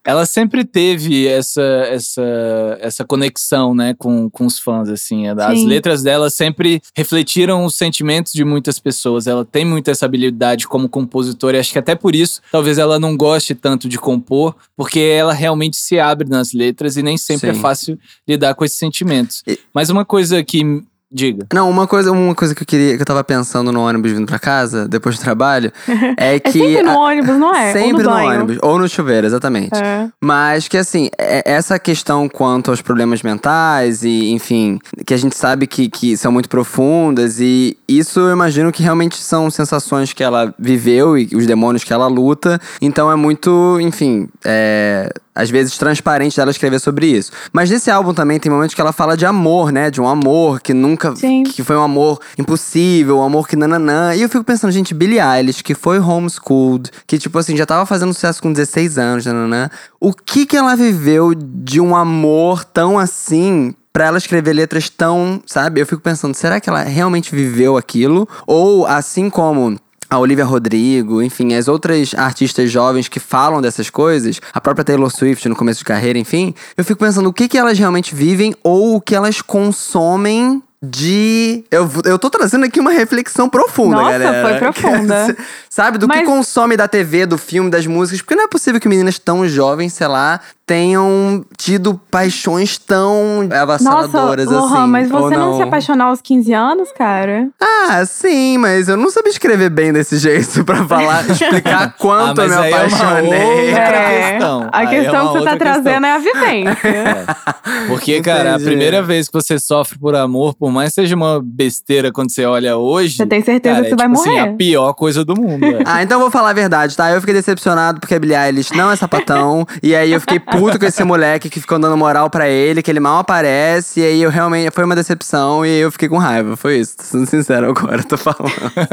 Ela 0.04 0.26
sempre 0.26 0.64
teve 0.64 1.28
essa, 1.28 1.62
essa, 1.62 2.78
essa 2.80 3.06
conexão, 3.06 3.74
né, 3.74 3.94
com, 3.98 4.30
com 4.30 4.46
os 4.46 4.60
fãs, 4.60 4.90
assim. 4.90 5.28
As 5.28 5.60
Sim. 5.60 5.68
letras 5.68 6.04
dela 6.04 6.30
sempre 6.30 6.82
refletiram 6.96 7.66
os 7.66 7.76
sentimentos 7.76 8.34
de 8.34 8.44
muitas 8.44 8.80
pessoas. 8.80 9.28
Ela 9.28 9.46
tem 9.46 9.66
muito 9.66 9.90
essa 9.90 10.06
habilidade 10.06 10.68
como 10.68 10.90
compositora 10.90 11.58
e 11.58 11.60
acho 11.60 11.72
que 11.72 11.80
até 11.80 11.96
por 11.96 12.16
isso, 12.16 12.42
talvez 12.52 12.78
ela 12.78 13.00
não 13.00 13.16
goste 13.16 13.54
tanto 13.56 13.88
de 13.88 13.98
compor, 13.98 14.56
porque 14.76 15.00
ela 15.00 15.34
realmente 15.34 15.78
se 15.78 16.00
abre 16.00 16.28
nas 16.30 16.54
letras 16.54 16.98
e 16.98 17.04
nem 17.04 17.18
sempre 17.18 17.50
é 17.50 17.54
Sim. 17.54 17.60
fácil 17.60 18.00
lidar 18.28 18.56
com 18.56 18.66
esses 18.66 18.78
sentimentos. 18.78 19.44
E- 19.48 19.60
Mas 19.74 19.90
uma 19.90 20.06
coisa 20.06 20.44
que... 20.44 20.84
Diga. 21.14 21.46
Não, 21.54 21.70
uma 21.70 21.86
coisa, 21.88 22.12
uma 22.12 22.34
coisa 22.34 22.56
que 22.56 22.64
eu 22.64 22.66
queria, 22.68 22.96
que 22.96 23.02
eu 23.02 23.06
tava 23.06 23.24
pensando 23.24 23.72
no 23.72 23.82
ônibus 23.82 24.12
vindo 24.14 24.26
pra 24.26 24.40
casa, 24.40 24.88
depois 24.88 25.18
do 25.18 25.22
trabalho, 25.22 25.72
é 26.18 26.40
que. 26.40 26.62
É 26.62 26.78
sempre 26.78 26.84
no 26.84 26.98
ônibus, 26.98 27.38
não 27.38 27.54
é? 27.56 27.68
Ou 27.68 27.74
Sempre 27.74 28.04
no, 28.04 28.10
banho. 28.10 28.30
ônibus. 28.30 28.58
Ou 28.62 28.80
no 28.80 28.88
chuveiro, 28.88 29.28
exatamente. 29.28 29.76
É. 29.76 30.08
Mas 30.24 30.68
que 30.68 30.78
assim, 30.78 31.10
é- 31.18 31.44
essa 31.52 31.78
questão 31.78 32.30
quanto 32.30 32.72
aos 32.72 32.82
problemas 32.82 33.22
mentais 33.22 34.04
e, 34.04 34.32
enfim, 34.32 34.80
que 35.06 35.14
a 35.14 35.18
gente 35.18 35.36
sabe 35.36 35.68
que, 35.68 35.90
que 35.90 36.16
são 36.16 36.32
muito 36.32 36.48
profundas 36.48 37.40
e 37.40 37.78
isso 37.88 38.20
eu 38.22 38.32
imagino 38.32 38.72
que 38.72 38.82
realmente 38.82 39.18
são 39.18 39.50
sensações 39.52 40.14
que 40.14 40.24
ela 40.24 40.54
viveu 40.58 41.18
e 41.18 41.28
os 41.36 41.46
demônios 41.46 41.84
que 41.84 41.92
ela 41.92 42.08
luta. 42.08 42.60
Então 42.82 43.12
é 43.12 43.16
muito, 43.16 43.78
enfim, 43.82 44.30
é, 44.46 45.12
às 45.34 45.50
vezes 45.50 45.78
transparente 45.78 46.36
dela 46.36 46.52
escrever 46.52 46.80
sobre 46.80 47.08
isso. 47.08 47.32
Mas 47.52 47.70
nesse 47.70 47.90
álbum 47.90 48.14
também 48.14 48.40
tem 48.40 48.52
momentos 48.52 48.76
que 48.76 48.82
ela 48.82 48.92
fala 48.92 49.16
de 49.16 49.26
amor, 49.26 49.72
né? 49.72 49.90
De 49.90 50.02
um 50.02 50.08
amor 50.08 50.62
que 50.62 50.74
nunca. 50.74 51.16
Sim. 51.16 51.44
que 51.44 51.64
foi 51.64 51.76
um 51.76 51.82
amor 51.82 52.20
impossível, 52.38 53.20
um 53.20 53.24
amor 53.24 53.48
que 53.48 53.56
nananã. 53.56 54.14
E 54.16 54.22
eu 54.22 54.30
fico 54.30 54.44
pensando, 54.44 54.72
gente, 54.72 54.94
Billie 54.94 55.20
Eilish, 55.20 55.64
que 55.64 55.74
foi 55.74 56.00
homeschooled, 56.00 56.92
que, 57.08 57.18
tipo 57.18 57.38
assim, 57.38 57.56
já 57.56 57.66
tava 57.66 57.86
fazendo 57.86 58.14
sucesso 58.14 58.42
com 58.42 58.52
16 58.52 58.98
anos, 58.98 59.26
nananã. 59.26 59.70
O 60.00 60.14
que 60.14 60.46
que 60.46 60.58
ela 60.58 60.76
viveu 60.76 61.34
de 61.36 61.80
um 61.80 61.96
amor 61.96 62.64
tão 62.64 63.00
assim 63.00 63.74
pra 63.94 64.06
ela 64.06 64.18
escrever 64.18 64.54
letras 64.54 64.90
tão, 64.90 65.42
sabe? 65.46 65.82
Eu 65.82 65.86
fico 65.86 66.02
pensando, 66.02 66.34
será 66.34 66.60
que 66.60 66.70
ela 66.70 66.84
realmente 66.84 67.36
viveu 67.36 67.78
aquilo? 67.78 68.28
Ou 68.48 68.86
assim 68.86 69.30
como 69.30 69.78
a 70.12 70.20
Olivia 70.20 70.44
Rodrigo, 70.44 71.22
enfim, 71.24 71.54
as 71.54 71.70
outras 71.70 72.14
artistas 72.14 72.70
jovens 72.70 73.08
que 73.08 73.18
falam 73.18 73.62
dessas 73.62 73.90
coisas, 73.90 74.42
a 74.54 74.60
própria 74.60 74.84
Taylor 74.84 75.10
Swift 75.10 75.48
no 75.48 75.56
começo 75.56 75.80
de 75.80 75.86
carreira, 75.86 76.20
enfim, 76.20 76.54
eu 76.76 76.84
fico 76.84 77.00
pensando 77.00 77.30
o 77.30 77.34
que 77.34 77.48
que 77.48 77.58
elas 77.58 77.80
realmente 77.80 78.14
vivem 78.14 78.54
ou 78.62 78.98
o 78.98 79.02
que 79.02 79.16
elas 79.16 79.42
consomem 79.42 80.62
de. 80.84 81.64
Eu, 81.72 81.90
eu 82.06 82.20
tô 82.20 82.30
trazendo 82.30 82.66
aqui 82.66 82.80
uma 82.80 82.92
reflexão 82.92 83.48
profunda, 83.48 83.96
Nossa, 83.98 84.18
galera. 84.20 84.50
foi 84.50 84.58
profunda. 84.72 85.38
Sabe, 85.70 85.98
do 85.98 86.08
que 86.10 86.16
Mas- 86.18 86.26
consome 86.28 86.76
da 86.76 86.88
TV, 86.88 87.26
do 87.26 87.38
filme, 87.38 87.70
das 87.70 87.86
músicas. 87.88 88.22
Porque 88.22 88.36
não 88.36 88.44
é 88.44 88.48
possível 88.48 88.82
que 88.82 88.90
meninas 88.90 89.18
tão 89.20 89.48
jovens, 89.48 89.94
sei 89.94 90.08
lá, 90.08 90.42
tenham 90.72 91.44
tido 91.58 92.00
paixões 92.10 92.78
tão 92.78 93.44
Nossa, 93.44 93.62
avassaladoras 93.62 94.46
Lohan, 94.46 94.84
assim. 94.84 94.90
mas 94.90 95.12
ou 95.12 95.20
você 95.20 95.36
não. 95.36 95.58
se 95.58 95.64
apaixonou 95.64 96.08
aos 96.08 96.22
15 96.22 96.54
anos, 96.54 96.90
cara? 96.98 97.50
Ah, 97.62 98.06
sim, 98.06 98.58
mas 98.58 98.88
eu 98.88 98.96
não 98.96 99.10
sabia 99.12 99.32
escrever 99.32 99.70
bem 99.70 99.92
desse 99.92 100.18
jeito 100.18 100.64
pra 100.64 100.86
falar, 100.86 101.30
explicar 101.30 101.94
quanto 102.00 102.40
Ah, 102.40 102.46
eu 102.46 102.50
me 102.50 102.56
é 102.56 102.58
uma 102.58 102.68
apaixonei. 102.68 103.68
outra 103.68 104.30
questão. 104.32 104.70
A 104.72 104.78
Aí 104.78 104.86
é 104.88 104.90
questão 105.02 105.24
uma 105.24 105.32
que 105.34 105.40
você 105.40 105.44
tá 105.44 105.58
questão. 105.58 105.84
trazendo 105.84 106.06
é 106.06 106.12
a 106.14 106.18
vivência. 106.20 107.28
Porque, 107.88 108.22
cara, 108.22 108.52
a 108.52 108.54
Entendi. 108.54 108.66
primeira 108.70 109.02
vez 109.04 109.28
que 109.28 109.34
você 109.34 109.60
sofre 109.60 110.00
por 110.00 110.16
amor, 110.16 110.56
por 110.56 110.72
mais 110.72 110.90
que 110.90 111.02
seja 111.02 111.16
uma 111.18 111.42
besteira 111.44 112.14
quando 112.14 112.32
você 112.32 112.46
olha 112.46 112.78
hoje. 112.78 113.18
Você 113.18 113.26
tem 113.26 113.42
certeza 113.44 113.76
cara, 113.76 113.84
que 113.84 113.90
você 113.90 113.96
é, 113.96 113.98
vai 113.98 114.08
tipo 114.08 114.22
assim, 114.22 114.30
morrer. 114.40 114.50
a 114.50 114.54
pior 114.54 114.94
coisa 114.94 115.26
do 115.26 115.36
mundo. 115.36 115.66
é. 115.66 115.80
Ah, 115.86 116.02
então 116.02 116.16
eu 116.18 116.22
vou 116.22 116.32
falar 116.32 116.52
a 116.52 116.54
verdade, 116.54 116.96
tá? 116.96 117.12
Eu 117.12 117.20
fiquei 117.20 117.34
decepcionado 117.36 118.00
porque 118.00 118.16
a 118.16 118.20
Billie 118.20 118.38
Eilish 118.38 118.72
não 118.74 118.90
é 118.90 118.96
sapatão. 118.96 119.66
e 119.84 119.94
aí 119.94 120.14
eu 120.14 120.20
fiquei 120.22 120.40
puto 120.40 120.61
com 120.80 120.86
esse 120.86 121.04
moleque 121.04 121.50
que 121.50 121.60
ficou 121.60 121.80
dando 121.80 121.98
moral 121.98 122.30
pra 122.30 122.48
ele, 122.50 122.82
que 122.82 122.92
ele 122.92 123.00
mal 123.00 123.20
aparece. 123.20 124.00
E 124.00 124.04
aí 124.04 124.22
eu 124.22 124.30
realmente. 124.30 124.72
Foi 124.72 124.84
uma 124.84 124.96
decepção 124.96 125.66
e 125.66 125.80
eu 125.80 125.92
fiquei 125.92 126.08
com 126.08 126.18
raiva. 126.18 126.56
Foi 126.56 126.80
isso. 126.80 126.98
Tô 126.98 127.04
sendo 127.04 127.26
sincero 127.26 127.70
agora, 127.70 128.04
tô 128.04 128.18
falando. 128.18 128.52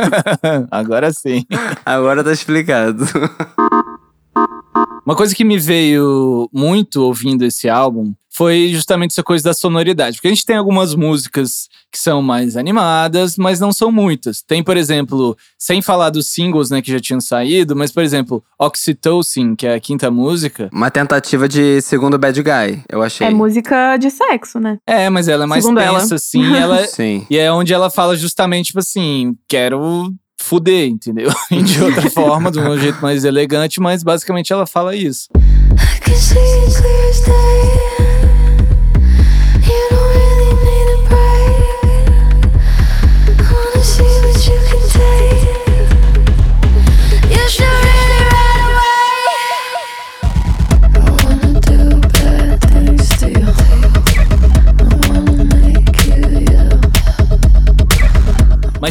Agora 0.70 1.12
sim. 1.12 1.44
Agora 1.84 2.24
tá 2.24 2.32
explicado. 2.32 3.04
Uma 5.04 5.16
coisa 5.16 5.34
que 5.34 5.44
me 5.44 5.58
veio 5.58 6.48
muito 6.52 7.02
ouvindo 7.02 7.44
esse 7.44 7.68
álbum 7.68 8.12
foi 8.38 8.68
justamente 8.72 9.10
essa 9.10 9.22
coisa 9.24 9.42
da 9.42 9.52
sonoridade. 9.52 10.18
Porque 10.18 10.28
a 10.28 10.30
gente 10.30 10.46
tem 10.46 10.54
algumas 10.54 10.94
músicas 10.94 11.68
que 11.90 11.98
são 11.98 12.22
mais 12.22 12.56
animadas, 12.56 13.36
mas 13.36 13.58
não 13.58 13.72
são 13.72 13.90
muitas. 13.90 14.42
Tem, 14.42 14.62
por 14.62 14.76
exemplo, 14.76 15.36
sem 15.58 15.82
falar 15.82 16.10
dos 16.10 16.28
singles, 16.28 16.70
né, 16.70 16.80
que 16.80 16.92
já 16.92 17.00
tinham 17.00 17.20
saído, 17.20 17.74
mas, 17.74 17.90
por 17.90 18.04
exemplo, 18.04 18.40
Oxytocin, 18.56 19.56
que 19.56 19.66
é 19.66 19.74
a 19.74 19.80
quinta 19.80 20.08
música. 20.08 20.70
Uma 20.72 20.88
tentativa 20.88 21.48
de 21.48 21.82
segundo 21.82 22.16
Bad 22.16 22.40
Guy, 22.40 22.84
eu 22.88 23.02
achei. 23.02 23.26
É 23.26 23.30
música 23.30 23.96
de 23.96 24.08
sexo, 24.08 24.60
né? 24.60 24.78
É, 24.86 25.10
mas 25.10 25.26
ela 25.26 25.42
é 25.42 25.46
mais 25.46 25.64
Segundo 25.64 25.80
ela. 25.80 25.98
tensa, 25.98 26.14
assim. 26.14 26.54
Ela, 26.54 26.86
Sim. 26.86 27.26
e 27.28 27.36
é 27.36 27.50
onde 27.50 27.74
ela 27.74 27.90
fala 27.90 28.16
justamente, 28.16 28.66
tipo 28.66 28.78
assim, 28.78 29.36
quero 29.48 30.14
fuder, 30.40 30.86
entendeu? 30.86 31.32
de 31.50 31.82
outra 31.82 32.08
forma, 32.08 32.52
de 32.52 32.60
um 32.60 32.78
jeito 32.78 33.02
mais 33.02 33.24
elegante, 33.24 33.80
mas 33.80 34.04
basicamente 34.04 34.52
ela 34.52 34.64
fala 34.64 34.94
isso. 34.94 35.26
I 35.34 36.00
can 36.00 36.14
see 36.14 36.38
it 36.38 36.76
clear 36.76 37.10
as 37.10 37.20
day. 37.22 37.97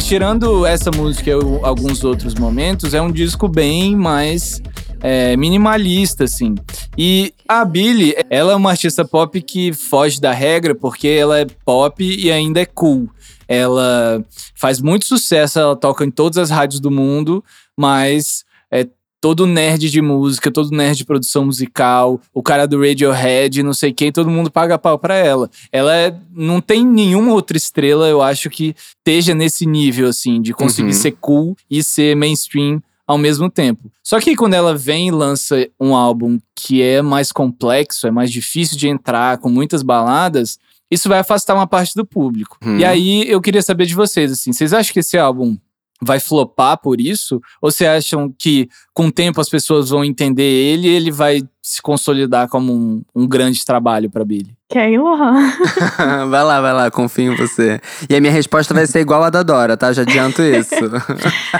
Tirando 0.08 0.64
essa 0.64 0.90
música 0.90 1.28
e 1.28 1.34
alguns 1.62 2.02
outros 2.02 2.34
momentos, 2.34 2.94
é 2.94 3.02
um 3.02 3.12
disco 3.12 3.46
bem 3.46 3.94
mais 3.94 4.58
é, 5.02 5.36
minimalista, 5.36 6.24
assim. 6.24 6.54
E 6.96 7.34
a 7.46 7.62
Billie, 7.62 8.16
ela 8.30 8.52
é 8.52 8.56
uma 8.56 8.70
artista 8.70 9.04
pop 9.04 9.38
que 9.42 9.70
foge 9.74 10.18
da 10.18 10.32
regra 10.32 10.74
porque 10.74 11.08
ela 11.08 11.38
é 11.38 11.44
pop 11.62 12.02
e 12.02 12.32
ainda 12.32 12.58
é 12.58 12.64
cool. 12.64 13.10
Ela 13.46 14.24
faz 14.54 14.80
muito 14.80 15.04
sucesso, 15.04 15.58
ela 15.58 15.76
toca 15.76 16.06
em 16.06 16.10
todas 16.10 16.38
as 16.38 16.48
rádios 16.48 16.80
do 16.80 16.90
mundo, 16.90 17.44
mas 17.76 18.46
é 18.70 18.86
todo 19.20 19.46
nerd 19.46 19.90
de 19.90 20.00
música, 20.00 20.50
todo 20.50 20.70
nerd 20.70 20.96
de 20.98 21.04
produção 21.04 21.44
musical, 21.44 22.20
o 22.32 22.42
cara 22.42 22.66
do 22.66 22.78
Radiohead, 22.80 23.62
não 23.62 23.74
sei 23.74 23.92
quem, 23.92 24.12
todo 24.12 24.30
mundo 24.30 24.50
paga 24.50 24.78
pau 24.78 24.98
pra 24.98 25.14
ela. 25.16 25.50
Ela 25.72 25.96
é- 25.96 26.14
não 26.34 26.60
tem 26.60 26.84
nenhuma 26.86 27.32
outra 27.32 27.56
estrela, 27.56 28.06
eu 28.08 28.22
acho 28.22 28.48
que 28.48 28.74
esteja 28.98 29.34
nesse 29.34 29.66
nível, 29.66 30.08
assim, 30.08 30.40
de 30.40 30.52
conseguir 30.52 30.88
Uhum. 30.88 30.92
ser 30.94 31.12
cool 31.20 31.56
e 31.70 31.82
ser 31.82 32.14
mainstream 32.14 32.80
ao 33.06 33.18
mesmo 33.18 33.50
tempo. 33.50 33.90
Só 34.04 34.20
que 34.20 34.36
quando 34.36 34.54
ela 34.54 34.76
vem 34.76 35.08
e 35.08 35.10
lança 35.10 35.66
um 35.80 35.94
álbum 35.96 36.38
que 36.54 36.82
é 36.82 37.00
mais 37.02 37.32
complexo, 37.32 38.06
é 38.06 38.10
mais 38.10 38.30
difícil 38.30 38.76
de 38.76 38.86
entrar, 38.88 39.38
com 39.38 39.48
muitas 39.48 39.82
baladas, 39.82 40.58
isso 40.90 41.08
vai 41.08 41.18
afastar 41.18 41.54
uma 41.54 41.66
parte 41.66 41.92
do 41.94 42.04
público. 42.04 42.56
Hum. 42.64 42.78
E 42.78 42.84
aí 42.84 43.28
eu 43.28 43.40
queria 43.40 43.62
saber 43.62 43.86
de 43.86 43.94
vocês, 43.94 44.30
assim, 44.32 44.52
vocês 44.52 44.72
acham 44.72 44.92
que 44.92 45.00
esse 45.00 45.18
álbum 45.18 45.56
vai 46.00 46.20
flopar 46.20 46.78
por 46.78 47.00
isso? 47.00 47.40
Ou 47.60 47.70
vocês 47.70 47.88
acham 47.88 48.32
que 48.36 48.68
com 48.94 49.06
o 49.06 49.12
tempo 49.12 49.40
as 49.40 49.48
pessoas 49.48 49.90
vão 49.90 50.04
entender 50.04 50.42
ele 50.42 50.88
e 50.88 50.90
ele 50.90 51.10
vai 51.10 51.42
se 51.62 51.82
consolidar 51.82 52.48
como 52.48 52.72
um, 52.72 53.02
um 53.14 53.26
grande 53.26 53.64
trabalho 53.64 54.10
pra 54.10 54.24
Billy? 54.24 54.56
Quer 54.70 54.90
ir, 54.90 54.98
Lohan? 54.98 55.50
vai 56.30 56.44
lá, 56.44 56.60
vai 56.60 56.72
lá, 56.74 56.90
confio 56.90 57.32
em 57.32 57.36
você. 57.36 57.80
E 58.08 58.14
a 58.14 58.20
minha 58.20 58.32
resposta 58.32 58.74
vai 58.74 58.86
ser 58.86 59.00
igual 59.00 59.22
a 59.22 59.30
da 59.30 59.42
Dora, 59.42 59.76
tá? 59.76 59.92
Já 59.92 60.02
adianto 60.02 60.42
isso. 60.42 60.74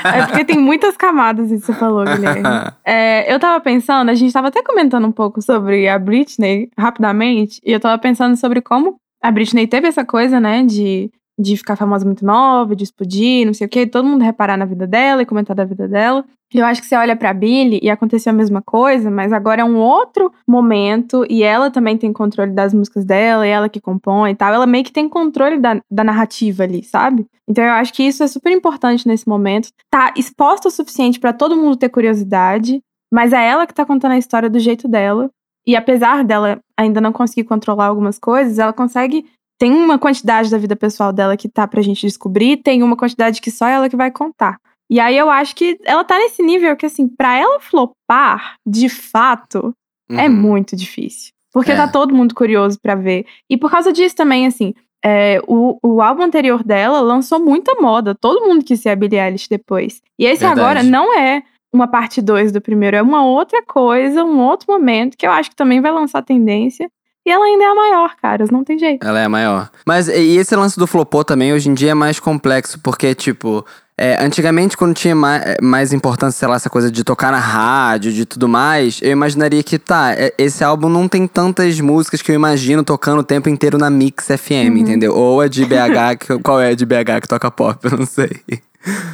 É 0.04 0.26
porque 0.26 0.44
tem 0.44 0.58
muitas 0.58 0.96
camadas 0.96 1.50
isso 1.50 1.60
que 1.60 1.72
você 1.72 1.78
falou, 1.78 2.04
Guilherme. 2.04 2.42
É, 2.84 3.32
eu 3.32 3.38
tava 3.38 3.60
pensando, 3.60 4.10
a 4.10 4.14
gente 4.14 4.32
tava 4.32 4.48
até 4.48 4.62
comentando 4.62 5.06
um 5.06 5.12
pouco 5.12 5.42
sobre 5.42 5.88
a 5.88 5.98
Britney 5.98 6.70
rapidamente, 6.78 7.60
e 7.64 7.72
eu 7.72 7.80
tava 7.80 8.00
pensando 8.00 8.36
sobre 8.36 8.60
como 8.60 8.96
a 9.22 9.30
Britney 9.30 9.66
teve 9.66 9.88
essa 9.88 10.04
coisa, 10.04 10.40
né, 10.40 10.64
de, 10.64 11.10
de 11.38 11.56
ficar 11.56 11.76
famosa 11.76 12.04
muito 12.04 12.24
nova, 12.24 12.74
de 12.74 12.84
explodir, 12.84 13.46
não 13.46 13.54
sei 13.54 13.66
o 13.66 13.70
quê, 13.70 13.86
todo 13.86 14.08
mundo 14.08 14.22
reparar 14.22 14.56
na 14.56 14.64
vida 14.64 14.86
dela 14.86 15.22
e 15.22 15.26
comentar 15.26 15.54
da 15.54 15.64
vida 15.64 15.86
dela. 15.86 16.24
Eu 16.52 16.64
acho 16.64 16.80
que 16.80 16.86
você 16.86 16.96
olha 16.96 17.14
pra 17.14 17.34
Billie 17.34 17.78
e 17.82 17.90
aconteceu 17.90 18.30
a 18.30 18.34
mesma 18.34 18.62
coisa, 18.62 19.10
mas 19.10 19.32
agora 19.32 19.60
é 19.60 19.64
um 19.64 19.76
outro 19.76 20.32
momento 20.46 21.26
e 21.28 21.42
ela 21.42 21.70
também 21.70 21.96
tem 21.96 22.12
controle 22.12 22.52
das 22.52 22.72
músicas 22.72 23.04
dela, 23.04 23.46
e 23.46 23.50
ela 23.50 23.68
que 23.68 23.80
compõe 23.80 24.30
e 24.30 24.34
tal. 24.34 24.52
Ela 24.52 24.66
meio 24.66 24.82
que 24.82 24.92
tem 24.92 25.08
controle 25.08 25.58
da, 25.58 25.80
da 25.90 26.02
narrativa 26.02 26.62
ali, 26.64 26.82
sabe? 26.82 27.26
Então 27.46 27.62
eu 27.62 27.72
acho 27.72 27.92
que 27.92 28.02
isso 28.02 28.22
é 28.22 28.26
super 28.26 28.50
importante 28.50 29.06
nesse 29.06 29.28
momento. 29.28 29.68
Tá 29.90 30.12
exposta 30.16 30.68
o 30.68 30.70
suficiente 30.70 31.20
pra 31.20 31.32
todo 31.32 31.56
mundo 31.56 31.76
ter 31.76 31.90
curiosidade, 31.90 32.80
mas 33.12 33.32
é 33.32 33.46
ela 33.46 33.66
que 33.66 33.74
tá 33.74 33.84
contando 33.84 34.12
a 34.12 34.18
história 34.18 34.48
do 34.48 34.58
jeito 34.58 34.88
dela. 34.88 35.30
E 35.66 35.76
apesar 35.76 36.24
dela 36.24 36.60
ainda 36.78 36.98
não 36.98 37.12
conseguir 37.12 37.44
controlar 37.44 37.86
algumas 37.86 38.18
coisas, 38.18 38.58
ela 38.58 38.72
consegue. 38.72 39.26
Tem 39.58 39.72
uma 39.72 39.98
quantidade 39.98 40.50
da 40.50 40.58
vida 40.58 40.76
pessoal 40.76 41.12
dela 41.12 41.36
que 41.36 41.48
tá 41.48 41.66
pra 41.66 41.82
gente 41.82 42.00
descobrir, 42.06 42.58
tem 42.58 42.82
uma 42.82 42.96
quantidade 42.96 43.40
que 43.40 43.50
só 43.50 43.66
ela 43.66 43.88
que 43.88 43.96
vai 43.96 44.10
contar. 44.10 44.56
E 44.90 44.98
aí 45.00 45.16
eu 45.18 45.28
acho 45.28 45.54
que 45.54 45.76
ela 45.84 46.04
tá 46.04 46.16
nesse 46.18 46.42
nível 46.42 46.74
que, 46.76 46.86
assim, 46.86 47.06
pra 47.08 47.36
ela 47.36 47.60
flopar, 47.60 48.54
de 48.66 48.88
fato, 48.88 49.74
é 50.10 50.28
Uhum. 50.28 50.34
muito 50.34 50.74
difícil. 50.76 51.32
Porque 51.52 51.72
É. 51.72 51.76
tá 51.76 51.88
todo 51.88 52.14
mundo 52.14 52.34
curioso 52.34 52.78
pra 52.80 52.94
ver. 52.94 53.26
E 53.50 53.56
por 53.56 53.70
causa 53.70 53.92
disso 53.92 54.14
também, 54.16 54.46
assim, 54.46 54.72
é, 55.04 55.40
o, 55.46 55.78
o 55.82 56.00
álbum 56.00 56.22
anterior 56.22 56.62
dela 56.62 57.00
lançou 57.00 57.38
muita 57.40 57.74
moda. 57.80 58.14
Todo 58.14 58.46
mundo 58.46 58.64
quis 58.64 58.80
ser 58.80 58.90
a 58.90 58.96
Billie 58.96 59.18
Eilish 59.20 59.48
depois. 59.48 60.00
E 60.18 60.24
esse 60.24 60.40
Verdade. 60.44 60.60
agora 60.60 60.82
não 60.82 61.18
é 61.18 61.42
uma 61.72 61.86
parte 61.86 62.22
2 62.22 62.50
do 62.52 62.60
primeiro, 62.60 62.96
é 62.96 63.02
uma 63.02 63.24
outra 63.26 63.62
coisa, 63.62 64.24
um 64.24 64.40
outro 64.40 64.72
momento 64.72 65.16
que 65.18 65.26
eu 65.26 65.30
acho 65.30 65.50
que 65.50 65.56
também 65.56 65.80
vai 65.82 65.92
lançar 65.92 66.22
tendência. 66.22 66.88
E 67.28 67.30
ela 67.30 67.44
ainda 67.44 67.62
é 67.62 67.66
a 67.66 67.74
maior, 67.74 68.14
caras, 68.22 68.48
não 68.50 68.64
tem 68.64 68.78
jeito. 68.78 69.06
Ela 69.06 69.20
é 69.20 69.24
a 69.26 69.28
maior. 69.28 69.68
Mas 69.86 70.08
e 70.08 70.38
esse 70.38 70.56
lance 70.56 70.78
do 70.78 70.86
flopô 70.86 71.22
também, 71.22 71.52
hoje 71.52 71.68
em 71.68 71.74
dia 71.74 71.90
é 71.90 71.94
mais 71.94 72.18
complexo, 72.18 72.80
porque, 72.82 73.14
tipo, 73.14 73.66
é, 73.98 74.16
antigamente, 74.24 74.78
quando 74.78 74.94
tinha 74.94 75.14
mais, 75.14 75.56
mais 75.60 75.92
importância, 75.92 76.38
sei 76.38 76.48
lá, 76.48 76.54
essa 76.56 76.70
coisa 76.70 76.90
de 76.90 77.04
tocar 77.04 77.30
na 77.30 77.38
rádio, 77.38 78.12
de 78.14 78.24
tudo 78.24 78.48
mais, 78.48 78.98
eu 79.02 79.10
imaginaria 79.10 79.62
que, 79.62 79.78
tá, 79.78 80.14
é, 80.16 80.32
esse 80.38 80.64
álbum 80.64 80.88
não 80.88 81.06
tem 81.06 81.26
tantas 81.26 81.78
músicas 81.80 82.22
que 82.22 82.30
eu 82.32 82.34
imagino 82.34 82.82
tocando 82.82 83.18
o 83.18 83.22
tempo 83.24 83.50
inteiro 83.50 83.76
na 83.76 83.90
Mix 83.90 84.24
FM, 84.28 84.70
Uhum. 84.70 84.76
entendeu? 84.78 85.14
Ou 85.14 85.42
a 85.42 85.48
de 85.48 85.66
BH, 85.66 86.16
que, 86.18 86.38
qual 86.38 86.58
é 86.58 86.70
a 86.70 86.74
de 86.74 86.86
BH 86.86 87.20
que 87.20 87.28
toca 87.28 87.50
pop? 87.50 87.78
Eu 87.92 87.98
não 87.98 88.06
sei. 88.06 88.40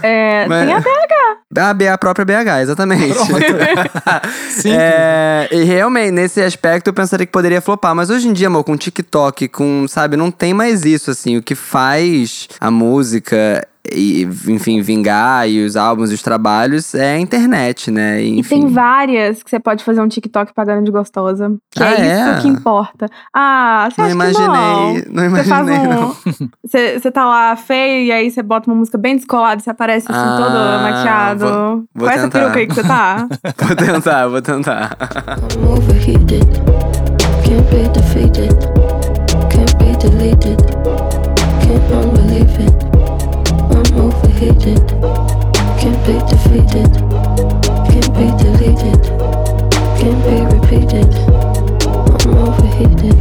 É, 0.03 0.47
Mas- 0.49 0.67
Tem 0.67 0.75
a 0.75 1.69
A, 1.71 1.75
B- 1.75 1.89
a 1.89 1.97
própria 1.99 2.25
BH, 2.25 2.63
exatamente. 2.63 3.15
Sim. 4.51 4.73
É, 4.77 5.49
e 5.53 5.63
realmente, 5.65 6.11
nesse 6.11 6.41
aspecto, 6.43 6.89
eu 6.89 6.93
pensaria 6.95 7.25
que 7.27 7.33
poderia 7.33 7.61
flopar. 7.61 7.95
Mas 7.95 8.11
hoje 8.11 8.29
em 8.29 8.33
dia, 8.33 8.49
amor, 8.49 8.65
com 8.65 8.77
TikTok, 8.77 9.49
com, 9.49 9.87
sabe, 9.89 10.17
não 10.17 10.31
tem 10.31 10.53
mais 10.53 10.85
isso, 10.85 11.11
assim. 11.11 11.37
O 11.37 11.43
que 11.43 11.55
faz 11.55 12.49
a 12.61 12.71
música, 12.71 13.67
e, 13.93 14.23
enfim, 14.49 14.81
vingar, 14.81 15.49
e 15.49 15.65
os 15.65 15.77
álbuns 15.77 16.11
e 16.11 16.15
os 16.15 16.23
trabalhos, 16.23 16.95
é 16.95 17.15
a 17.15 17.19
internet, 17.19 17.91
né? 17.91 18.23
E, 18.23 18.27
E 18.41 18.43
tem 18.43 18.61
enfim. 18.61 18.67
várias 18.69 19.43
que 19.43 19.51
você 19.51 19.59
pode 19.61 19.83
fazer 19.85 20.01
um 20.01 20.09
TikTok 20.09 20.53
pagando 20.55 20.85
de 20.85 20.91
gostosa. 20.91 21.55
Que 21.71 21.83
Ah, 21.83 21.91
é 21.95 21.95
isso 22.13 22.31
é? 22.31 22.41
que 22.41 22.49
importa. 22.49 23.09
Ah, 23.35 23.89
você 23.91 24.01
Não 24.01 24.07
acha 24.07 24.15
imaginei, 24.15 25.03
que 25.03 25.11
não 25.11 25.23
não? 25.25 25.31
Você 25.31 25.45
faz 25.45 25.47
imaginei, 25.69 25.79
um. 25.79 25.91
não. 26.01 26.17
Você 26.65 26.99
você 26.99 27.11
tá 27.11 27.25
lá 27.27 27.55
feio 27.57 28.07
e 28.07 28.13
aí 28.13 28.31
você 28.31 28.43
bota 28.43 28.71
uma 28.71 28.77
música 28.77 28.97
bem 28.99 29.17
descolada 29.17 29.61
e 29.61 29.65
você 29.65 29.71
aparece 29.71 30.07
assim 30.11 30.21
Ah, 30.21 30.37
todo 30.37 30.83
maquiado. 30.83 31.41
vou- 31.47 31.85
vou 31.95 32.09
Com 32.09 32.11
essa 32.11 32.23
tentar. 32.23 32.39
peruca 32.41 32.59
aí 32.59 32.67
que 32.67 32.75
você 32.75 32.83
tá. 32.83 33.27
Vou 33.67 33.77
tentar, 33.77 34.29
vou 34.29 34.43
tentar. 34.43 34.97
Overheated, 44.45 44.87
can't 45.81 46.01
be 46.05 46.13
defeated, 46.29 46.93
can't 47.89 48.13
be 48.13 48.27
deleted, 48.37 49.01
can't 49.97 50.21
be 50.23 50.37
repeated. 50.55 51.09
I'm 52.21 52.37
overheated. 52.37 53.17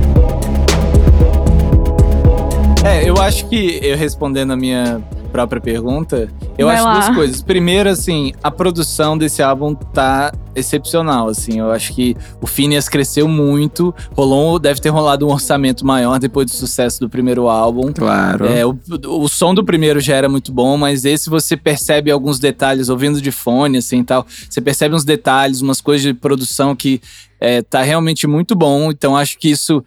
É, 2.85 3.09
eu 3.09 3.15
acho 3.21 3.47
que 3.47 3.79
eu 3.81 3.95
respondendo 3.95 4.51
a 4.51 4.57
minha 4.57 5.01
própria 5.33 5.59
pergunta, 5.59 6.29
eu 6.59 6.67
Vai 6.67 6.75
acho 6.75 6.85
lá. 6.85 6.93
duas 6.93 7.15
coisas. 7.15 7.41
Primeiro, 7.41 7.89
assim, 7.89 8.31
a 8.43 8.51
produção 8.51 9.17
desse 9.17 9.41
álbum 9.41 9.73
tá 9.73 10.31
excepcional, 10.55 11.27
assim. 11.27 11.57
Eu 11.57 11.71
acho 11.71 11.91
que 11.91 12.15
o 12.39 12.45
Phineas 12.45 12.87
cresceu 12.87 13.27
muito, 13.27 13.93
rolou, 14.15 14.59
deve 14.59 14.79
ter 14.79 14.89
rolado 14.89 15.27
um 15.27 15.31
orçamento 15.31 15.83
maior 15.83 16.19
depois 16.19 16.45
do 16.45 16.55
sucesso 16.55 16.99
do 16.99 17.09
primeiro 17.09 17.49
álbum. 17.49 17.91
Claro. 17.91 18.45
É, 18.45 18.63
o, 18.63 18.77
o 19.07 19.27
som 19.27 19.55
do 19.55 19.63
primeiro 19.65 19.99
já 19.99 20.15
era 20.15 20.29
muito 20.29 20.51
bom, 20.51 20.77
mas 20.77 21.03
esse 21.03 21.31
você 21.31 21.57
percebe 21.57 22.11
alguns 22.11 22.37
detalhes, 22.37 22.87
ouvindo 22.87 23.19
de 23.19 23.31
fone, 23.31 23.79
assim 23.79 24.01
e 24.01 24.03
tal. 24.03 24.27
Você 24.47 24.61
percebe 24.61 24.93
uns 24.93 25.03
detalhes, 25.03 25.61
umas 25.61 25.81
coisas 25.81 26.03
de 26.05 26.13
produção 26.13 26.75
que 26.75 27.01
é, 27.41 27.63
tá 27.63 27.81
realmente 27.81 28.27
muito 28.27 28.55
bom. 28.55 28.91
Então 28.91 29.17
acho 29.17 29.39
que 29.39 29.49
isso 29.49 29.83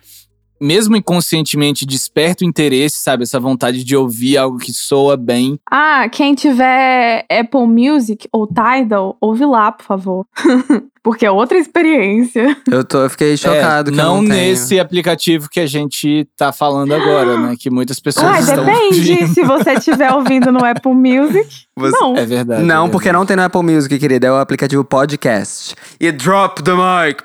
mesmo 0.60 0.96
inconscientemente, 0.96 1.84
desperta 1.86 2.44
o 2.44 2.46
interesse, 2.48 2.96
sabe? 2.98 3.22
Essa 3.24 3.38
vontade 3.40 3.84
de 3.84 3.96
ouvir 3.96 4.36
algo 4.38 4.58
que 4.58 4.72
soa 4.72 5.16
bem. 5.16 5.58
Ah, 5.70 6.08
quem 6.10 6.34
tiver 6.34 7.24
Apple 7.30 7.66
Music 7.66 8.28
ou 8.32 8.46
Tidal, 8.46 9.16
ouve 9.20 9.44
lá, 9.44 9.70
por 9.72 9.84
favor. 9.84 10.26
Porque 11.02 11.24
é 11.24 11.30
outra 11.30 11.56
experiência. 11.56 12.56
Eu, 12.68 12.82
tô, 12.84 12.98
eu 13.04 13.10
fiquei 13.10 13.36
chocado 13.36 13.90
É, 13.90 13.94
que 13.94 14.00
eu 14.00 14.04
não 14.04 14.16
não 14.22 14.28
tenho. 14.28 14.34
nesse 14.48 14.80
aplicativo 14.80 15.48
que 15.48 15.60
a 15.60 15.66
gente 15.66 16.26
tá 16.36 16.50
falando 16.52 16.92
agora, 16.92 17.38
né? 17.38 17.54
Que 17.56 17.70
muitas 17.70 18.00
pessoas 18.00 18.26
Uai, 18.26 18.40
estão 18.40 18.64
depende. 18.64 19.12
ouvindo. 19.12 19.28
Se 19.34 19.42
você 19.44 19.72
estiver 19.74 20.12
ouvindo 20.12 20.50
no 20.50 20.64
Apple 20.64 20.92
Music, 20.94 21.48
Você- 21.76 21.96
não. 21.96 22.16
É 22.16 22.26
verdade. 22.26 22.64
Não, 22.64 22.86
é 22.86 22.88
porque 22.90 23.04
verdade. 23.04 23.20
não 23.20 23.24
tem 23.26 23.36
no 23.36 23.44
Apple 23.44 23.62
Music, 23.62 23.96
querida. 24.00 24.26
É 24.26 24.32
o 24.32 24.36
aplicativo 24.36 24.82
Podcast. 24.84 25.76
E 26.00 26.10
drop 26.10 26.60
the 26.64 26.72
mic. 26.72 27.22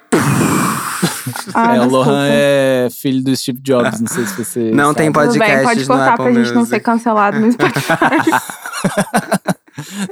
Ah, 1.53 1.75
é, 1.75 1.81
o. 1.81 1.89
Lohan 1.89 2.27
é 2.29 2.87
filho 2.91 3.23
do 3.23 3.35
Steve 3.35 3.59
Jobs, 3.61 3.99
não 3.99 4.07
sei 4.07 4.25
se 4.25 4.35
você. 4.35 4.71
Não 4.71 4.93
tem 4.93 5.11
sabe. 5.11 5.27
Tudo 5.27 5.39
bem, 5.39 5.49
podcasts 5.49 5.63
pode 5.67 5.79
no 5.81 5.87
cortar 5.87 6.17
pra 6.17 6.31
gente 6.31 6.53
não 6.53 6.65
ser 6.65 6.79
cancelado 6.79 7.39
no 7.39 7.51
Spotify. 7.51 7.93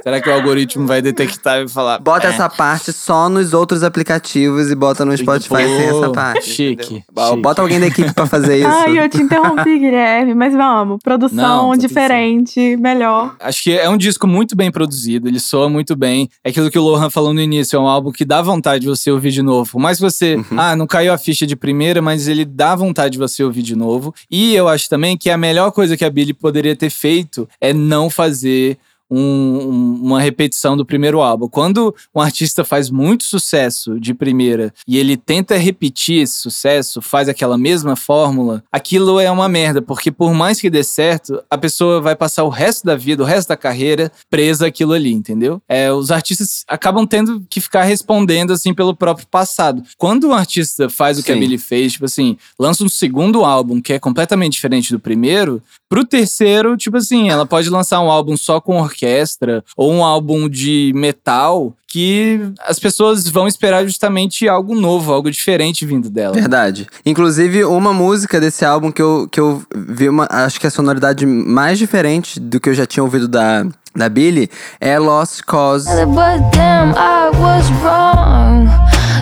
Será 0.02 0.20
que 0.20 0.28
o 0.28 0.32
algoritmo 0.32 0.86
vai 0.86 1.00
detectar 1.02 1.60
e 1.62 1.68
falar. 1.68 1.98
Bota 1.98 2.26
"É, 2.26 2.30
essa 2.30 2.48
parte 2.48 2.92
só 2.92 3.28
nos 3.28 3.52
outros 3.52 3.82
aplicativos 3.82 4.70
e 4.70 4.74
bota 4.74 5.04
no 5.04 5.16
Spotify 5.16 5.48
Pô, 5.48 5.56
sem 5.56 5.84
essa 5.86 6.10
parte. 6.10 6.48
chique. 6.50 7.04
Bota 7.40 7.62
alguém 7.62 7.78
da 7.80 7.86
equipe 7.86 8.12
pra 8.12 8.26
fazer 8.26 8.58
isso. 8.58 8.68
Ai, 8.68 8.98
eu 8.98 9.08
te 9.08 9.18
interrompi, 9.22 9.78
Guilherme, 9.78 10.34
mas 10.34 10.54
vamos. 10.54 10.98
Produção 11.02 11.36
Não, 11.36 11.70
tá 11.70 11.76
diferente, 11.76 12.76
melhor. 12.76 13.36
Acho 13.40 13.62
que 13.62 13.72
é 13.72 13.88
um 13.88 13.96
disco 13.96 14.26
muito 14.26 14.56
bem 14.56 14.70
produzido, 14.70 15.28
ele 15.28 15.40
soa 15.40 15.68
muito 15.68 15.94
bem. 15.96 16.28
É 16.44 16.50
aquilo 16.50 16.70
que 16.70 16.78
o 16.78 16.82
Lohan 16.82 17.10
falou 17.10 17.32
no 17.34 17.40
início, 17.40 17.76
é 17.76 17.80
um 17.80 17.86
álbum 17.86 18.10
que 18.12 18.24
dá 18.24 18.40
vontade 18.42 18.82
de 18.82 18.88
você 18.88 19.10
ouvir 19.10 19.30
de 19.30 19.42
novo. 19.42 19.78
Mas 19.78 19.98
você, 19.98 20.36
Uhum. 20.36 20.58
ah, 20.58 20.74
não 20.76 20.86
caiu 20.86 21.12
a 21.12 21.18
ficha 21.18 21.46
de 21.46 21.56
primeira, 21.56 22.00
mas 22.02 22.28
ele 22.28 22.44
dá 22.44 22.74
vontade 22.74 23.12
de 23.12 23.18
você 23.18 23.42
ouvir 23.44 23.62
de 23.62 23.76
novo. 23.76 24.14
E 24.30 24.54
eu 24.54 24.68
acho 24.68 24.88
também 24.88 25.16
que 25.16 25.30
a 25.30 25.36
melhor 25.36 25.70
coisa 25.72 25.96
que 25.96 26.04
a 26.04 26.10
Billie 26.10 26.32
poderia 26.34 26.74
ter 26.76 26.90
feito 26.90 27.48
é 27.60 27.72
não 27.72 28.08
fazer 28.10 28.78
um- 29.10 29.18
um- 29.18 30.00
uma 30.02 30.20
repetição 30.20 30.76
do 30.76 30.84
primeiro 30.86 31.20
álbum. 31.20 31.48
Quando 31.48 31.94
um 32.14 32.20
artista 32.20 32.64
faz 32.64 32.90
muito 32.90 33.24
sucesso 33.24 33.98
de 33.98 34.14
primeira 34.14 34.72
e 34.86 34.98
ele 34.98 35.16
tenta 35.16 35.56
repetir 35.56 36.22
esse 36.22 36.36
sucesso, 36.36 37.02
faz 37.02 37.28
aquela 37.28 37.58
mesma 37.58 37.96
fórmula, 37.96 38.62
aquilo 38.70 39.18
é 39.18 39.30
uma 39.30 39.48
merda, 39.48 39.82
porque 39.82 40.10
por 40.10 40.32
mais 40.32 40.60
que 40.60 40.70
dê 40.70 40.84
certo, 40.84 41.42
a 41.50 41.58
pessoa 41.58 42.00
vai 42.00 42.14
passar 42.14 42.44
o 42.44 42.48
resto 42.48 42.84
da 42.84 42.96
vida, 42.96 43.22
o 43.22 43.26
resto 43.26 43.48
da 43.48 43.56
carreira 43.56 44.10
presa 44.28 44.66
àquilo 44.66 44.92
ali, 44.92 45.12
entendeu? 45.12 45.60
É, 45.68 45.92
os 45.92 46.10
artistas 46.10 46.64
acabam 46.68 47.06
tendo 47.06 47.44
que 47.48 47.60
ficar 47.60 47.82
respondendo 47.82 48.52
assim 48.52 48.72
pelo 48.72 48.94
próprio 48.94 49.26
passado. 49.26 49.82
Quando 49.98 50.28
um 50.28 50.32
artista 50.34 50.88
faz 50.88 51.18
o 51.18 51.22
que 51.22 51.30
a 51.32 51.34
Sim. 51.34 51.40
Billie 51.40 51.58
fez, 51.58 51.92
tipo 51.92 52.04
assim, 52.04 52.36
lança 52.58 52.84
um 52.84 52.88
segundo 52.88 53.44
álbum 53.44 53.80
que 53.80 53.92
é 53.92 53.98
completamente 53.98 54.52
diferente 54.52 54.92
do 54.92 55.00
primeiro, 55.00 55.62
pro 55.90 56.04
terceiro, 56.04 56.76
tipo 56.76 56.96
assim, 56.96 57.28
ela 57.28 57.44
pode 57.44 57.68
lançar 57.68 58.00
um 58.00 58.10
álbum 58.10 58.36
só 58.36 58.60
com 58.60 58.80
orquestra 58.80 59.64
ou 59.76 59.92
um 59.92 60.04
álbum 60.04 60.48
de 60.48 60.92
metal 60.94 61.74
que 61.88 62.40
as 62.64 62.78
pessoas 62.78 63.28
vão 63.28 63.48
esperar 63.48 63.84
justamente 63.84 64.48
algo 64.48 64.76
novo, 64.76 65.12
algo 65.12 65.28
diferente 65.28 65.84
vindo 65.84 66.08
dela. 66.08 66.32
Verdade. 66.32 66.86
Inclusive, 67.04 67.64
uma 67.64 67.92
música 67.92 68.40
desse 68.40 68.64
álbum 68.64 68.92
que 68.92 69.02
eu, 69.02 69.28
que 69.28 69.40
eu 69.40 69.60
vi, 69.74 70.08
uma, 70.08 70.28
acho 70.30 70.60
que 70.60 70.68
a 70.68 70.70
sonoridade 70.70 71.26
mais 71.26 71.80
diferente 71.80 72.38
do 72.38 72.60
que 72.60 72.68
eu 72.68 72.74
já 72.74 72.86
tinha 72.86 73.02
ouvido 73.02 73.26
da, 73.26 73.66
da 73.94 74.08
Billie 74.08 74.48
é 74.80 74.96
Lost 75.00 75.42
Cause. 75.42 75.88
But 76.06 76.52
damn, 76.52 76.94
I 76.94 77.30
was 77.36 77.68
wrong. 77.82 78.68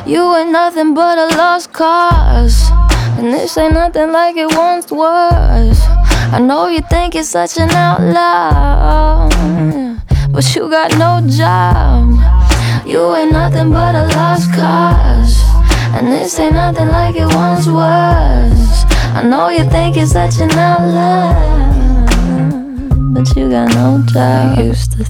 You 0.07 0.35
ain't 0.37 0.53
nothing 0.53 0.93
but 0.93 1.19
a 1.19 1.29
lost 1.37 1.71
cause. 1.73 2.73
And 3.19 3.35
this 3.35 3.59
ain't 3.59 3.75
nothing 3.75 4.13
like 4.13 4.37
it 4.37 4.55
once 4.57 4.93
was. 4.93 5.81
I 6.33 6.39
know 6.39 6.69
you 6.69 6.81
think 6.89 7.15
you're 7.15 7.25
such 7.25 7.59
an 7.59 7.69
outlaw. 7.71 9.29
But 10.31 10.55
you 10.55 10.71
got 10.71 10.97
no 10.97 11.21
job. 11.29 12.15
You 12.87 13.17
ain't 13.17 13.33
nothing 13.33 13.71
but 13.73 13.97
a 13.97 14.07
lost 14.17 14.53
cause. 14.55 15.43
And 15.97 16.07
this 16.07 16.39
ain't 16.39 16.55
nothing 16.55 16.87
like 16.89 17.17
it 17.17 17.27
once 17.35 17.67
was. 17.67 18.85
I 19.17 19.25
know 19.25 19.49
you 19.49 19.69
think 19.69 19.97
you're 19.97 20.07
such 20.07 20.39
an 20.39 20.53
outlaw. 20.53 21.35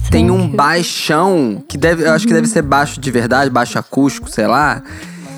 Tem 0.09 0.31
um 0.31 0.47
baixão, 0.47 1.63
que 1.67 1.77
deve, 1.77 2.05
eu 2.05 2.13
acho 2.13 2.25
que 2.25 2.33
deve 2.33 2.47
ser 2.47 2.63
baixo 2.63 2.99
de 2.99 3.11
verdade, 3.11 3.51
baixo 3.51 3.77
acústico, 3.77 4.27
sei 4.31 4.47
lá. 4.47 4.81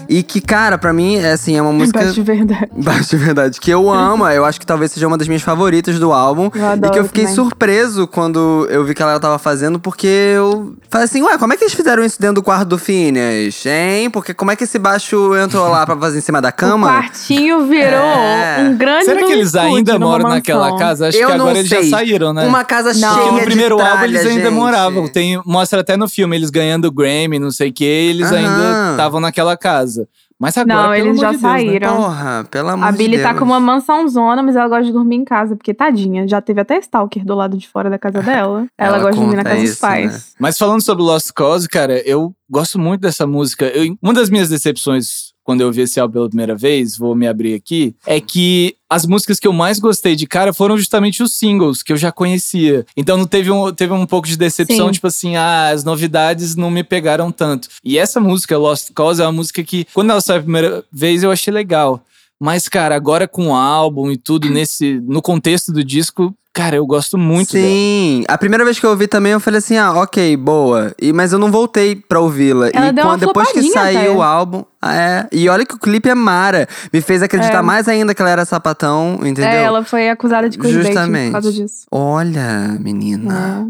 E 0.10 0.24
que, 0.24 0.42
cara, 0.42 0.78
pra 0.78 0.92
mim, 0.92 1.16
é 1.18 1.32
assim, 1.32 1.56
é 1.58 1.62
uma 1.62 1.72
música. 1.72 2.00
Baixo 2.00 2.14
de 2.16 2.22
verdade. 2.22 2.68
Baixo 2.76 3.10
de 3.12 3.18
verdade, 3.18 3.60
que 3.62 3.72
eu 3.72 3.90
amo, 3.90 4.28
eu 4.28 4.44
acho 4.44 4.60
que 4.60 4.66
talvez 4.66 4.92
seja 4.92 5.08
uma 5.08 5.18
das 5.18 5.28
minhas 5.28 5.42
favoritas 5.42 5.98
do 6.00 6.12
álbum. 6.12 6.50
Eu 6.54 6.66
adoro 6.66 6.88
e 6.88 6.94
que 6.94 7.00
eu 7.00 7.06
fiquei 7.06 7.24
também. 7.24 7.36
surpreso 7.36 8.08
quando 8.08 8.68
eu 8.70 8.84
vi 8.84 8.94
que 8.94 9.02
ela 9.02 9.20
tava 9.20 9.40
fazendo, 9.40 9.80
porque 9.80 10.08
eu 10.08 10.76
falei 10.90 11.06
assim, 11.06 11.22
ué, 11.22 11.38
como 11.38 11.54
é 11.54 11.58
que 11.58 11.64
eles 11.64 11.74
fizeram 11.74 12.04
isso 12.04 12.20
dentro 12.20 12.36
do 12.36 12.44
quarto 12.44 12.68
do 12.68 12.78
Phineas, 12.78 13.66
hein? 13.66 14.10
Porque 14.10 14.34
como 14.34 14.52
é 14.52 14.56
que 14.56 14.66
esse 14.66 14.78
baixo 14.78 15.36
entrou 15.38 15.68
lá 15.70 15.86
pra 15.86 15.96
fazer 15.98 16.18
em 16.18 16.22
cima 16.22 16.42
da 16.42 16.50
O 16.50 16.54
cama? 16.54 16.88
quartinho 16.90 17.66
virou 17.68 18.00
É. 18.00 18.58
um 18.68 18.76
grande 18.76 19.06
Será 19.06 19.20
que 19.26 19.32
eles 19.32 19.56
ainda 19.56 19.98
moram 19.98 20.24
mansão. 20.24 20.36
naquela 20.36 20.78
casa? 20.78 21.08
Acho 21.08 21.18
Eu 21.18 21.28
que 21.28 21.34
agora 21.34 21.58
eles 21.58 21.70
já 21.70 21.84
saíram, 21.84 22.34
né? 22.34 22.46
Uma 22.46 22.64
casa 22.66 22.94
Não. 22.94 23.00
cheia 23.00 23.14
Porque 23.16 23.32
no 23.32 23.40
de 23.40 23.46
primeiro 23.46 23.78
tralha, 23.78 23.92
álbum 23.94 24.04
eles 24.06 24.26
ainda 24.26 24.44
gente. 24.50 24.54
moravam. 24.54 25.08
Tem, 25.08 25.42
mostra 25.46 25.80
até 25.82 25.96
no 25.96 26.10
filme 26.10 26.36
eles 26.36 26.50
ganhando 26.50 26.92
Grammy, 26.92 27.40
não 27.40 27.52
sei 27.52 27.70
o 27.70 27.74
que, 27.74 27.86
eles 27.86 28.28
Aham. 28.32 28.38
ainda 28.38 28.92
estavam 28.92 29.20
naquela 29.22 29.56
casa. 29.56 30.01
Mas 30.40 30.58
agora, 30.58 30.76
Não, 30.84 30.92
pelo 30.94 31.08
eles 31.08 31.20
amor 31.20 31.22
já 31.22 31.32
de 31.32 31.38
Deus, 31.38 31.44
né? 31.44 31.50
saíram. 31.60 31.96
Porra, 31.98 32.48
pelo 32.50 32.70
amor 32.70 32.88
A 32.88 32.92
de 32.92 32.98
Billy 32.98 33.18
Deus. 33.18 33.24
tá 33.24 33.36
com 33.36 33.46
uma 33.46 33.60
mansão 33.60 34.08
zona, 34.08 34.42
mas 34.42 34.56
ela 34.56 34.68
gosta 34.68 34.86
de 34.86 34.92
dormir 34.92 35.16
em 35.18 35.24
casa, 35.24 35.56
porque 35.56 35.74
tadinha, 35.74 36.28
já 36.28 36.42
teve 36.42 36.62
até 36.62 36.78
stalker 36.80 37.24
do 37.24 37.36
lado 37.36 37.58
de 37.58 37.68
fora 37.68 37.90
da 37.90 38.00
casa 38.00 38.22
dela. 38.24 38.66
Ela, 38.78 38.96
Ela 38.96 38.98
gosta 39.00 39.12
de 39.14 39.20
dormir 39.20 39.36
na 39.36 39.44
casa 39.44 39.62
dos 39.62 39.70
isso, 39.72 39.86
né? 39.86 39.90
pais. 39.90 40.34
Mas 40.40 40.58
falando 40.58 40.82
sobre 40.82 41.04
Lost 41.04 41.32
Cause, 41.34 41.70
cara, 41.70 42.00
eu 42.08 42.34
gosto 42.50 42.80
muito 42.80 43.02
dessa 43.02 43.28
música. 43.28 43.66
Eu- 43.68 43.96
uma 44.02 44.14
das 44.14 44.30
minhas 44.30 44.50
decepções 44.50 45.32
quando 45.52 45.60
eu 45.60 45.72
vi 45.72 45.82
esse 45.82 46.00
álbum 46.00 46.14
pela 46.14 46.30
primeira 46.30 46.56
vez, 46.56 46.98
vou 46.98 47.14
me 47.14 47.28
abrir 47.28 47.54
aqui, 47.54 47.94
é 48.06 48.22
que 48.22 48.78
as 48.90 49.06
músicas 49.06 49.38
que 49.38 49.46
eu 49.46 49.52
mais 49.52 49.80
gostei 49.80 50.16
de 50.16 50.26
cara 50.26 50.54
foram 50.54 50.78
justamente 50.78 51.22
os 51.22 51.34
singles 51.38 51.84
que 51.84 51.92
eu 51.92 51.98
já 51.98 52.10
conhecia. 52.10 52.86
Então 52.96 53.18
não 53.18 53.28
teve 53.28 53.52
um, 53.52 53.70
teve 53.74 53.92
um 53.92 54.06
pouco 54.06 54.30
de 54.30 54.38
decepção, 54.38 54.86
Sim. 54.86 54.92
tipo 54.94 55.08
assim, 55.08 55.36
ah, 55.36 55.68
as 55.68 55.84
novidades 55.84 56.56
não 56.56 56.72
me 56.72 56.86
pegaram 56.86 57.34
tanto. 57.34 57.68
E 57.84 57.98
essa 57.98 58.22
música, 58.22 58.58
Lost 58.58 58.92
Cause, 58.94 59.22
é 59.22 59.26
uma 59.26 59.34
música 59.34 59.62
que, 59.62 59.86
quando 59.94 60.12
ela 60.12 60.22
saiu 60.22 60.40
a 60.40 60.44
primeira 60.44 60.86
vez, 60.90 61.22
eu 61.22 61.32
achei 61.32 61.54
legal. 61.54 62.02
Mas, 62.42 62.68
cara, 62.68 62.96
agora 62.96 63.28
com 63.28 63.50
o 63.50 63.54
álbum 63.54 64.10
e 64.10 64.18
tudo, 64.18 64.50
nesse, 64.52 65.00
no 65.08 65.22
contexto 65.22 65.72
do 65.72 65.84
disco, 65.84 66.34
cara, 66.52 66.76
eu 66.76 66.86
gosto 66.88 67.18
muito 67.20 67.54
dela. 67.54 67.66
Sim, 67.68 68.24
a 68.28 68.36
primeira 68.38 68.66
vez 68.66 68.80
que 68.80 68.86
eu 68.86 68.90
ouvi 68.90 69.08
também 69.08 69.32
eu 69.32 69.40
falei 69.40 69.60
assim, 69.60 69.78
ah, 69.78 69.94
ok, 69.94 70.36
boa. 70.38 70.92
E, 71.00 71.14
mas 71.14 71.32
eu 71.32 71.38
não 71.40 71.52
voltei 71.52 71.96
pra 71.96 72.20
ouvi-la. 72.20 72.70
Ela 72.74 72.88
E 72.88 72.92
deu 72.92 73.06
uma 73.06 73.14
quando, 73.14 73.28
depois 73.28 73.52
que 73.52 73.62
saiu 73.70 74.00
até. 74.00 74.10
o 74.10 74.22
álbum, 74.24 74.64
é. 74.84 75.28
E 75.32 75.48
olha 75.48 75.64
que 75.66 75.76
o 75.76 75.80
clipe 75.80 76.10
é 76.10 76.16
mara. 76.16 76.68
Me 76.92 77.00
fez 77.00 77.22
acreditar 77.22 77.60
É. 77.60 77.62
mais 77.62 77.88
ainda 77.88 78.16
que 78.16 78.22
ela 78.22 78.32
era 78.32 78.44
sapatão, 78.44 79.16
entendeu? 79.22 79.46
É, 79.46 79.64
ela 79.64 79.84
foi 79.86 80.10
acusada 80.10 80.50
de 80.50 80.58
clickbait 80.58 80.88
Justamente. 80.88 81.26
por 81.28 81.32
causa 81.34 81.54
disso. 81.54 81.86
Olha, 81.92 82.76
menina. 82.80 83.70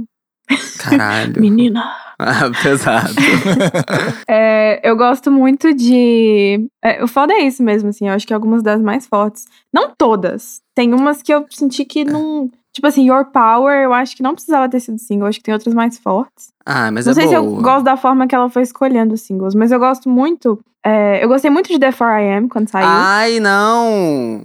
Caralho. 0.80 1.34
Menina. 1.42 1.84
Ah, 2.20 2.50
pesado. 2.62 3.14
É, 4.28 4.80
eu 4.84 4.96
gosto 4.96 5.32
muito 5.32 5.74
de. 5.74 6.68
É, 6.84 7.04
o 7.04 7.08
foda 7.08 7.34
é 7.34 7.40
isso 7.42 7.62
mesmo, 7.64 7.90
assim. 7.90 8.08
Eu 8.08 8.14
acho 8.14 8.26
que 8.28 8.34
algumas 8.34 8.62
das 8.64 8.82
mais 8.82 9.06
fortes. 9.08 9.46
Não 9.74 9.92
todas. 9.98 10.62
Tem 10.76 10.94
umas 10.94 11.22
que 11.22 11.34
eu 11.34 11.46
senti 11.50 11.84
que 11.84 12.04
não. 12.06 12.50
Tipo 12.74 12.88
assim, 12.88 13.10
Your 13.10 13.26
Power, 13.26 13.84
eu 13.84 13.94
acho 13.94 14.16
que 14.16 14.24
não 14.24 14.34
precisava 14.34 14.70
ter 14.70 14.80
sido 14.80 14.98
single. 14.98 15.26
Eu 15.26 15.30
acho 15.30 15.40
que 15.40 15.44
tem 15.44 15.54
outras 15.54 15.74
mais 15.74 15.98
fortes. 15.98 16.50
Ah, 16.66 16.90
mas 16.92 17.06
não 17.06 17.12
é 17.12 17.16
sei 17.16 17.28
se 17.28 17.34
eu 17.34 17.44
gosto 17.58 17.84
da 17.84 17.98
forma 17.98 18.28
que 18.28 18.34
ela 18.36 18.50
foi 18.50 18.62
escolhendo 18.62 19.14
os 19.14 19.22
singles, 19.22 19.54
mas 19.56 19.72
eu 19.72 19.80
gosto 19.80 20.08
muito. 20.08 20.60
é, 20.86 21.22
eu 21.24 21.28
gostei 21.28 21.52
muito 21.52 21.68
de 21.68 21.78
The 21.80 21.92
4am 21.92 22.48
quando 22.48 22.70
saiu. 22.70 22.88
Ai, 22.88 23.40
não. 23.42 24.42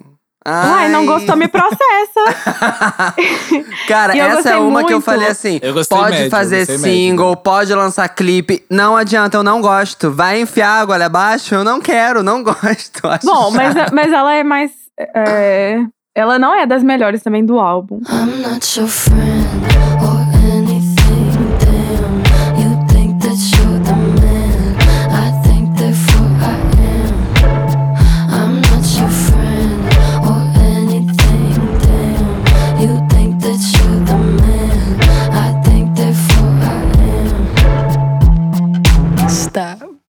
Ai, 0.49 0.71
Uai, 0.71 0.89
não 0.91 1.05
gostou, 1.05 1.37
me 1.37 1.49
processa. 1.49 2.21
Cara, 3.89 4.17
essa 4.17 4.51
é 4.51 4.57
uma 4.57 4.85
que 4.85 4.93
eu 4.93 4.99
muito. 4.99 5.05
falei 5.05 5.27
assim: 5.27 5.59
Eu 5.61 5.75
pode 5.89 6.13
médio, 6.13 6.27
eu 6.27 6.31
fazer 6.31 6.59
gostei 6.59 6.79
médio. 6.79 6.93
single, 6.93 7.37
pode 7.37 7.75
lançar 7.75 8.09
clipe. 8.09 8.65
Não 8.71 8.97
adianta, 8.97 9.37
eu 9.37 9.43
não 9.43 9.61
gosto. 9.61 10.11
Vai 10.13 10.41
enfiar 10.41 10.83
água 10.83 10.95
ali 10.95 11.03
abaixo? 11.03 11.53
Eu 11.53 11.65
não 11.65 11.81
quero, 11.81 12.23
não 12.23 12.43
gosto. 12.45 13.09
Acho 13.09 13.27
Bom, 13.27 13.51
mas, 13.51 13.75
mas 13.93 14.13
ela 14.13 14.35
é 14.35 14.45
mais. 14.45 14.71
é, 14.97 15.81
ela 16.15 16.39
não 16.39 16.55
é 16.55 16.65
das 16.65 16.85
melhores 16.85 17.23
também 17.25 17.45
do 17.45 17.59
álbum. 17.59 18.01
I'm 18.09 18.41
not 18.49 18.79
your 18.79 18.89
friend 18.89 19.96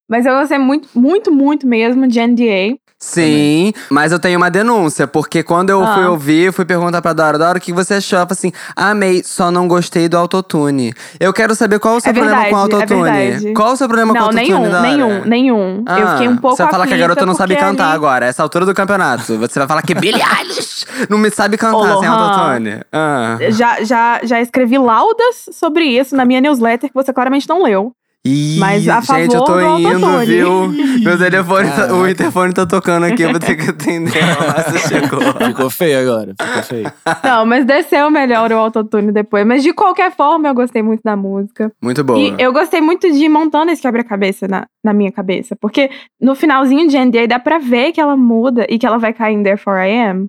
Mas 0.07 0.25
eu 0.25 0.33
gostei 0.39 0.57
muito, 0.57 0.87
muito, 0.95 1.31
muito 1.31 1.67
mesmo 1.67 2.07
de 2.07 2.19
NDA. 2.19 2.77
Sim, 2.99 3.73
mas 3.91 4.11
eu 4.11 4.17
tenho 4.17 4.37
uma 4.39 4.49
denúncia, 4.49 5.05
porque 5.05 5.43
quando 5.43 5.69
eu 5.69 5.83
Ah. 5.83 5.93
fui 5.93 6.05
ouvir, 6.05 6.45
eu 6.45 6.53
fui 6.53 6.65
perguntar 6.65 6.99
pra 6.99 7.13
Dora, 7.13 7.37
Dora, 7.37 7.59
o 7.59 7.61
que 7.61 7.71
você 7.71 7.93
achou? 7.95 8.17
Ela 8.17 8.25
falou 8.25 8.35
assim, 8.35 8.51
amei, 8.75 9.21
só 9.23 9.51
não 9.51 9.67
gostei 9.67 10.09
do 10.09 10.17
autotune. 10.17 10.91
Eu 11.19 11.31
quero 11.31 11.53
saber 11.53 11.77
qual 11.77 11.97
o 11.97 11.99
seu 12.01 12.09
É 12.09 12.13
problema 12.13 12.45
com 12.45 12.55
o 12.55 12.59
verdade, 12.61 12.71
é 12.73 12.95
autotune. 12.95 13.11
verdade. 13.11 13.53
qual 13.53 13.73
o 13.73 13.77
seu 13.77 13.87
problema 13.87 14.13
com 14.13 14.17
o 14.17 14.21
Não, 14.21 14.27
autotune, 14.29 14.49
nenhum, 14.49 14.69
Dora? 14.71 14.81
nenhum, 14.81 15.21
nenhum. 15.25 15.83
eu 15.87 16.07
Ah, 16.07 16.11
fiquei 16.13 16.27
um 16.27 16.37
pouco 16.37 16.57
Você 16.57 16.63
vai 16.63 16.71
falar 16.71 16.87
que 16.87 16.93
a 16.95 16.97
garota 16.97 17.23
não 17.23 17.35
sabe 17.35 17.55
cantar 17.55 17.85
ali- 17.89 17.95
agora, 17.95 18.25
essa 18.25 18.41
altura 18.41 18.65
do 18.65 18.73
campeonato. 18.73 19.37
Você 19.37 19.59
vai 19.59 19.67
falar 19.67 19.83
que 19.83 19.93
Billie 19.93 20.19
Eilish 20.39 20.87
não 21.07 21.19
me 21.19 21.29
sabe 21.29 21.55
cantar 21.55 21.97
Ô, 21.97 21.99
sem 21.99 22.07
autotune. 22.09 22.81
Ah. 22.91 23.37
Já, 23.49 23.83
já, 23.83 24.21
já 24.23 24.41
escrevi 24.41 24.79
laudas 24.79 25.45
sobre 25.51 25.83
isso 25.85 26.15
na 26.15 26.25
minha 26.25 26.41
newsletter 26.41 26.89
que 26.89 26.95
você 26.95 27.13
claramente 27.13 27.47
não 27.47 27.61
leu. 27.61 27.93
Ih, 28.27 28.59
Mas 28.59 28.89
a 28.89 28.99
gente, 28.99 29.33
eu 29.33 29.41
tô 29.41 29.53
favor 29.53 29.79
do 29.81 29.89
indo, 29.89 30.19
viu? 30.25 30.67
Meu 31.01 31.17
telefone, 31.17 31.69
tá- 31.71 31.93
o 31.93 32.07
interfone 32.07 32.53
tá 32.53 32.65
tocando 32.65 33.05
aqui, 33.05 33.21
eu 33.21 33.31
vou 33.31 33.39
ter 33.39 33.55
que 33.55 33.69
atender. 33.69 34.11
Nossa, 34.35 34.77
chegou. 34.89 35.21
Ficou 35.47 35.69
feio 35.69 35.99
agora, 36.01 36.35
ficou 36.39 36.63
feio. 36.63 36.91
Não, 37.23 37.45
mas 37.45 37.65
desceu 37.65 38.11
melhor 38.11 38.51
o 38.51 38.57
autotune 38.57 39.13
depois. 39.13 39.47
Mas 39.47 39.63
de 39.63 39.71
qualquer 39.71 40.13
forma, 40.13 40.49
eu 40.49 40.53
gostei 40.53 40.83
muito 40.83 41.01
da 41.05 41.15
música. 41.15 41.71
Muito 41.81 42.03
boa. 42.03 42.19
E 42.19 42.35
eu 42.37 42.51
gostei 42.51 42.81
muito 42.81 43.09
de 43.09 43.17
ir 43.17 43.29
montando 43.29 43.71
esse 43.71 43.81
quebra-cabeça 43.81 44.45
na, 44.45 44.67
na 44.83 44.91
minha 44.91 45.11
cabeça. 45.11 45.55
Porque 45.55 45.89
no 46.19 46.35
finalzinho 46.35 46.89
de 46.89 46.97
NDA 46.99 47.27
dá 47.27 47.39
pra 47.39 47.59
ver 47.59 47.93
que 47.93 48.01
ela 48.01 48.17
muda 48.17 48.65
e 48.69 48.77
que 48.77 48.85
ela 48.85 48.97
vai 48.97 49.13
cair 49.13 49.35
em 49.35 49.43
Therefore 49.43 49.79
I 49.89 50.09
Am. 50.09 50.27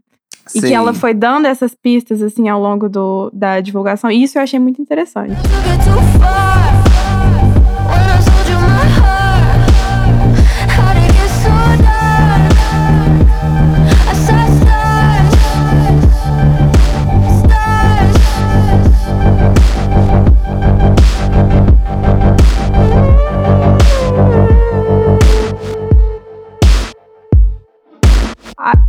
E 0.54 0.60
que 0.60 0.68
Sim. 0.68 0.74
ela 0.74 0.94
foi 0.94 1.12
dando 1.12 1.44
essas 1.46 1.74
pistas, 1.74 2.22
assim, 2.22 2.48
ao 2.48 2.58
longo 2.58 2.88
do, 2.88 3.30
da 3.34 3.60
divulgação. 3.60 4.10
E 4.10 4.22
isso 4.22 4.38
eu 4.38 4.42
achei 4.42 4.58
muito 4.58 4.80
interessante. 4.80 5.34
Took 5.34 6.28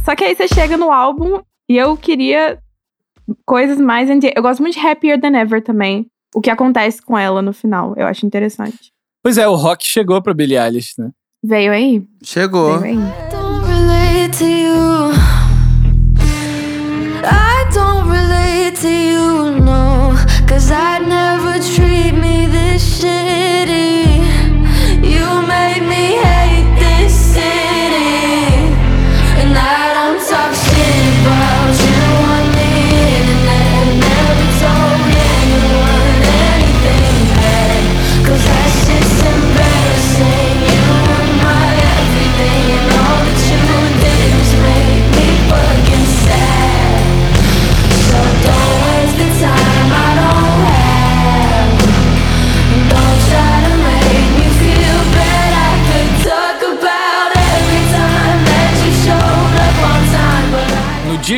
só 0.10 0.16
que 0.16 0.24
aí 0.24 0.36
você 0.36 0.48
chega 0.48 0.76
no 0.76 0.92
álbum 0.92 1.40
e 1.70 1.78
eu 1.78 1.96
queria 1.96 2.58
coisas 3.46 3.80
mais. 3.80 4.10
Eu 4.10 4.42
gosto 4.42 4.60
muito 4.60 4.74
de 4.74 4.84
Happier 4.84 5.22
Than 5.22 5.38
Ever 5.40 5.64
também. 5.64 6.08
O 6.34 6.42
que 6.42 6.50
acontece 6.50 7.00
com 7.00 7.16
ela 7.16 7.44
no 7.44 7.54
final. 7.54 7.94
Eu 7.96 8.08
acho 8.08 8.26
interessante. 8.26 8.92
Pois 9.22 9.38
é, 9.38 9.48
o 9.48 9.54
rock 9.54 9.86
chegou 9.86 10.20
pra 10.20 10.34
Billie 10.34 10.58
Eilish, 10.58 10.96
né? 10.98 11.12
Veio 11.44 11.72
aí? 11.72 12.04
Chegou. 12.24 12.80
Veio 12.80 13.00
aí. 13.00 13.30
don't 13.30 13.68
relate 13.68 14.36
to 14.40 14.46
you. 14.46 15.12
I 17.24 17.70
don't 17.72 18.10
relate 18.10 18.82
to 18.82 18.90
you, 18.90 19.60
no. 19.62 20.16
Cause 20.48 20.72
I'd 20.72 21.08
never 21.08 21.60
treat 21.60 22.14
me 22.14 22.48
this 22.48 22.69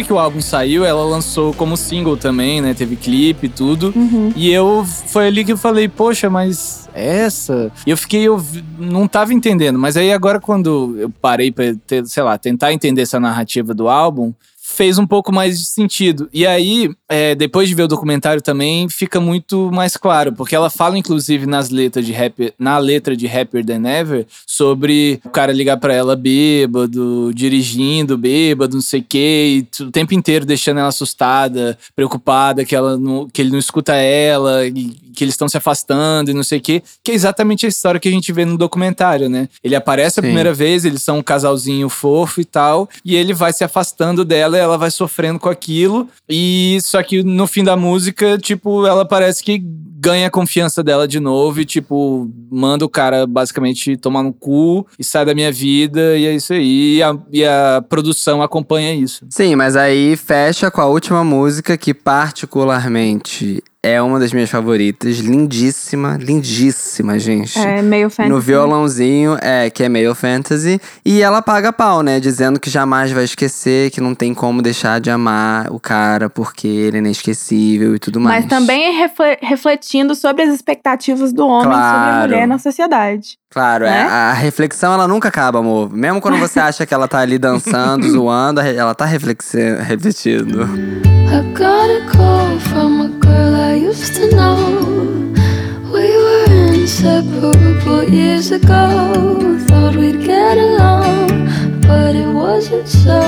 dia 0.01 0.05
que 0.05 0.13
o 0.13 0.19
álbum 0.19 0.41
saiu, 0.41 0.83
ela 0.83 1.03
lançou 1.03 1.53
como 1.53 1.77
single 1.77 2.17
também, 2.17 2.61
né? 2.61 2.73
Teve 2.73 2.95
clipe 2.95 3.45
e 3.45 3.49
tudo. 3.49 3.93
Uhum. 3.95 4.33
E 4.35 4.51
eu 4.51 4.85
foi 4.85 5.27
ali 5.27 5.45
que 5.45 5.51
eu 5.51 5.57
falei, 5.57 5.87
poxa, 5.87 6.29
mas 6.29 6.89
essa? 6.93 7.71
E 7.85 7.91
eu 7.91 7.97
fiquei, 7.97 8.27
eu 8.27 8.43
não 8.77 9.07
tava 9.07 9.33
entendendo. 9.33 9.77
Mas 9.77 9.95
aí 9.95 10.11
agora, 10.11 10.39
quando 10.39 10.95
eu 10.97 11.09
parei 11.21 11.51
pra, 11.51 11.73
ter, 11.87 12.05
sei 12.05 12.23
lá, 12.23 12.37
tentar 12.37 12.73
entender 12.73 13.01
essa 13.01 13.19
narrativa 13.19 13.73
do 13.73 13.87
álbum, 13.87 14.33
fez 14.71 14.97
um 14.97 15.05
pouco 15.05 15.33
mais 15.33 15.59
de 15.59 15.65
sentido. 15.65 16.29
E 16.33 16.47
aí, 16.47 16.89
é, 17.09 17.35
depois 17.35 17.67
de 17.67 17.75
ver 17.75 17.83
o 17.83 17.87
documentário 17.87 18.41
também, 18.41 18.87
fica 18.89 19.19
muito 19.19 19.69
mais 19.71 19.97
claro, 19.97 20.33
porque 20.33 20.55
ela 20.55 20.69
fala, 20.69 20.97
inclusive, 20.97 21.45
nas 21.45 21.69
letras 21.69 22.05
de 22.05 22.11
rap, 22.11 22.53
na 22.57 22.77
letra 22.77 23.15
de 23.15 23.27
Happier 23.27 23.65
Than 23.65 23.87
Ever, 23.87 24.25
sobre 24.47 25.19
o 25.25 25.29
cara 25.29 25.51
ligar 25.51 25.77
pra 25.77 25.93
ela 25.93 26.15
bêbado, 26.15 27.31
dirigindo 27.33 28.17
bêbado, 28.17 28.75
não 28.75 28.81
sei 28.81 29.01
o 29.01 29.05
quê, 29.07 29.65
e 29.79 29.83
o 29.83 29.91
tempo 29.91 30.13
inteiro 30.13 30.45
deixando 30.45 30.79
ela 30.79 30.87
assustada, 30.87 31.77
preocupada 31.95 32.63
que, 32.63 32.75
ela 32.75 32.97
não, 32.97 33.27
que 33.27 33.41
ele 33.41 33.51
não 33.51 33.59
escuta 33.59 33.93
ela, 33.95 34.65
e 34.65 34.95
que 35.21 35.25
eles 35.25 35.35
estão 35.35 35.47
se 35.47 35.55
afastando 35.55 36.31
e 36.31 36.33
não 36.33 36.41
sei 36.41 36.57
o 36.57 36.61
quê, 36.61 36.81
que 37.03 37.11
é 37.11 37.13
exatamente 37.13 37.67
a 37.67 37.69
história 37.69 37.99
que 37.99 38.09
a 38.09 38.11
gente 38.11 38.33
vê 38.33 38.43
no 38.43 38.57
documentário, 38.57 39.29
né? 39.29 39.47
Ele 39.63 39.75
aparece 39.75 40.19
a 40.19 40.23
Sim. 40.23 40.29
primeira 40.29 40.51
vez, 40.51 40.83
eles 40.83 41.03
são 41.03 41.19
um 41.19 41.21
casalzinho 41.21 41.87
fofo 41.89 42.41
e 42.41 42.45
tal, 42.45 42.89
e 43.05 43.15
ele 43.15 43.31
vai 43.31 43.53
se 43.53 43.63
afastando 43.63 44.25
dela, 44.25 44.57
e 44.57 44.59
ela 44.59 44.79
vai 44.79 44.89
sofrendo 44.89 45.39
com 45.39 45.47
aquilo, 45.47 46.09
e 46.27 46.79
só 46.81 47.03
que 47.03 47.21
no 47.21 47.45
fim 47.45 47.63
da 47.63 47.77
música, 47.77 48.35
tipo, 48.39 48.87
ela 48.87 49.05
parece 49.05 49.43
que 49.43 49.61
ganha 49.63 50.25
a 50.25 50.31
confiança 50.31 50.83
dela 50.83 51.07
de 51.07 51.19
novo 51.19 51.61
e, 51.61 51.65
tipo, 51.65 52.27
manda 52.49 52.83
o 52.83 52.89
cara 52.89 53.27
basicamente 53.27 53.95
tomar 53.95 54.23
no 54.23 54.33
cu 54.33 54.87
e 54.97 55.03
sai 55.03 55.23
da 55.23 55.35
minha 55.35 55.51
vida, 55.51 56.17
e 56.17 56.25
é 56.25 56.33
isso 56.33 56.53
aí, 56.53 56.95
e 56.95 57.03
a, 57.03 57.15
e 57.31 57.45
a 57.45 57.83
produção 57.87 58.41
acompanha 58.41 58.95
isso. 58.95 59.23
Sim, 59.29 59.55
mas 59.55 59.75
aí 59.75 60.17
fecha 60.17 60.71
com 60.71 60.81
a 60.81 60.87
última 60.87 61.23
música 61.23 61.77
que 61.77 61.93
particularmente 61.93 63.63
é 63.83 63.99
uma 64.01 64.19
das 64.19 64.31
minhas 64.31 64.49
favoritas. 64.49 65.17
Lindíssima, 65.17 66.15
lindíssima, 66.21 67.17
gente. 67.17 67.57
É 67.57 67.81
meio 67.81 68.09
fantasy. 68.11 68.29
No 68.29 68.39
violãozinho, 68.39 69.37
é, 69.41 69.69
que 69.71 69.83
é 69.83 69.89
meio 69.89 70.13
fantasy. 70.13 70.79
E 71.03 71.21
ela 71.21 71.41
paga 71.41 71.73
pau, 71.73 72.03
né? 72.03 72.19
Dizendo 72.19 72.59
que 72.59 72.69
jamais 72.69 73.11
vai 73.11 73.23
esquecer, 73.23 73.89
que 73.89 73.99
não 73.99 74.13
tem 74.13 74.33
como 74.35 74.61
deixar 74.61 74.99
de 75.01 75.09
amar 75.09 75.71
o 75.71 75.79
cara 75.79 76.29
porque 76.29 76.67
ele 76.67 76.97
é 76.97 76.99
inesquecível 76.99 77.95
e 77.95 77.99
tudo 77.99 78.19
mais. 78.19 78.41
Mas 78.45 78.49
também 78.49 78.83
é 78.87 78.91
refle- 79.01 79.39
refletindo 79.41 80.13
sobre 80.13 80.43
as 80.43 80.53
expectativas 80.53 81.33
do 81.33 81.47
homem 81.47 81.63
sobre 81.63 81.77
a 81.77 81.79
Claro. 81.81 82.29
mulher 82.29 82.47
na 82.47 82.59
sociedade. 82.59 83.37
Claro, 83.49 83.83
é, 83.83 83.89
né? 83.89 84.01
a 84.03 84.31
reflexão 84.33 84.93
ela 84.93 85.07
nunca 85.07 85.27
acaba, 85.27 85.59
amor. 85.59 85.91
Mesmo 85.91 86.21
quando 86.21 86.37
você 86.37 86.59
acha 86.61 86.85
que 86.85 86.93
ela 86.93 87.07
tá 87.07 87.19
ali 87.19 87.37
dançando, 87.39 88.07
zoando, 88.09 88.61
ela 88.61 88.93
tá 88.93 89.05
reflexi- 89.05 89.75
refletindo. 89.81 90.63
I 90.63 91.41
got 91.57 91.89
a 91.89 92.11
call 92.15 92.59
from 92.59 93.01
a 93.01 93.07
girl 93.07 93.20
I 93.71 93.75
used 93.75 94.15
to 94.15 94.29
know. 94.35 95.33
We 95.93 96.05
were 96.23 96.73
inseparable 96.73 98.03
years 98.03 98.51
ago. 98.51 99.57
Thought 99.67 99.95
we'd 99.95 100.25
get 100.25 100.57
along, 100.57 101.29
but 101.87 102.13
it 102.13 102.27
wasn't 102.27 102.89
so. 102.89 103.21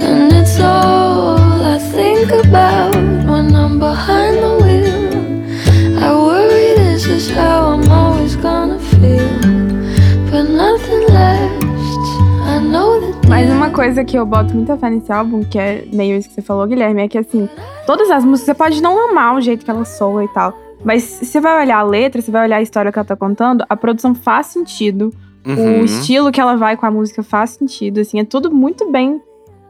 And 0.00 0.32
it's 0.32 0.58
all 0.60 1.01
Mas 13.32 13.48
uma 13.50 13.70
coisa 13.70 14.04
que 14.04 14.14
eu 14.14 14.26
boto 14.26 14.54
muita 14.54 14.76
fé 14.76 14.90
nesse 14.90 15.10
álbum, 15.10 15.42
que 15.42 15.58
é 15.58 15.86
meio 15.90 16.18
isso 16.18 16.28
que 16.28 16.34
você 16.34 16.42
falou, 16.42 16.66
Guilherme, 16.66 17.00
é 17.00 17.08
que 17.08 17.16
assim, 17.16 17.48
todas 17.86 18.10
as 18.10 18.26
músicas 18.26 18.44
você 18.44 18.54
pode 18.54 18.82
não 18.82 19.08
amar 19.08 19.34
o 19.34 19.40
jeito 19.40 19.64
que 19.64 19.70
ela 19.70 19.86
soa 19.86 20.22
e 20.22 20.28
tal. 20.28 20.54
Mas 20.84 21.02
você 21.02 21.40
vai 21.40 21.62
olhar 21.62 21.78
a 21.78 21.82
letra, 21.82 22.20
você 22.20 22.30
vai 22.30 22.44
olhar 22.44 22.58
a 22.58 22.62
história 22.62 22.92
que 22.92 22.98
ela 22.98 23.06
tá 23.06 23.16
contando, 23.16 23.64
a 23.70 23.74
produção 23.74 24.14
faz 24.14 24.48
sentido. 24.48 25.14
Uhum. 25.46 25.80
O 25.80 25.84
estilo 25.86 26.30
que 26.30 26.38
ela 26.42 26.56
vai 26.56 26.76
com 26.76 26.84
a 26.84 26.90
música 26.90 27.22
faz 27.22 27.52
sentido, 27.52 28.00
assim, 28.00 28.20
é 28.20 28.24
tudo 28.24 28.50
muito 28.50 28.92
bem 28.92 29.18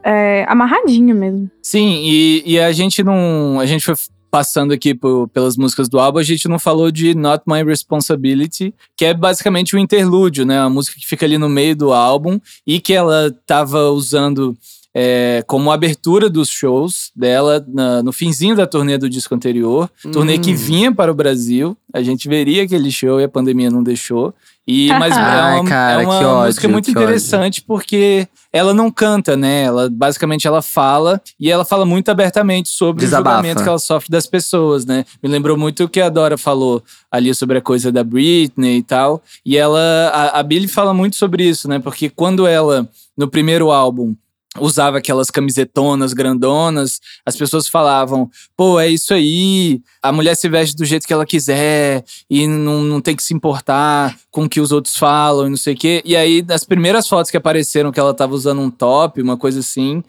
é, 0.02 0.44
amarradinho 0.48 1.14
mesmo. 1.14 1.48
Sim, 1.62 2.00
e, 2.02 2.42
e 2.44 2.58
a 2.58 2.72
gente 2.72 3.04
não. 3.04 3.60
A 3.60 3.66
gente 3.66 3.84
foi 3.84 3.94
passando 4.32 4.72
aqui 4.72 4.94
por- 4.94 5.28
pelas 5.28 5.58
músicas 5.58 5.90
do 5.90 6.00
álbum, 6.00 6.18
a 6.18 6.22
gente 6.22 6.48
não 6.48 6.58
falou 6.58 6.90
de 6.90 7.14
Not 7.14 7.44
My 7.46 7.62
Responsibility, 7.62 8.74
que 8.96 9.04
é 9.04 9.12
basicamente 9.14 9.76
o 9.76 9.78
interlúdio, 9.78 10.46
né? 10.46 10.58
A 10.58 10.70
música 10.70 10.98
que 10.98 11.06
fica 11.06 11.26
ali 11.26 11.36
no 11.36 11.50
meio 11.50 11.76
do 11.76 11.92
álbum 11.92 12.40
e 12.66 12.80
que 12.80 12.94
ela 12.94 13.30
tava 13.46 13.90
usando 13.90 14.56
é, 14.94 15.42
como 15.46 15.70
abertura 15.72 16.28
dos 16.28 16.50
shows 16.50 17.10
dela 17.16 17.64
na- 17.66 18.02
no 18.02 18.12
finzinho 18.12 18.54
da 18.54 18.66
turnê 18.66 18.98
do 18.98 19.08
disco 19.08 19.34
anterior. 19.34 19.88
Turnê 20.12 20.36
que 20.38 20.52
vinha 20.52 20.92
para 20.94 21.10
o 21.10 21.14
Brasil. 21.14 21.74
A 21.94 22.02
gente 22.02 22.28
veria 22.28 22.62
aquele 22.64 22.90
show 22.90 23.18
e 23.18 23.24
a 23.24 23.28
pandemia 23.28 23.70
não 23.70 23.82
deixou. 23.82 24.34
E, 24.66 24.88
mas 24.98 25.16
é 25.16 25.20
Ai, 25.20 25.60
uma, 25.60 25.68
cara, 25.68 26.02
é 26.02 26.06
uma 26.06 26.18
que 26.18 26.24
música 26.24 26.66
ódio, 26.66 26.70
muito 26.70 26.84
que 26.86 26.90
ódio. 26.92 27.02
interessante 27.02 27.62
porque 27.62 28.28
ela 28.52 28.72
não 28.74 28.90
canta, 28.90 29.36
né? 29.36 29.62
Ela 29.64 29.88
basicamente 29.90 30.46
ela 30.46 30.62
fala 30.62 31.20
e 31.40 31.50
ela 31.50 31.64
fala 31.64 31.84
muito 31.84 32.10
abertamente 32.10 32.68
sobre 32.68 33.04
Desabafa. 33.04 33.36
o 33.36 33.38
julgamento 33.38 33.62
que 33.62 33.68
ela 33.68 33.78
sofre 33.78 34.10
das 34.10 34.26
pessoas, 34.26 34.84
né? 34.84 35.04
Me 35.22 35.28
lembrou 35.28 35.56
muito 35.56 35.84
o 35.84 35.88
que 35.88 36.00
a 36.00 36.08
Dora 36.08 36.36
falou 36.36 36.82
ali 37.10 37.34
sobre 37.34 37.58
a 37.58 37.62
coisa 37.62 37.90
da 37.90 38.04
Britney 38.04 38.78
e 38.78 38.82
tal. 38.82 39.22
E 39.44 39.56
ela, 39.56 39.80
a, 40.12 40.40
a 40.40 40.42
Billie 40.42 40.68
fala 40.68 40.92
muito 40.92 41.16
sobre 41.16 41.44
isso, 41.48 41.66
né? 41.68 41.78
Porque 41.78 42.10
quando 42.10 42.46
ela, 42.46 42.88
no 43.16 43.28
primeiro 43.28 43.70
álbum, 43.70 44.14
usava 44.58 44.98
aquelas 44.98 45.30
camisetonas 45.30 46.12
grandonas, 46.12 47.00
as 47.24 47.36
pessoas 47.36 47.68
falavam: 47.68 48.30
pô, 48.56 48.78
é 48.78 48.88
isso 48.88 49.14
aí, 49.14 49.80
a 50.02 50.12
mulher 50.12 50.34
se 50.36 50.48
veste 50.48 50.76
do 50.76 50.84
jeito 50.84 51.06
que 51.06 51.12
ela 51.12 51.26
quiser 51.26 52.04
e 52.28 52.46
não, 52.46 52.82
não 52.82 53.00
tem 53.00 53.16
que 53.16 53.22
se 53.22 53.34
importar 53.34 54.16
com 54.30 54.44
o 54.44 54.48
que 54.48 54.60
os 54.60 54.72
outros 54.72 54.96
falam 54.96 55.46
e 55.46 55.50
não 55.50 55.56
sei 55.56 55.74
o 55.74 55.76
quê. 55.76 56.02
E 56.04 56.16
aí, 56.16 56.42
das 56.42 56.64
primeiras 56.64 57.08
fotos 57.08 57.30
que 57.30 57.36
apareceram 57.36 57.92
que 57.92 58.00
ela 58.00 58.14
tava 58.14 58.34
usando 58.34 58.60
um 58.60 58.70
top, 58.70 59.20
uma 59.22 59.36
coisa 59.36 59.60
assim. 59.60 60.02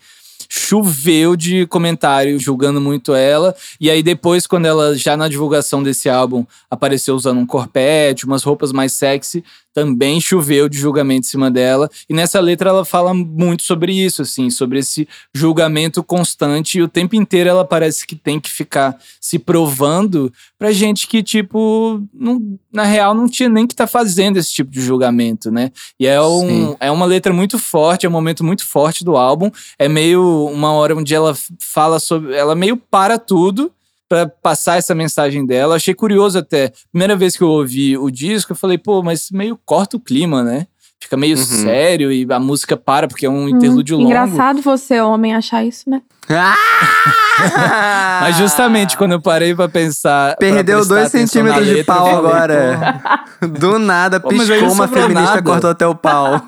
Choveu 0.49 1.35
de 1.35 1.65
comentário 1.65 2.37
julgando 2.37 2.79
muito 2.79 3.15
ela. 3.15 3.55
E 3.79 3.89
aí, 3.89 4.03
depois, 4.03 4.45
quando 4.45 4.67
ela, 4.67 4.95
já 4.95 5.17
na 5.17 5.27
divulgação 5.27 5.81
desse 5.81 6.09
álbum, 6.09 6.45
apareceu 6.69 7.15
usando 7.15 7.39
um 7.39 7.45
corpete, 7.45 8.25
umas 8.25 8.43
roupas 8.43 8.71
mais 8.71 8.93
sexy, 8.93 9.43
também 9.73 10.21
choveu 10.21 10.69
de 10.69 10.77
julgamento 10.77 11.25
em 11.25 11.29
cima 11.29 11.49
dela. 11.49 11.89
E 12.07 12.13
nessa 12.13 12.39
letra 12.39 12.69
ela 12.69 12.85
fala 12.85 13.13
muito 13.13 13.63
sobre 13.63 13.93
isso, 13.93 14.21
assim, 14.21 14.49
sobre 14.49 14.79
esse 14.79 15.07
julgamento 15.33 16.03
constante. 16.03 16.77
E 16.77 16.81
o 16.81 16.87
tempo 16.87 17.15
inteiro 17.15 17.49
ela 17.49 17.65
parece 17.65 18.05
que 18.05 18.15
tem 18.15 18.39
que 18.39 18.49
ficar 18.49 18.97
se 19.19 19.39
provando 19.39 20.31
pra 20.57 20.71
gente 20.71 21.07
que, 21.07 21.23
tipo, 21.23 22.01
não, 22.13 22.57
na 22.71 22.83
real 22.83 23.13
não 23.13 23.27
tinha 23.27 23.49
nem 23.49 23.65
que 23.65 23.73
estar 23.73 23.87
fazendo 23.87 24.37
esse 24.37 24.53
tipo 24.53 24.69
de 24.69 24.81
julgamento, 24.81 25.49
né? 25.49 25.71
E 25.99 26.05
é, 26.05 26.21
um, 26.21 26.47
Sim. 26.47 26.75
é 26.79 26.91
uma 26.91 27.05
letra 27.05 27.33
muito 27.33 27.57
forte, 27.57 28.05
é 28.05 28.09
um 28.09 28.11
momento 28.11 28.43
muito 28.43 28.65
forte 28.65 29.03
do 29.03 29.17
álbum. 29.17 29.49
É 29.79 29.89
meio 29.89 30.47
uma 30.47 30.71
hora 30.73 30.95
onde 30.95 31.13
ela 31.13 31.35
fala 31.59 31.99
sobre. 31.99 32.35
Ela 32.35 32.55
meio 32.55 32.77
para 32.77 33.17
tudo 33.17 33.71
pra 34.13 34.27
passar 34.27 34.77
essa 34.77 34.93
mensagem 34.93 35.43
dela. 35.43 35.75
Achei 35.75 35.95
curioso 35.95 36.37
até. 36.37 36.71
Primeira 36.91 37.15
vez 37.15 37.35
que 37.35 37.41
eu 37.43 37.47
ouvi 37.49 37.97
o 37.97 38.11
disco, 38.11 38.51
eu 38.51 38.55
falei, 38.55 38.77
pô, 38.77 39.01
mas 39.01 39.31
meio 39.31 39.57
corta 39.65 39.97
o 39.97 39.99
clima, 39.99 40.43
né? 40.43 40.67
Fica 41.01 41.17
meio 41.17 41.35
Uhum. 41.35 41.43
sério 41.43 42.11
e 42.13 42.25
a 42.29 42.39
música 42.39 42.77
para, 42.77 43.07
porque 43.09 43.25
é 43.25 43.29
um 43.29 43.49
interlúdio 43.49 43.97
longo. 43.97 44.07
Engraçado 44.07 44.61
você, 44.61 45.01
homem, 45.01 45.33
achar 45.35 45.63
isso, 45.65 45.89
né? 45.89 46.01
Mas 48.21 48.37
justamente 48.37 48.95
quando 48.95 49.11
eu 49.13 49.21
parei 49.21 49.53
pra 49.55 49.67
pensar. 49.67 50.37
pra 50.37 50.47
Perdeu 50.47 50.77
prestar 50.77 50.95
dois 50.95 51.09
centímetros 51.11 51.65
de 51.65 51.73
letra, 51.73 51.93
pau 51.95 52.05
falei, 52.05 52.19
agora. 52.19 53.01
Do 53.59 53.79
nada, 53.79 54.19
Pô, 54.21 54.29
piscou 54.29 54.71
uma 54.71 54.87
feminista 54.87 55.35
nada. 55.35 55.41
cortou 55.43 55.69
até 55.71 55.85
o 55.87 55.95
pau. 55.95 56.39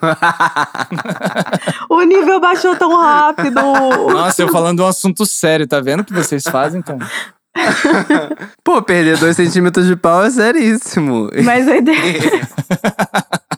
O 1.90 2.02
nível 2.04 2.40
baixou 2.40 2.76
tão 2.76 2.96
rápido. 2.96 3.60
Nossa, 4.12 4.42
eu 4.42 4.48
falando 4.50 4.78
de 4.78 4.84
um 4.84 4.88
assunto 4.88 5.26
sério, 5.26 5.68
tá 5.68 5.80
vendo 5.82 6.02
o 6.02 6.04
que 6.06 6.14
vocês 6.14 6.44
fazem, 6.44 6.80
então? 6.80 6.98
Pô, 8.64 8.82
perder 8.82 9.18
dois 9.18 9.36
centímetros 9.36 9.88
de 9.88 9.96
pau 9.96 10.24
é 10.24 10.32
seríssimo. 10.32 11.30
Mas 11.44 11.68
a 11.68 11.78
ideia. 11.78 12.20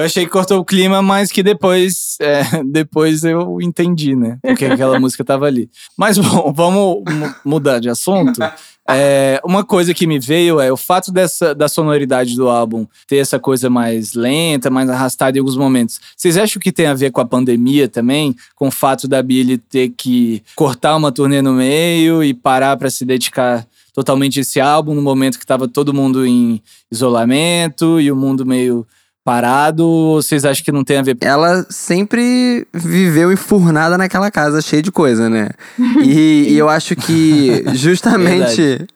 Eu 0.00 0.06
achei 0.06 0.24
que 0.24 0.30
cortou 0.30 0.58
o 0.58 0.64
clima, 0.64 1.02
mas 1.02 1.30
que 1.30 1.42
depois, 1.42 2.16
é, 2.20 2.42
depois 2.64 3.22
eu 3.22 3.58
entendi, 3.60 4.16
né? 4.16 4.38
Porque 4.42 4.64
aquela 4.64 4.98
música 5.00 5.22
tava 5.24 5.46
ali. 5.46 5.68
Mas 5.96 6.16
bom, 6.18 6.52
vamos 6.56 7.02
mu- 7.12 7.34
mudar 7.44 7.78
de 7.80 7.88
assunto. 7.90 8.40
É, 8.88 9.40
uma 9.44 9.62
coisa 9.62 9.92
que 9.94 10.06
me 10.06 10.18
veio 10.18 10.58
é 10.58 10.72
o 10.72 10.76
fato 10.76 11.12
dessa, 11.12 11.54
da 11.54 11.68
sonoridade 11.68 12.34
do 12.34 12.48
álbum 12.48 12.86
ter 13.06 13.18
essa 13.18 13.38
coisa 13.38 13.70
mais 13.70 14.14
lenta, 14.14 14.70
mais 14.70 14.88
arrastada 14.88 15.36
em 15.36 15.40
alguns 15.40 15.56
momentos. 15.56 16.00
Vocês 16.16 16.36
acham 16.36 16.60
que 16.60 16.72
tem 16.72 16.86
a 16.86 16.94
ver 16.94 17.10
com 17.12 17.20
a 17.20 17.26
pandemia 17.26 17.88
também? 17.88 18.34
Com 18.56 18.68
o 18.68 18.70
fato 18.72 19.06
da 19.06 19.22
Billie 19.22 19.58
ter 19.58 19.90
que 19.90 20.42
cortar 20.56 20.96
uma 20.96 21.12
turnê 21.12 21.40
no 21.42 21.52
meio 21.52 22.24
e 22.24 22.34
parar 22.34 22.76
pra 22.78 22.90
se 22.90 23.04
dedicar 23.04 23.64
totalmente 23.94 24.38
a 24.38 24.42
esse 24.42 24.60
álbum 24.60 24.94
no 24.94 25.02
momento 25.02 25.38
que 25.38 25.46
tava 25.46 25.68
todo 25.68 25.92
mundo 25.94 26.26
em 26.26 26.60
isolamento 26.90 28.00
e 28.00 28.10
o 28.10 28.16
mundo 28.16 28.46
meio 28.46 28.86
parado? 29.24 29.86
Ou 29.86 30.22
vocês 30.22 30.44
acham 30.44 30.64
que 30.64 30.72
não 30.72 30.82
tem 30.84 30.98
a 30.98 31.02
ver? 31.02 31.16
Ela 31.20 31.64
sempre 31.68 32.66
viveu 32.72 33.30
enfurnada 33.32 33.96
naquela 33.98 34.30
casa, 34.30 34.60
cheia 34.62 34.82
de 34.82 34.90
coisa, 34.90 35.28
né? 35.28 35.48
E, 36.02 36.46
e 36.50 36.58
eu 36.58 36.68
acho 36.68 36.96
que 36.96 37.62
justamente. 37.74 38.86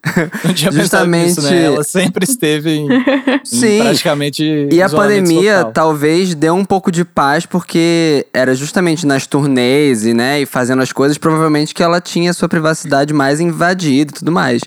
Não 0.45 0.55
tinha 0.55 0.73
pensado 0.73 1.07
nisso, 1.11 1.43
né? 1.43 1.49
Justamente- 1.49 1.65
Ela 1.75 1.85
sempre 1.85 2.25
esteve 2.25 2.71
em, 2.71 2.87
em 2.93 3.41
Sim. 3.45 3.79
praticamente 3.81 4.69
E 4.71 4.81
a 4.83 4.89
pandemia 4.89 5.57
total. 5.59 5.73
talvez 5.73 6.35
deu 6.35 6.55
um 6.55 6.65
pouco 6.65 6.91
de 6.91 7.05
paz, 7.05 7.45
porque 7.47 8.27
era 8.33 8.55
justamente 8.55 9.07
nas 9.07 9.27
turnês 9.27 10.05
e, 10.07 10.15
né, 10.15 10.41
e 10.41 10.47
fazendo 10.47 10.83
as 10.83 10.93
coisas, 10.93 11.19
provavelmente 11.19 11.75
que 11.75 11.83
ela 11.83 12.01
tinha 12.01 12.33
sua 12.33 12.49
privacidade 12.49 13.13
mais 13.13 13.41
invadida 13.41 14.11
e 14.11 14.15
tudo 14.15 14.33
mais. 14.33 14.63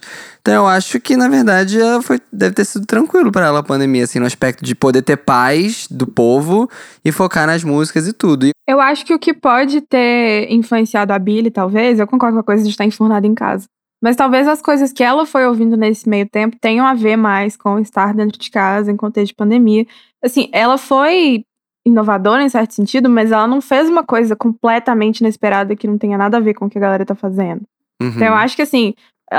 Então 0.47 0.63
eu 0.63 0.65
acho 0.65 0.97
que, 1.01 1.17
na 1.17 1.27
verdade, 1.27 1.77
ela 1.77 2.01
foi, 2.01 2.21
deve 2.31 2.55
ter 2.55 2.63
sido 2.63 2.85
tranquilo 2.85 3.33
pra 3.33 3.47
ela 3.47 3.59
a 3.59 3.63
pandemia, 3.63 4.05
assim, 4.05 4.17
no 4.17 4.25
aspecto 4.25 4.63
de 4.63 4.73
poder 4.73 5.01
ter 5.01 5.17
paz 5.17 5.89
do 5.91 6.07
povo 6.07 6.69
e 7.03 7.11
focar 7.11 7.45
nas 7.45 7.65
músicas 7.65 8.07
e 8.07 8.13
tudo. 8.13 8.47
Eu 8.65 8.79
acho 8.79 9.05
que 9.05 9.13
o 9.13 9.19
que 9.19 9.33
pode 9.33 9.81
ter 9.81 10.49
influenciado 10.49 11.11
a 11.11 11.19
Billie, 11.19 11.51
talvez, 11.51 11.99
eu 11.99 12.07
concordo 12.07 12.35
com 12.35 12.39
a 12.39 12.45
coisa 12.45 12.63
de 12.63 12.69
estar 12.69 12.85
enfurnada 12.85 13.27
em 13.27 13.35
casa. 13.35 13.65
Mas 14.01 14.15
talvez 14.15 14.47
as 14.47 14.61
coisas 14.61 14.93
que 14.93 15.03
ela 15.03 15.25
foi 15.25 15.45
ouvindo 15.45 15.75
nesse 15.75 16.07
meio 16.07 16.25
tempo 16.29 16.55
tenham 16.61 16.85
a 16.85 16.93
ver 16.93 17.17
mais 17.17 17.57
com 17.57 17.77
estar 17.77 18.13
dentro 18.13 18.39
de 18.39 18.49
casa 18.49 18.89
em 18.89 18.95
contexto 18.95 19.31
de 19.31 19.35
pandemia. 19.35 19.85
Assim, 20.23 20.47
ela 20.53 20.77
foi 20.77 21.43
inovadora 21.85 22.41
em 22.41 22.47
certo 22.47 22.73
sentido, 22.73 23.09
mas 23.09 23.33
ela 23.33 23.47
não 23.47 23.59
fez 23.59 23.89
uma 23.89 24.05
coisa 24.05 24.33
completamente 24.33 25.19
inesperada 25.19 25.75
que 25.75 25.87
não 25.87 25.97
tenha 25.97 26.17
nada 26.17 26.37
a 26.37 26.39
ver 26.39 26.53
com 26.53 26.67
o 26.67 26.69
que 26.69 26.77
a 26.77 26.81
galera 26.81 27.05
tá 27.05 27.15
fazendo. 27.15 27.63
Uhum. 28.01 28.09
Então 28.09 28.27
eu 28.27 28.33
acho 28.33 28.55
que 28.55 28.61
assim, 28.61 28.93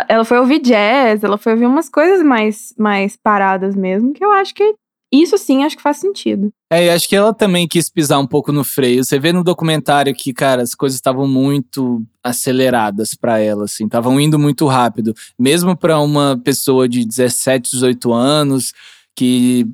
ela- 0.08 0.24
foi 0.24 0.38
ouvir 0.38 0.60
jazz, 0.60 1.22
ela 1.24 1.38
foi 1.38 1.52
ouvir 1.52 1.66
umas 1.66 1.88
coisas 1.88 2.24
mais, 2.24 2.74
mais 2.78 3.16
paradas 3.16 3.74
mesmo, 3.76 4.12
que 4.12 4.24
eu 4.24 4.32
acho 4.32 4.54
que 4.54 4.74
isso 5.10 5.38
sim 5.38 5.64
acho 5.64 5.74
que 5.76 5.82
faz 5.82 5.96
sentido. 5.96 6.50
É, 6.70 6.84
e 6.84 6.90
acho 6.90 7.08
que 7.08 7.16
ela 7.16 7.32
também 7.32 7.66
quis 7.66 7.88
pisar 7.88 8.18
um 8.18 8.26
pouco 8.26 8.52
no 8.52 8.62
freio. 8.62 9.02
Você 9.02 9.18
vê 9.18 9.32
no 9.32 9.42
documentário 9.42 10.14
que, 10.14 10.34
cara, 10.34 10.60
as 10.60 10.74
coisas 10.74 10.96
estavam 10.96 11.26
muito 11.26 12.02
aceleradas 12.22 13.14
pra 13.14 13.38
ela, 13.38 13.64
assim, 13.64 13.86
estavam 13.86 14.20
indo 14.20 14.38
muito 14.38 14.66
rápido. 14.66 15.14
Mesmo 15.38 15.74
pra 15.74 15.98
uma 15.98 16.38
pessoa 16.44 16.86
de 16.86 17.06
17, 17.06 17.70
18 17.70 18.12
anos, 18.12 18.74
que, 19.16 19.66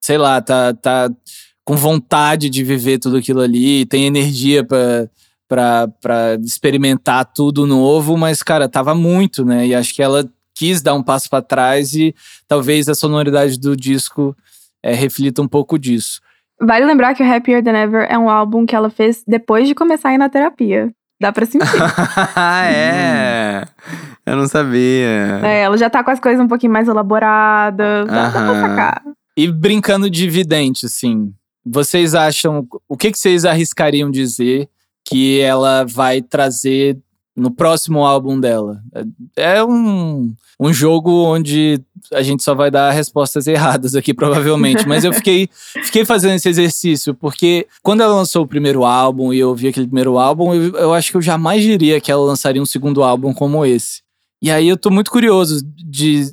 sei 0.00 0.18
lá, 0.18 0.40
tá, 0.40 0.74
tá 0.74 1.08
com 1.64 1.76
vontade 1.76 2.50
de 2.50 2.64
viver 2.64 2.98
tudo 2.98 3.16
aquilo 3.18 3.40
ali, 3.40 3.86
tem 3.86 4.06
energia 4.06 4.64
pra, 4.64 5.08
pra, 5.50 5.88
pra 6.00 6.34
experimentar 6.36 7.24
tudo 7.24 7.66
novo, 7.66 8.16
mas, 8.16 8.40
cara, 8.40 8.68
tava 8.68 8.94
muito, 8.94 9.44
né? 9.44 9.66
E 9.66 9.74
acho 9.74 9.92
que 9.92 10.00
ela 10.00 10.24
quis 10.54 10.80
dar 10.80 10.94
um 10.94 11.02
passo 11.02 11.28
pra 11.28 11.42
trás 11.42 11.92
e 11.92 12.14
talvez 12.46 12.88
a 12.88 12.94
sonoridade 12.94 13.58
do 13.58 13.76
disco 13.76 14.36
é, 14.80 14.94
reflita 14.94 15.42
um 15.42 15.48
pouco 15.48 15.76
disso. 15.76 16.20
Vale 16.60 16.84
lembrar 16.84 17.14
que 17.14 17.22
o 17.22 17.26
Happier 17.26 17.64
Than 17.64 17.76
Ever 17.76 18.06
é 18.08 18.16
um 18.16 18.30
álbum 18.30 18.64
que 18.64 18.76
ela 18.76 18.90
fez 18.90 19.24
depois 19.26 19.66
de 19.66 19.74
começar 19.74 20.10
a 20.10 20.14
ir 20.14 20.18
na 20.18 20.28
terapia. 20.28 20.92
Dá 21.20 21.32
pra 21.32 21.44
sentir. 21.44 21.66
Ah, 22.36 22.66
é. 22.70 23.64
Eu 24.24 24.36
não 24.36 24.46
sabia. 24.46 25.40
É, 25.42 25.62
ela 25.62 25.76
já 25.76 25.90
tá 25.90 26.04
com 26.04 26.12
as 26.12 26.20
coisas 26.20 26.40
um 26.40 26.48
pouquinho 26.48 26.72
mais 26.72 26.86
elaboradas. 26.86 28.06
Dá, 28.06 28.28
dá 28.28 28.30
pra 28.30 28.60
sacar. 28.60 29.02
E 29.36 29.50
brincando 29.50 30.08
de 30.08 30.28
vidente, 30.30 30.86
assim, 30.86 31.32
vocês 31.66 32.14
acham. 32.14 32.66
O 32.88 32.96
que, 32.96 33.10
que 33.10 33.18
vocês 33.18 33.44
arriscariam 33.44 34.10
dizer 34.10 34.68
que 35.10 35.40
ela 35.40 35.84
vai 35.84 36.22
trazer 36.22 36.96
no 37.36 37.50
próximo 37.50 38.04
álbum 38.04 38.38
dela? 38.38 38.80
É 39.36 39.62
um, 39.64 40.32
um 40.58 40.72
jogo 40.72 41.10
onde 41.10 41.80
a 42.12 42.22
gente 42.22 42.42
só 42.42 42.54
vai 42.54 42.70
dar 42.70 42.92
respostas 42.92 43.46
erradas 43.48 43.96
aqui, 43.96 44.14
provavelmente. 44.14 44.86
Mas 44.86 45.04
eu 45.04 45.12
fiquei, 45.12 45.48
fiquei 45.84 46.04
fazendo 46.04 46.34
esse 46.34 46.48
exercício, 46.48 47.12
porque 47.12 47.66
quando 47.82 48.02
ela 48.02 48.14
lançou 48.14 48.44
o 48.44 48.48
primeiro 48.48 48.84
álbum 48.84 49.32
e 49.32 49.40
eu 49.40 49.48
ouvi 49.48 49.68
aquele 49.68 49.86
primeiro 49.86 50.16
álbum, 50.16 50.54
eu, 50.54 50.76
eu 50.76 50.94
acho 50.94 51.10
que 51.10 51.16
eu 51.16 51.22
jamais 51.22 51.62
diria 51.62 52.00
que 52.00 52.12
ela 52.12 52.24
lançaria 52.24 52.62
um 52.62 52.66
segundo 52.66 53.02
álbum 53.02 53.34
como 53.34 53.66
esse. 53.66 54.02
E 54.42 54.50
aí 54.50 54.68
eu 54.68 54.76
tô 54.76 54.90
muito 54.90 55.10
curioso 55.10 55.60
de 55.64 56.32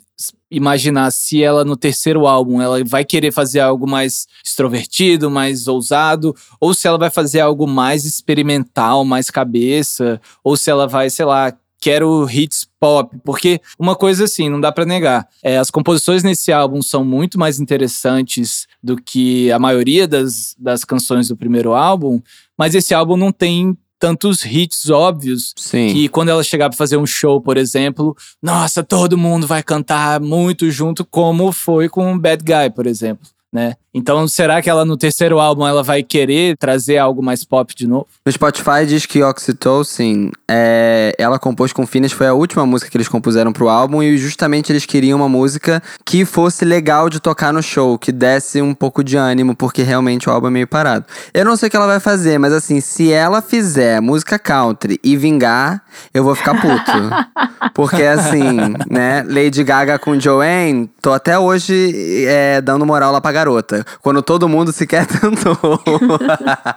imaginar 0.50 1.12
se 1.12 1.44
ela 1.44 1.66
no 1.66 1.76
terceiro 1.76 2.26
álbum 2.26 2.62
ela 2.62 2.82
vai 2.86 3.04
querer 3.04 3.32
fazer 3.32 3.60
algo 3.60 3.88
mais 3.88 4.28
extrovertido, 4.44 5.30
mais 5.30 5.68
ousado, 5.68 6.34
ou 6.60 6.74
se 6.74 6.88
ela 6.88 6.98
vai 6.98 7.10
fazer 7.10 7.42
algo 7.42 7.68
mais 7.68 8.06
experimental, 8.06 9.04
mais 9.04 9.30
cabeça, 9.30 10.22
ou 10.44 10.56
se 10.56 10.72
ela 10.72 10.88
vai, 10.88 11.10
sei 11.10 11.26
lá, 11.26 11.54
quero 11.80 12.28
hits 12.30 12.68
pop, 12.80 13.16
porque 13.24 13.60
uma 13.78 13.96
coisa 13.96 14.24
assim, 14.24 14.50
não 14.50 14.60
dá 14.60 14.72
pra 14.72 14.86
negar, 14.86 15.28
é, 15.44 15.58
as 15.58 15.70
composições 15.70 16.24
nesse 16.24 16.52
álbum 16.52 16.82
são 16.82 17.04
muito 17.04 17.38
mais 17.38 17.60
interessantes 17.60 18.68
do 18.82 18.96
que 18.96 19.52
a 19.52 19.60
maioria 19.60 20.08
das, 20.08 20.56
das 20.58 20.84
canções 20.84 21.28
do 21.28 21.38
primeiro 21.38 21.74
álbum, 21.74 22.22
mas 22.58 22.74
esse 22.74 22.94
álbum 22.94 23.18
não 23.18 23.32
tem 23.32 23.78
tantos 24.00 24.46
hits 24.46 24.90
óbvios 24.90 25.54
Sim. 25.56 25.94
que 25.94 26.10
quando 26.10 26.30
ela 26.30 26.44
chegar 26.44 26.70
pra 26.70 26.78
fazer 26.78 26.98
um 26.98 27.06
show, 27.06 27.42
por 27.42 27.58
exemplo, 27.58 28.16
nossa, 28.42 28.84
todo 28.84 29.18
mundo 29.18 29.48
vai 29.48 29.64
cantar 29.64 30.20
muito 30.20 30.70
junto, 30.70 31.06
como 31.06 31.52
foi 31.52 31.90
com 31.90 32.18
Bad 32.18 32.44
Guy, 32.44 32.70
por 32.76 32.88
exemplo, 32.88 33.28
né? 33.52 33.76
Então, 33.98 34.28
será 34.28 34.62
que 34.62 34.70
ela 34.70 34.86
no 34.86 34.96
terceiro 34.96 35.40
álbum 35.40 35.66
ela 35.66 35.82
vai 35.82 36.04
querer 36.04 36.56
trazer 36.58 37.00
algo 37.00 37.24
mais 37.24 37.44
pop 37.44 37.74
de 37.76 37.88
novo? 37.88 38.06
No 38.24 38.32
Spotify 38.32 38.86
diz 38.88 39.08
que 39.08 39.24
Oxytocin, 39.24 40.32
é, 40.48 41.16
ela 41.18 41.40
compôs 41.40 41.74
com 41.74 41.88
Phineas, 41.88 42.12
foi 42.12 42.28
a 42.28 42.34
última 42.34 42.64
música 42.64 42.92
que 42.92 42.96
eles 42.96 43.08
compuseram 43.08 43.52
pro 43.52 43.70
álbum 43.70 44.04
e 44.04 44.16
justamente 44.16 44.72
eles 44.72 44.86
queriam 44.86 45.18
uma 45.18 45.28
música 45.28 45.82
que 46.06 46.26
fosse 46.26 46.64
legal 46.64 47.10
de 47.10 47.20
tocar 47.20 47.52
no 47.52 47.64
show, 47.64 47.98
que 47.98 48.12
desse 48.12 48.62
um 48.62 48.76
pouco 48.76 49.04
de 49.04 49.18
ânimo, 49.18 49.56
porque 49.56 49.82
realmente 49.82 50.30
o 50.30 50.32
álbum 50.32 50.48
é 50.48 50.52
meio 50.52 50.68
parado. 50.68 51.06
Eu 51.34 51.44
não 51.44 51.58
sei 51.58 51.68
o 51.68 51.70
que 51.72 51.76
ela 51.76 51.88
vai 51.88 52.00
fazer, 52.00 52.38
mas 52.38 52.54
assim, 52.54 52.80
se 52.80 53.12
ela 53.12 53.42
fizer 53.42 54.00
música 54.00 54.38
country 54.38 55.00
e 55.04 55.18
vingar, 55.18 55.82
eu 56.14 56.24
vou 56.24 56.36
ficar 56.36 56.54
puto. 56.62 56.92
porque 57.74 58.04
assim, 58.04 58.76
né, 58.92 59.26
Lady 59.28 59.64
Gaga 59.64 59.98
com 59.98 60.20
Joanne, 60.20 60.88
tô 61.02 61.14
até 61.14 61.40
hoje 61.40 62.26
é, 62.28 62.62
dando 62.62 62.86
moral 62.86 63.12
lá 63.12 63.20
pra 63.20 63.32
garota. 63.32 63.87
Quando 64.02 64.22
todo 64.22 64.48
mundo 64.48 64.72
sequer 64.72 65.06
tentou. 65.08 65.58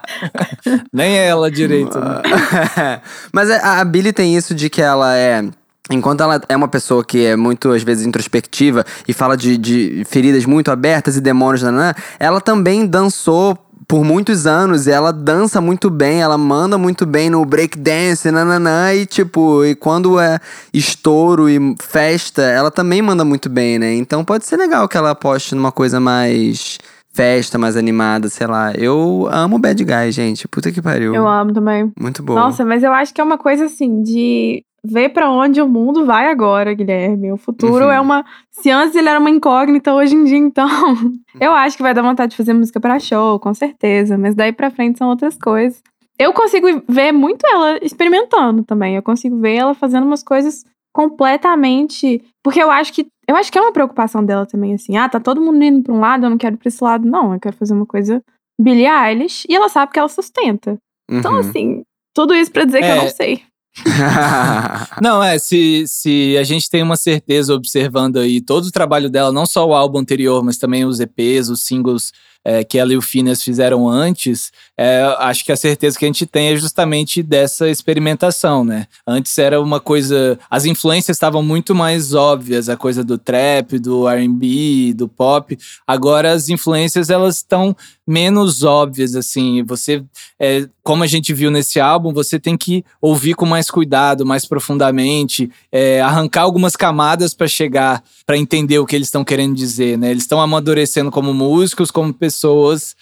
Nem 0.91 1.17
ela 1.17 1.49
direito, 1.49 1.99
né? 1.99 3.01
Mas 3.31 3.49
a, 3.49 3.79
a 3.79 3.85
Billie 3.85 4.13
tem 4.13 4.35
isso 4.35 4.53
de 4.53 4.69
que 4.69 4.81
ela 4.81 5.15
é. 5.15 5.43
Enquanto 5.89 6.21
ela 6.21 6.39
é 6.47 6.55
uma 6.55 6.67
pessoa 6.67 7.03
que 7.03 7.25
é 7.25 7.35
muito, 7.35 7.71
às 7.71 7.83
vezes, 7.83 8.05
introspectiva 8.05 8.85
e 9.07 9.13
fala 9.13 9.35
de, 9.35 9.57
de 9.57 10.03
feridas 10.05 10.45
muito 10.45 10.71
abertas 10.71 11.17
e 11.17 11.21
demônios, 11.21 11.63
nanã, 11.63 11.93
ela 12.19 12.39
também 12.39 12.85
dançou 12.85 13.57
por 13.91 14.05
muitos 14.05 14.47
anos 14.47 14.87
e 14.87 14.91
ela 14.91 15.11
dança 15.11 15.59
muito 15.59 15.89
bem, 15.89 16.21
ela 16.21 16.37
manda 16.37 16.77
muito 16.77 17.05
bem 17.05 17.29
no 17.29 17.43
breakdance, 17.43 18.31
nananã, 18.31 18.93
e 18.93 19.05
tipo, 19.05 19.65
e 19.65 19.75
quando 19.75 20.17
é 20.17 20.39
estouro 20.73 21.49
e 21.49 21.75
festa, 21.77 22.41
ela 22.41 22.71
também 22.71 23.01
manda 23.01 23.25
muito 23.25 23.49
bem, 23.49 23.77
né? 23.77 23.93
Então 23.95 24.23
pode 24.23 24.45
ser 24.45 24.55
legal 24.55 24.87
que 24.87 24.95
ela 24.95 25.09
aposte 25.09 25.55
numa 25.55 25.73
coisa 25.73 25.99
mais 25.99 26.77
festa, 27.13 27.57
mais 27.57 27.75
animada, 27.75 28.29
sei 28.29 28.47
lá. 28.47 28.73
Eu 28.73 29.27
amo 29.31 29.59
Bad 29.59 29.83
Guy, 29.83 30.11
gente. 30.11 30.47
Puta 30.47 30.71
que 30.71 30.81
pariu. 30.81 31.13
Eu 31.13 31.27
amo 31.27 31.53
também. 31.53 31.91
Muito 31.99 32.23
boa. 32.23 32.39
Nossa, 32.39 32.65
mas 32.65 32.83
eu 32.83 32.91
acho 32.93 33.13
que 33.13 33.21
é 33.21 33.23
uma 33.23 33.37
coisa 33.37 33.65
assim 33.65 34.01
de 34.01 34.63
ver 34.83 35.09
pra 35.09 35.29
onde 35.29 35.61
o 35.61 35.67
mundo 35.67 36.05
vai 36.05 36.27
agora, 36.29 36.73
Guilherme. 36.73 37.31
O 37.31 37.37
futuro 37.37 37.85
Uhum. 37.85 37.91
é 37.91 38.01
uma. 38.01 38.25
Se 38.51 38.69
antes 38.69 38.95
ele 38.95 39.09
era 39.09 39.19
uma 39.19 39.29
incógnita, 39.29 39.93
hoje 39.93 40.15
em 40.15 40.23
dia, 40.23 40.37
então. 40.37 40.67
eu 41.39 41.51
acho 41.53 41.77
que 41.77 41.83
vai 41.83 41.93
dar 41.93 42.01
vontade 42.01 42.31
de 42.31 42.37
fazer 42.37 42.53
música 42.53 42.79
pra 42.79 42.99
show, 42.99 43.39
com 43.39 43.53
certeza. 43.53 44.17
Mas 44.17 44.33
daí 44.35 44.51
pra 44.51 44.71
frente 44.71 44.97
são 44.97 45.09
outras 45.09 45.37
coisas. 45.37 45.81
Eu 46.17 46.33
consigo 46.33 46.67
ver 46.87 47.11
muito 47.11 47.45
ela 47.47 47.79
experimentando 47.81 48.63
também. 48.63 48.95
Eu 48.95 49.01
consigo 49.01 49.39
ver 49.39 49.55
ela 49.55 49.73
fazendo 49.73 50.05
umas 50.05 50.21
coisas 50.23 50.63
completamente. 50.93 52.23
Porque 52.43 52.61
eu 52.61 52.69
acho 52.71 52.93
que. 52.93 53.07
Eu 53.27 53.35
acho 53.35 53.51
que 53.51 53.57
é 53.57 53.61
uma 53.61 53.71
preocupação 53.71 54.25
dela 54.25 54.45
também, 54.45 54.73
assim. 54.73 54.97
Ah, 54.97 55.07
tá 55.07 55.19
todo 55.19 55.39
mundo 55.41 55.63
indo 55.63 55.83
pra 55.83 55.93
um 55.93 55.99
lado, 55.99 56.25
eu 56.25 56.29
não 56.29 56.37
quero 56.37 56.55
ir 56.55 56.57
pra 56.57 56.67
esse 56.67 56.83
lado. 56.83 57.07
Não, 57.07 57.33
eu 57.33 57.39
quero 57.39 57.55
fazer 57.55 57.73
uma 57.73 57.85
coisa 57.85 58.21
Billie 58.59 58.87
Eilish. 58.87 59.45
E 59.49 59.55
ela 59.55 59.69
sabe 59.69 59.91
que 59.91 59.99
ela 59.99 60.09
sustenta. 60.09 60.77
Então, 61.09 61.33
Uhum. 61.33 61.39
assim, 61.39 61.81
tudo 62.15 62.33
isso 62.33 62.51
pra 62.51 62.65
dizer 62.65 62.79
que 62.79 62.85
eu 62.85 62.91
É. 62.91 63.01
não 63.03 63.09
sei. 63.09 63.41
Não, 65.01 65.23
é, 65.23 65.39
se, 65.39 65.85
se 65.87 66.37
a 66.37 66.43
gente 66.43 66.69
tem 66.69 66.83
uma 66.83 66.97
certeza 66.97 67.53
observando 67.55 68.17
aí 68.17 68.41
todo 68.41 68.65
o 68.65 68.71
trabalho 68.71 69.09
dela, 69.09 69.31
não 69.31 69.45
só 69.45 69.65
o 69.65 69.73
álbum 69.73 69.99
anterior, 69.99 70.43
mas 70.43 70.57
também 70.57 70.83
os 70.83 70.99
EPs, 70.99 71.49
os 71.49 71.63
singles 71.65 72.11
é, 72.43 72.63
que 72.63 72.77
ela 72.77 72.93
e 72.93 72.97
o 72.97 73.01
Phineas 73.01 73.43
fizeram 73.43 73.87
antes, 73.87 74.51
é, 74.77 75.01
acho 75.19 75.45
que 75.45 75.51
a 75.51 75.55
certeza 75.55 75.97
que 75.97 76.05
a 76.05 76.07
gente 76.07 76.25
tem 76.25 76.49
é 76.49 76.55
justamente 76.55 77.21
dessa 77.21 77.69
experimentação, 77.69 78.63
né? 78.63 78.87
Antes 79.05 79.37
era 79.37 79.61
uma 79.61 79.79
coisa. 79.79 80.39
As 80.49 80.65
influências 80.65 81.15
estavam 81.15 81.43
muito 81.43 81.75
mais 81.75 82.13
óbvias, 82.13 82.67
a 82.67 82.75
coisa 82.75 83.03
do 83.03 83.17
trap, 83.17 83.77
do 83.77 84.07
RB, 84.07 84.93
do 84.93 85.07
pop. 85.07 85.57
Agora 85.85 86.31
as 86.31 86.49
influências 86.49 87.09
elas 87.09 87.37
estão 87.37 87.75
menos 88.11 88.63
óbvias, 88.63 89.15
assim. 89.15 89.63
Você, 89.63 90.03
é, 90.39 90.67
como 90.83 91.03
a 91.03 91.07
gente 91.07 91.33
viu 91.33 91.49
nesse 91.49 91.79
álbum, 91.79 92.11
você 92.11 92.39
tem 92.39 92.57
que 92.57 92.83
ouvir 93.01 93.35
com 93.35 93.45
mais 93.45 93.69
cuidado, 93.69 94.25
mais 94.25 94.45
profundamente, 94.45 95.49
é, 95.71 96.01
arrancar 96.01 96.41
algumas 96.41 96.75
camadas 96.75 97.33
para 97.33 97.47
chegar, 97.47 98.03
para 98.25 98.37
entender 98.37 98.79
o 98.79 98.85
que 98.85 98.95
eles 98.95 99.07
estão 99.07 99.23
querendo 99.23 99.55
dizer, 99.55 99.97
né? 99.97 100.11
Eles 100.11 100.23
estão 100.23 100.41
amadurecendo 100.41 101.11
como 101.11 101.33
músicos, 101.33 101.89
como 101.91 102.13
pessoas, 102.13 102.30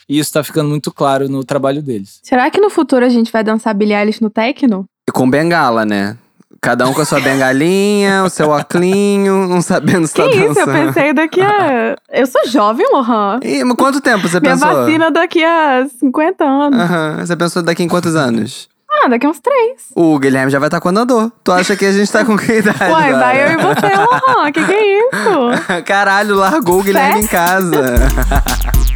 e 0.07 0.19
isso 0.19 0.33
tá 0.33 0.43
ficando 0.43 0.69
muito 0.69 0.91
claro 0.91 1.29
no 1.29 1.43
trabalho 1.43 1.81
deles. 1.81 2.19
Será 2.23 2.49
que 2.49 2.59
no 2.59 2.69
futuro 2.69 3.05
a 3.05 3.09
gente 3.09 3.31
vai 3.31 3.43
dançar 3.43 3.73
Billie 3.73 3.95
Eilish 3.95 4.21
no 4.21 4.29
techno? 4.29 4.85
E 5.07 5.11
com 5.11 5.29
bengala, 5.29 5.85
né? 5.85 6.17
Cada 6.61 6.85
um 6.89 6.93
com 6.93 6.99
a 7.01 7.05
sua 7.05 7.21
bengalinha, 7.21 8.23
o 8.25 8.29
seu 8.29 8.49
oclinho, 8.49 9.47
não 9.47 9.61
sabendo 9.61 10.05
se 10.07 10.13
Que 10.13 10.21
tá 10.23 10.27
isso? 10.29 10.39
Eu 10.41 10.53
dançando. 10.65 10.87
pensei 10.93 11.13
daqui 11.13 11.39
a. 11.41 11.95
Eu 12.11 12.27
sou 12.27 12.45
jovem, 12.47 12.85
Lohan. 12.91 13.39
Ih, 13.43 13.63
mas 13.63 13.77
quanto 13.77 14.01
tempo 14.01 14.27
você 14.27 14.41
Minha 14.41 14.53
pensou? 14.57 14.67
vacina 14.73 15.09
daqui 15.09 15.41
a 15.41 15.87
50 15.99 16.43
anos. 16.43 16.79
Aham, 16.79 17.17
Você 17.25 17.35
pensou 17.37 17.61
daqui 17.63 17.81
em 17.83 17.87
quantos 17.87 18.13
anos? 18.13 18.67
Ah, 18.91 19.07
daqui 19.07 19.25
a 19.25 19.29
uns 19.29 19.39
três. 19.39 19.83
O 19.95 20.19
Guilherme 20.19 20.51
já 20.51 20.59
vai 20.59 20.67
estar 20.67 20.81
com 20.81 20.89
andador. 20.89 21.31
Tu 21.45 21.51
acha 21.53 21.77
que 21.77 21.85
a 21.85 21.91
gente 21.93 22.11
tá 22.11 22.25
com 22.25 22.35
que 22.37 22.51
idade? 22.51 22.83
Uai, 22.91 23.13
vai 23.13 23.45
eu 23.45 23.51
e 23.53 23.57
você, 23.57 23.95
Lohan. 23.95 24.51
Que 24.51 24.65
que 24.65 24.73
é 24.73 24.99
isso? 24.99 25.83
Caralho, 25.85 26.35
largou 26.35 26.79
o 26.79 26.83
Guilherme 26.83 27.21
em 27.21 27.27
casa. 27.27 27.81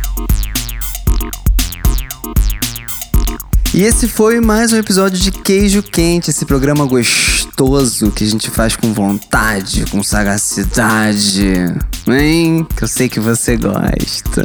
E 3.74 3.82
esse 3.82 4.08
foi 4.08 4.40
mais 4.40 4.72
um 4.72 4.78
episódio 4.78 5.18
de 5.18 5.32
Queijo 5.32 5.82
Quente, 5.82 6.30
esse 6.30 6.46
programa 6.46 6.86
gostoso 6.86 8.12
que 8.12 8.24
a 8.24 8.28
gente 8.28 8.52
faz 8.52 8.76
com 8.76 8.94
vontade, 8.94 9.84
com 9.90 10.04
sagacidade. 10.04 11.56
Hein? 12.08 12.68
Que 12.78 12.84
eu 12.84 12.88
sei 12.88 13.10
que 13.10 13.20
você 13.20 13.58
gosta. 13.58 14.44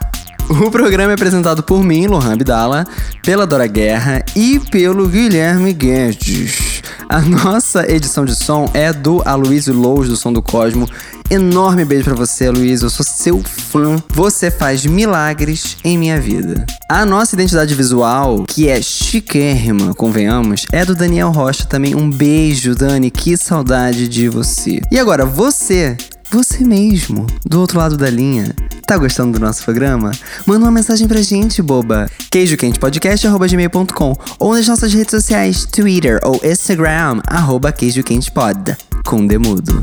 O 0.50 0.68
programa 0.68 1.12
é 1.12 1.14
apresentado 1.14 1.62
por 1.62 1.80
mim, 1.80 2.08
Lohan 2.08 2.32
Abdala, 2.32 2.84
pela 3.22 3.46
Dora 3.46 3.68
Guerra 3.68 4.24
e 4.34 4.58
pelo 4.58 5.06
Guilherme 5.06 5.72
Guedes. 5.72 6.82
A 7.08 7.20
nossa 7.20 7.88
edição 7.88 8.24
de 8.24 8.34
som 8.34 8.68
é 8.74 8.92
do 8.92 9.22
Aloysio 9.24 9.72
Lous, 9.72 10.08
do 10.08 10.16
Som 10.16 10.32
do 10.32 10.42
Cosmo. 10.42 10.88
Enorme 11.30 11.84
beijo 11.84 12.04
pra 12.04 12.14
você, 12.14 12.48
Aloysio. 12.48 12.86
Eu 12.86 12.90
sou 12.90 13.06
seu 13.06 13.40
fã. 13.44 14.02
Você 14.12 14.50
faz 14.50 14.84
milagres 14.84 15.76
em 15.84 15.96
minha 15.96 16.20
vida. 16.20 16.66
A 16.88 17.06
nossa 17.06 17.36
identidade 17.36 17.72
visual, 17.72 18.42
que 18.42 18.68
é 18.68 18.82
chiquérrima, 18.82 19.94
convenhamos, 19.94 20.66
é 20.72 20.84
do 20.84 20.96
Daniel 20.96 21.30
Rocha 21.30 21.64
também. 21.64 21.94
Um 21.94 22.10
beijo, 22.10 22.74
Dani. 22.74 23.08
Que 23.08 23.36
saudade 23.36 24.08
de 24.08 24.28
você. 24.28 24.80
E 24.90 24.98
agora, 24.98 25.24
você 25.24 25.96
você 26.30 26.64
mesmo, 26.64 27.26
do 27.44 27.60
outro 27.60 27.78
lado 27.78 27.96
da 27.96 28.08
linha, 28.08 28.54
tá 28.86 28.96
gostando 28.96 29.38
do 29.38 29.44
nosso 29.44 29.64
programa? 29.64 30.12
Manda 30.46 30.64
uma 30.64 30.70
mensagem 30.70 31.08
pra 31.08 31.20
gente, 31.20 31.60
boba. 31.60 32.08
queijoquentepodcast.gmail.com 32.30 34.16
ou 34.38 34.54
nas 34.54 34.68
nossas 34.68 34.94
redes 34.94 35.10
sociais, 35.10 35.64
Twitter 35.64 36.20
ou 36.22 36.40
Instagram, 36.44 37.20
arroba 37.26 37.72
queijoquentepod, 37.72 38.76
com 39.04 39.26
demudo. 39.26 39.80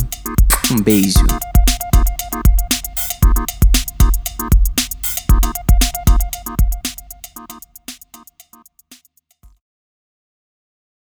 Um 0.71 0.81
beijo. 0.81 1.25